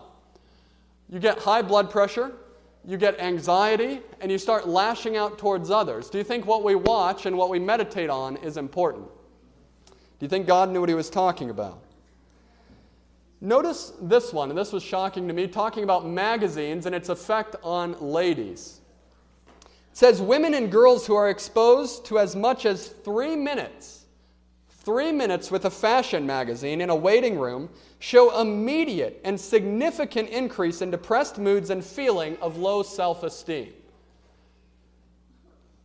You 1.08 1.18
get 1.18 1.38
high 1.38 1.62
blood 1.62 1.90
pressure, 1.90 2.32
you 2.84 2.96
get 2.96 3.18
anxiety, 3.20 4.00
and 4.20 4.30
you 4.30 4.38
start 4.38 4.68
lashing 4.68 5.16
out 5.16 5.38
towards 5.38 5.70
others. 5.70 6.08
Do 6.08 6.18
you 6.18 6.24
think 6.24 6.46
what 6.46 6.62
we 6.62 6.74
watch 6.74 7.26
and 7.26 7.36
what 7.36 7.50
we 7.50 7.58
meditate 7.58 8.10
on 8.10 8.36
is 8.38 8.56
important? 8.56 9.06
Do 10.18 10.24
you 10.24 10.28
think 10.28 10.46
God 10.46 10.70
knew 10.70 10.80
what 10.80 10.88
he 10.88 10.94
was 10.94 11.10
talking 11.10 11.50
about? 11.50 11.82
Notice 13.40 13.92
this 14.00 14.32
one, 14.32 14.48
and 14.48 14.58
this 14.58 14.72
was 14.72 14.82
shocking 14.82 15.28
to 15.28 15.34
me, 15.34 15.46
talking 15.46 15.84
about 15.84 16.06
magazines 16.06 16.86
and 16.86 16.94
its 16.94 17.10
effect 17.10 17.54
on 17.62 18.00
ladies. 18.00 18.80
It 19.60 19.68
says 19.92 20.22
women 20.22 20.54
and 20.54 20.72
girls 20.72 21.06
who 21.06 21.14
are 21.14 21.28
exposed 21.28 22.06
to 22.06 22.18
as 22.18 22.34
much 22.34 22.64
as 22.64 22.88
three 22.88 23.36
minutes, 23.36 24.06
three 24.70 25.12
minutes 25.12 25.50
with 25.50 25.66
a 25.66 25.70
fashion 25.70 26.26
magazine 26.26 26.80
in 26.80 26.88
a 26.88 26.96
waiting 26.96 27.38
room 27.38 27.68
show 27.98 28.40
immediate 28.40 29.20
and 29.24 29.38
significant 29.38 30.30
increase 30.30 30.80
in 30.80 30.90
depressed 30.90 31.38
moods 31.38 31.68
and 31.68 31.84
feeling 31.84 32.38
of 32.40 32.56
low 32.56 32.82
self 32.82 33.22
esteem. 33.22 33.72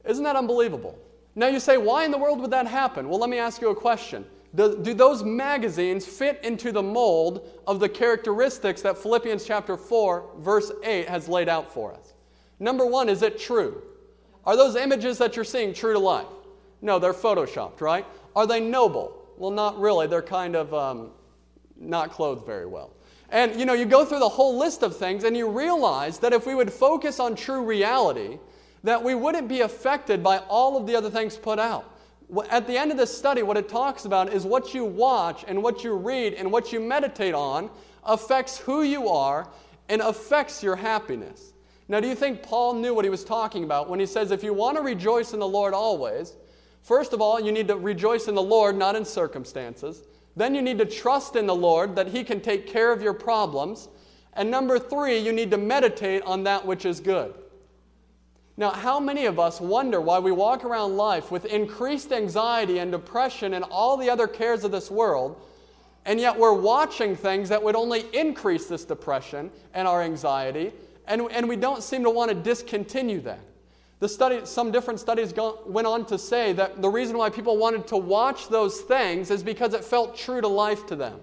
Isn't 0.06 0.24
that 0.24 0.38
unbelievable? 0.38 0.98
Now 1.36 1.48
you 1.48 1.60
say, 1.60 1.78
why 1.78 2.06
in 2.06 2.12
the 2.12 2.18
world 2.18 2.40
would 2.42 2.52
that 2.52 2.68
happen? 2.68 3.08
Well, 3.08 3.20
let 3.20 3.30
me 3.30 3.38
ask 3.38 3.62
you 3.62 3.70
a 3.70 3.76
question. 3.76 4.26
Do, 4.54 4.78
do, 4.82 4.94
those 4.94 5.24
magazines 5.24 6.06
fit 6.06 6.42
into 6.44 6.74
the 6.74 6.84
mold 6.84 7.48
of 7.68 7.80
the 7.80 7.88
characteristics 7.88 8.82
that 8.82 8.98
Philippians 8.98 9.46
chapter 9.46 9.78
4, 9.78 10.32
verse 10.40 10.72
8 10.84 11.08
has 11.08 11.30
laid 11.30 11.48
out 11.48 11.74
for 11.74 11.94
us? 11.94 12.14
Number 12.60 12.86
one, 12.86 13.08
is 13.08 13.22
it 13.22 13.40
true? 13.40 13.82
Are 14.46 14.58
those 14.58 14.76
images 14.76 15.18
that 15.20 15.36
you're 15.36 15.46
seeing 15.46 15.74
true 15.74 15.94
to 15.94 16.00
life? 16.00 16.28
No, 16.82 17.00
they're 17.00 17.14
photoshopped, 17.14 17.80
right? 17.80 18.06
Are 18.36 18.46
they 18.46 18.60
noble? 18.60 19.26
Well, 19.38 19.52
not 19.52 19.80
really. 19.80 20.08
They're 20.08 20.22
kind 20.22 20.56
of 20.56 20.74
um, 20.74 21.12
not 21.80 22.12
clothed 22.12 22.46
very 22.46 22.66
well. 22.66 22.92
And 23.30 23.58
you 23.58 23.66
know, 23.66 23.74
you 23.74 23.86
go 23.86 24.04
through 24.04 24.20
the 24.20 24.30
whole 24.30 24.58
list 24.58 24.84
of 24.84 24.98
things 24.98 25.24
and 25.24 25.38
you 25.38 25.50
realize 25.50 26.20
that 26.20 26.34
if 26.34 26.46
we 26.46 26.56
would 26.56 26.72
focus 26.72 27.20
on 27.20 27.36
true 27.36 27.64
reality, 27.64 28.38
that 28.84 29.04
we 29.04 29.16
wouldn't 29.16 29.48
be 29.48 29.62
affected 29.62 30.24
by 30.24 30.40
all 30.50 30.78
of 30.78 30.88
the 30.88 30.96
other 30.96 31.10
things 31.10 31.38
put 31.38 31.60
out. 31.60 31.88
At 32.50 32.66
the 32.66 32.78
end 32.78 32.92
of 32.92 32.98
this 32.98 33.16
study, 33.16 33.44
what 33.44 33.58
it 33.58 33.68
talks 33.68 34.06
about 34.06 34.32
is 34.32 34.46
what 34.46 34.74
you 34.74 34.86
watch 34.86 35.44
and 35.48 35.62
what 35.62 35.84
you 35.84 35.94
read 35.96 36.34
and 36.34 36.52
what 36.52 36.72
you 36.72 36.80
meditate 36.80 37.34
on 37.34 37.70
affects 38.06 38.58
who 38.58 38.84
you 38.84 39.10
are 39.10 39.50
and 39.90 40.02
affects 40.02 40.64
your 40.64 40.76
happiness. 40.76 41.54
Now, 41.90 42.00
do 42.00 42.08
you 42.08 42.16
think 42.16 42.42
Paul 42.42 42.76
knew 42.76 42.94
what 42.94 43.04
he 43.04 43.10
was 43.10 43.26
talking 43.26 43.66
about 43.66 43.90
when 43.90 44.00
he 44.00 44.06
says, 44.06 44.32
if 44.32 44.44
you 44.44 44.54
want 44.54 44.78
to 44.78 44.82
rejoice 44.82 45.34
in 45.34 45.40
the 45.40 45.48
Lord 45.48 45.74
always, 45.74 46.38
first 46.82 47.12
of 47.12 47.20
all, 47.20 47.38
you 47.38 47.52
need 47.52 47.68
to 47.68 47.76
rejoice 47.76 48.30
in 48.30 48.36
the 48.36 48.42
Lord, 48.42 48.78
not 48.78 48.96
in 48.96 49.04
circumstances. 49.04 50.04
Then 50.38 50.56
you 50.56 50.62
need 50.62 50.78
to 50.78 50.86
trust 50.86 51.36
in 51.36 51.46
the 51.46 51.56
Lord 51.56 51.98
that 51.98 52.08
he 52.08 52.24
can 52.24 52.40
take 52.40 52.66
care 52.66 52.94
of 52.94 53.02
your 53.02 53.14
problems. 53.14 53.90
And 54.34 54.50
number 54.50 54.80
three, 54.80 55.18
you 55.18 55.34
need 55.34 55.52
to 55.52 55.58
meditate 55.58 56.22
on 56.24 56.44
that 56.46 56.66
which 56.66 56.86
is 56.86 57.02
good. 57.02 57.34
Now, 58.62 58.70
how 58.70 59.00
many 59.00 59.26
of 59.26 59.40
us 59.40 59.60
wonder 59.60 60.00
why 60.00 60.20
we 60.20 60.32
walk 60.32 60.64
around 60.64 60.96
life 60.96 61.32
with 61.32 61.46
increased 61.46 62.12
anxiety 62.12 62.78
and 62.78 62.92
depression 62.92 63.56
and 63.56 63.66
all 63.72 63.98
the 63.98 64.08
other 64.08 64.28
cares 64.28 64.64
of 64.64 64.72
this 64.72 64.92
world, 64.92 65.42
and 66.06 66.20
yet 66.20 66.38
we're 66.38 66.54
watching 66.54 67.16
things 67.16 67.50
that 67.50 67.64
would 67.64 67.76
only 67.76 68.06
increase 68.14 68.68
this 68.68 68.86
depression 68.86 69.50
and 69.74 69.88
our 69.88 70.04
anxiety, 70.04 70.74
and, 71.08 71.24
and 71.32 71.50
we 71.50 71.56
don't 71.56 71.82
seem 71.82 72.04
to 72.04 72.12
want 72.12 72.30
to 72.30 72.36
discontinue 72.36 73.20
that? 73.22 73.40
The 73.98 74.08
study, 74.08 74.42
some 74.44 74.72
different 74.72 75.00
studies 75.00 75.34
go, 75.34 75.62
went 75.66 75.88
on 75.88 76.06
to 76.06 76.20
say 76.20 76.54
that 76.54 76.84
the 76.84 76.90
reason 76.90 77.18
why 77.18 77.32
people 77.32 77.58
wanted 77.58 77.88
to 77.88 77.98
watch 77.98 78.48
those 78.48 78.82
things 78.82 79.32
is 79.32 79.42
because 79.42 79.74
it 79.74 79.84
felt 79.84 80.16
true 80.16 80.40
to 80.40 80.48
life 80.48 80.86
to 80.86 80.96
them. 80.96 81.20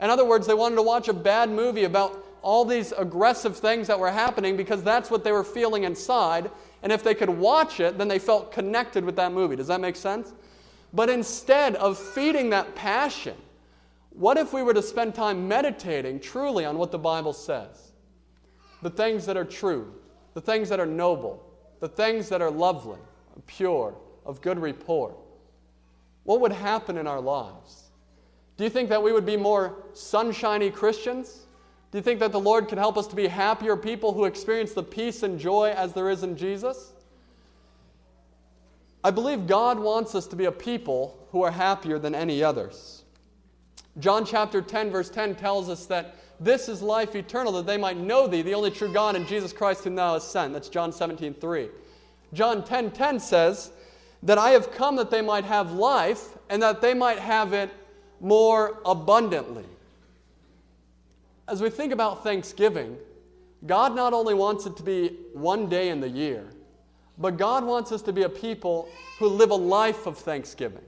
In 0.00 0.10
other 0.10 0.24
words, 0.24 0.44
they 0.44 0.54
wanted 0.54 0.74
to 0.74 0.82
watch 0.82 1.06
a 1.06 1.12
bad 1.12 1.50
movie 1.50 1.84
about 1.84 2.26
all 2.42 2.64
these 2.64 2.92
aggressive 2.92 3.56
things 3.56 3.86
that 3.86 4.00
were 4.00 4.10
happening 4.10 4.56
because 4.56 4.82
that's 4.82 5.08
what 5.08 5.22
they 5.22 5.30
were 5.30 5.44
feeling 5.44 5.84
inside. 5.84 6.50
And 6.82 6.92
if 6.92 7.02
they 7.02 7.14
could 7.14 7.28
watch 7.28 7.80
it, 7.80 7.98
then 7.98 8.08
they 8.08 8.18
felt 8.18 8.52
connected 8.52 9.04
with 9.04 9.16
that 9.16 9.32
movie. 9.32 9.56
Does 9.56 9.66
that 9.66 9.80
make 9.80 9.96
sense? 9.96 10.32
But 10.92 11.10
instead 11.10 11.76
of 11.76 11.98
feeding 11.98 12.50
that 12.50 12.74
passion, 12.74 13.36
what 14.10 14.36
if 14.36 14.52
we 14.52 14.62
were 14.62 14.74
to 14.74 14.82
spend 14.82 15.14
time 15.14 15.46
meditating 15.46 16.20
truly 16.20 16.64
on 16.64 16.78
what 16.78 16.90
the 16.90 16.98
Bible 16.98 17.32
says? 17.32 17.92
The 18.82 18.90
things 18.90 19.26
that 19.26 19.36
are 19.36 19.44
true, 19.44 19.92
the 20.34 20.40
things 20.40 20.68
that 20.70 20.80
are 20.80 20.86
noble, 20.86 21.44
the 21.80 21.88
things 21.88 22.28
that 22.30 22.42
are 22.42 22.50
lovely, 22.50 22.98
pure, 23.46 23.94
of 24.24 24.40
good 24.40 24.58
report. 24.58 25.14
What 26.24 26.40
would 26.40 26.52
happen 26.52 26.96
in 26.96 27.06
our 27.06 27.20
lives? 27.20 27.90
Do 28.56 28.64
you 28.64 28.70
think 28.70 28.88
that 28.90 29.02
we 29.02 29.12
would 29.12 29.26
be 29.26 29.36
more 29.36 29.76
sunshiny 29.94 30.70
Christians? 30.70 31.39
Do 31.90 31.98
you 31.98 32.02
think 32.02 32.20
that 32.20 32.32
the 32.32 32.40
Lord 32.40 32.68
can 32.68 32.78
help 32.78 32.96
us 32.96 33.06
to 33.08 33.16
be 33.16 33.26
happier 33.26 33.76
people 33.76 34.12
who 34.12 34.24
experience 34.24 34.72
the 34.72 34.82
peace 34.82 35.22
and 35.22 35.38
joy 35.38 35.72
as 35.76 35.92
there 35.92 36.08
is 36.08 36.22
in 36.22 36.36
Jesus? 36.36 36.92
I 39.02 39.10
believe 39.10 39.46
God 39.46 39.78
wants 39.78 40.14
us 40.14 40.26
to 40.28 40.36
be 40.36 40.44
a 40.44 40.52
people 40.52 41.18
who 41.32 41.42
are 41.42 41.50
happier 41.50 41.98
than 41.98 42.14
any 42.14 42.42
others. 42.42 43.02
John 43.98 44.24
chapter 44.24 44.62
10, 44.62 44.90
verse 44.90 45.10
10 45.10 45.34
tells 45.34 45.68
us 45.68 45.86
that 45.86 46.16
this 46.38 46.68
is 46.68 46.80
life 46.80 47.16
eternal, 47.16 47.52
that 47.52 47.66
they 47.66 47.76
might 47.76 47.96
know 47.96 48.26
thee, 48.26 48.42
the 48.42 48.54
only 48.54 48.70
true 48.70 48.92
God, 48.92 49.16
and 49.16 49.26
Jesus 49.26 49.52
Christ 49.52 49.84
whom 49.84 49.96
thou 49.96 50.14
hast 50.14 50.30
sent. 50.30 50.52
That's 50.52 50.68
John 50.68 50.92
17, 50.92 51.34
3. 51.34 51.68
John 52.32 52.64
10, 52.64 52.92
10 52.92 53.20
says, 53.20 53.72
that 54.22 54.38
I 54.38 54.50
have 54.50 54.72
come 54.72 54.96
that 54.96 55.10
they 55.10 55.22
might 55.22 55.44
have 55.44 55.72
life 55.72 56.36
and 56.48 56.62
that 56.62 56.80
they 56.80 56.94
might 56.94 57.18
have 57.18 57.52
it 57.52 57.70
more 58.20 58.78
abundantly 58.84 59.64
as 61.50 61.60
we 61.60 61.68
think 61.68 61.92
about 61.92 62.22
Thanksgiving, 62.22 62.96
God 63.66 63.94
not 63.94 64.12
only 64.12 64.34
wants 64.34 64.66
it 64.66 64.76
to 64.76 64.82
be 64.82 65.16
one 65.34 65.68
day 65.68 65.88
in 65.88 66.00
the 66.00 66.08
year, 66.08 66.46
but 67.18 67.36
God 67.36 67.64
wants 67.64 67.92
us 67.92 68.00
to 68.02 68.12
be 68.12 68.22
a 68.22 68.28
people 68.28 68.88
who 69.18 69.28
live 69.28 69.50
a 69.50 69.56
life 69.56 70.06
of 70.06 70.16
thanksgiving. 70.16 70.84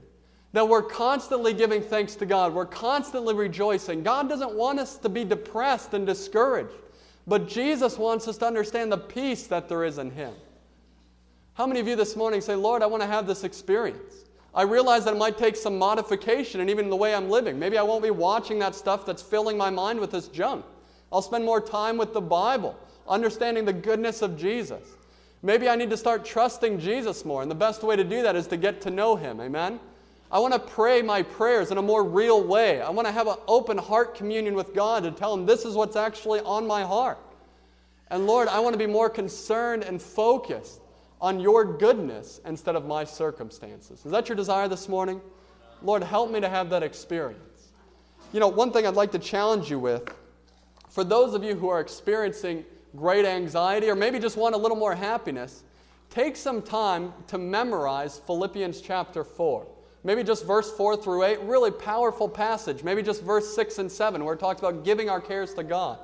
That 0.53 0.67
we're 0.67 0.81
constantly 0.81 1.53
giving 1.53 1.81
thanks 1.81 2.15
to 2.15 2.25
God, 2.25 2.53
we're 2.53 2.65
constantly 2.65 3.33
rejoicing. 3.33 4.03
God 4.03 4.29
doesn't 4.29 4.53
want 4.53 4.79
us 4.79 4.97
to 4.99 5.09
be 5.09 5.23
depressed 5.25 5.93
and 5.93 6.07
discouraged, 6.07 6.73
but 7.27 7.47
Jesus 7.47 7.97
wants 7.97 8.27
us 8.27 8.37
to 8.37 8.47
understand 8.47 8.91
the 8.91 8.97
peace 8.97 9.47
that 9.47 9.67
there 9.67 9.83
is 9.83 9.97
in 9.97 10.11
Him. 10.11 10.33
How 11.55 11.67
many 11.67 11.79
of 11.79 11.87
you 11.87 11.95
this 11.95 12.15
morning 12.15 12.41
say, 12.41 12.55
Lord, 12.55 12.81
I 12.81 12.87
want 12.87 13.03
to 13.03 13.07
have 13.07 13.27
this 13.27 13.43
experience? 13.43 14.22
I 14.55 14.63
realize 14.63 15.05
that 15.05 15.15
it 15.15 15.17
might 15.17 15.37
take 15.37 15.55
some 15.55 15.77
modification 15.77 16.61
and 16.61 16.69
even 16.69 16.89
the 16.89 16.95
way 16.95 17.15
I'm 17.15 17.29
living. 17.29 17.57
Maybe 17.57 17.77
I 17.77 17.83
won't 17.83 18.03
be 18.03 18.11
watching 18.11 18.59
that 18.59 18.75
stuff 18.75 19.05
that's 19.05 19.21
filling 19.21 19.57
my 19.57 19.69
mind 19.69 19.99
with 19.99 20.11
this 20.11 20.27
junk. 20.27 20.63
I'll 21.11 21.23
spend 21.23 21.43
more 21.43 21.59
time 21.59 21.97
with 21.97 22.13
the 22.13 22.21
Bible, 22.21 22.77
understanding 23.07 23.65
the 23.65 23.73
goodness 23.73 24.21
of 24.21 24.37
Jesus. 24.37 24.83
Maybe 25.41 25.67
I 25.67 25.75
need 25.75 25.89
to 25.89 25.97
start 25.97 26.23
trusting 26.23 26.79
Jesus 26.79 27.25
more, 27.25 27.41
and 27.41 27.49
the 27.49 27.55
best 27.55 27.83
way 27.83 27.95
to 27.95 28.03
do 28.03 28.21
that 28.21 28.35
is 28.35 28.47
to 28.47 28.57
get 28.57 28.81
to 28.81 28.91
know 28.91 29.15
Him. 29.15 29.41
Amen? 29.41 29.79
I 30.31 30.39
want 30.39 30.53
to 30.53 30.59
pray 30.59 31.01
my 31.01 31.21
prayers 31.21 31.69
in 31.69 31.77
a 31.77 31.81
more 31.81 32.03
real 32.03 32.43
way. 32.43 32.81
I 32.81 32.89
want 32.89 33.07
to 33.07 33.11
have 33.11 33.27
an 33.27 33.37
open 33.47 33.77
heart 33.77 34.15
communion 34.15 34.55
with 34.55 34.73
God 34.73 35.03
to 35.03 35.11
tell 35.11 35.33
Him 35.33 35.45
this 35.45 35.65
is 35.65 35.75
what's 35.75 35.95
actually 35.95 36.39
on 36.41 36.65
my 36.65 36.83
heart. 36.83 37.19
And 38.09 38.25
Lord, 38.25 38.47
I 38.47 38.59
want 38.59 38.73
to 38.73 38.79
be 38.79 38.87
more 38.87 39.09
concerned 39.09 39.83
and 39.83 40.01
focused 40.01 40.79
on 41.23 41.39
your 41.39 41.63
goodness 41.63 42.41
instead 42.45 42.75
of 42.75 42.85
my 42.85 43.05
circumstances. 43.05 44.05
Is 44.05 44.11
that 44.11 44.27
your 44.27 44.35
desire 44.35 44.67
this 44.67 44.89
morning? 44.89 45.21
Lord, 45.81 46.03
help 46.03 46.29
me 46.29 46.41
to 46.41 46.49
have 46.49 46.69
that 46.71 46.83
experience. 46.83 47.69
You 48.33 48.41
know, 48.41 48.49
one 48.49 48.71
thing 48.71 48.85
I'd 48.85 48.95
like 48.95 49.13
to 49.13 49.19
challenge 49.19 49.71
you 49.71 49.79
with 49.79 50.13
for 50.89 51.05
those 51.05 51.33
of 51.33 51.41
you 51.41 51.55
who 51.55 51.69
are 51.69 51.79
experiencing 51.79 52.65
great 52.97 53.25
anxiety 53.25 53.89
or 53.89 53.95
maybe 53.95 54.19
just 54.19 54.35
want 54.35 54.53
a 54.53 54.57
little 54.57 54.75
more 54.75 54.93
happiness, 54.93 55.63
take 56.09 56.35
some 56.35 56.61
time 56.61 57.13
to 57.27 57.37
memorize 57.37 58.19
Philippians 58.27 58.81
chapter 58.81 59.23
4. 59.23 59.65
Maybe 60.03 60.25
just 60.25 60.45
verse 60.45 60.75
4 60.75 60.97
through 60.97 61.23
8, 61.23 61.39
really 61.43 61.71
powerful 61.71 62.27
passage. 62.27 62.83
Maybe 62.83 63.01
just 63.01 63.23
verse 63.23 63.55
6 63.55 63.79
and 63.79 63.89
7, 63.89 64.25
where 64.25 64.33
it 64.33 64.41
talks 64.41 64.59
about 64.59 64.83
giving 64.83 65.09
our 65.09 65.21
cares 65.21 65.53
to 65.53 65.63
God. 65.63 65.99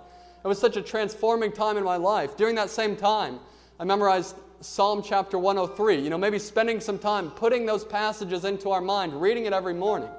It 0.46 0.48
was 0.48 0.60
such 0.60 0.78
a 0.78 0.82
transforming 0.82 1.52
time 1.52 1.76
in 1.76 1.84
my 1.84 1.98
life. 1.98 2.38
During 2.38 2.56
that 2.56 2.70
same 2.70 2.96
time, 2.96 3.40
I 3.78 3.84
memorized 3.84 4.38
Psalm 4.62 5.02
chapter 5.02 5.40
103. 5.40 6.02
You 6.02 6.10
know, 6.10 6.18
maybe 6.18 6.38
spending 6.38 6.82
some 6.82 7.00
time 7.00 7.32
putting 7.32 7.66
those 7.66 7.86
passages 7.86 8.44
into 8.44 8.72
our 8.72 8.82
mind, 8.82 9.20
reading 9.22 9.46
it 9.46 9.54
every 9.54 9.74
morning. 9.74 10.10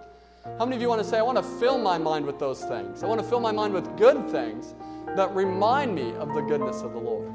How 0.59 0.64
many 0.64 0.76
of 0.76 0.82
you 0.82 0.88
want 0.88 1.03
to 1.03 1.07
say, 1.07 1.18
I 1.18 1.22
want 1.22 1.36
to 1.36 1.43
fill 1.43 1.76
my 1.76 1.99
mind 1.99 2.24
with 2.24 2.38
those 2.38 2.64
things? 2.64 3.03
I 3.03 3.07
want 3.07 3.20
to 3.20 3.26
fill 3.26 3.41
my 3.41 3.53
mind 3.53 3.74
with 3.74 3.99
good 3.99 4.30
things 4.30 4.74
that 5.14 5.34
remind 5.34 5.95
me 5.95 6.14
of 6.14 6.32
the 6.32 6.41
goodness 6.41 6.80
of 6.80 6.95
the 6.95 6.99
Lord. 6.99 7.28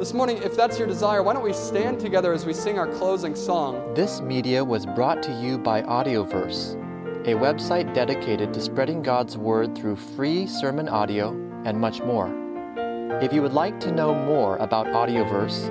This 0.00 0.12
morning, 0.12 0.38
if 0.38 0.56
that's 0.56 0.80
your 0.80 0.88
desire, 0.88 1.22
why 1.22 1.32
don't 1.32 1.44
we 1.44 1.52
stand 1.52 2.00
together 2.00 2.32
as 2.32 2.44
we 2.44 2.54
sing 2.54 2.76
our 2.76 2.88
closing 2.88 3.36
song? 3.36 3.94
This 3.94 4.20
media 4.20 4.64
was 4.64 4.86
brought 4.86 5.22
to 5.22 5.32
you 5.40 5.58
by 5.58 5.82
Audioverse, 5.82 6.74
a 7.28 7.34
website 7.34 7.94
dedicated 7.94 8.52
to 8.54 8.60
spreading 8.60 9.00
God's 9.00 9.36
Word 9.36 9.76
through 9.76 9.94
free 9.94 10.48
sermon 10.48 10.88
audio 10.88 11.30
and 11.64 11.78
much 11.78 12.02
more. 12.02 12.34
If 13.22 13.32
you 13.32 13.42
would 13.42 13.52
like 13.52 13.78
to 13.80 13.92
know 13.92 14.12
more 14.12 14.56
about 14.56 14.86
Audioverse, 14.86 15.70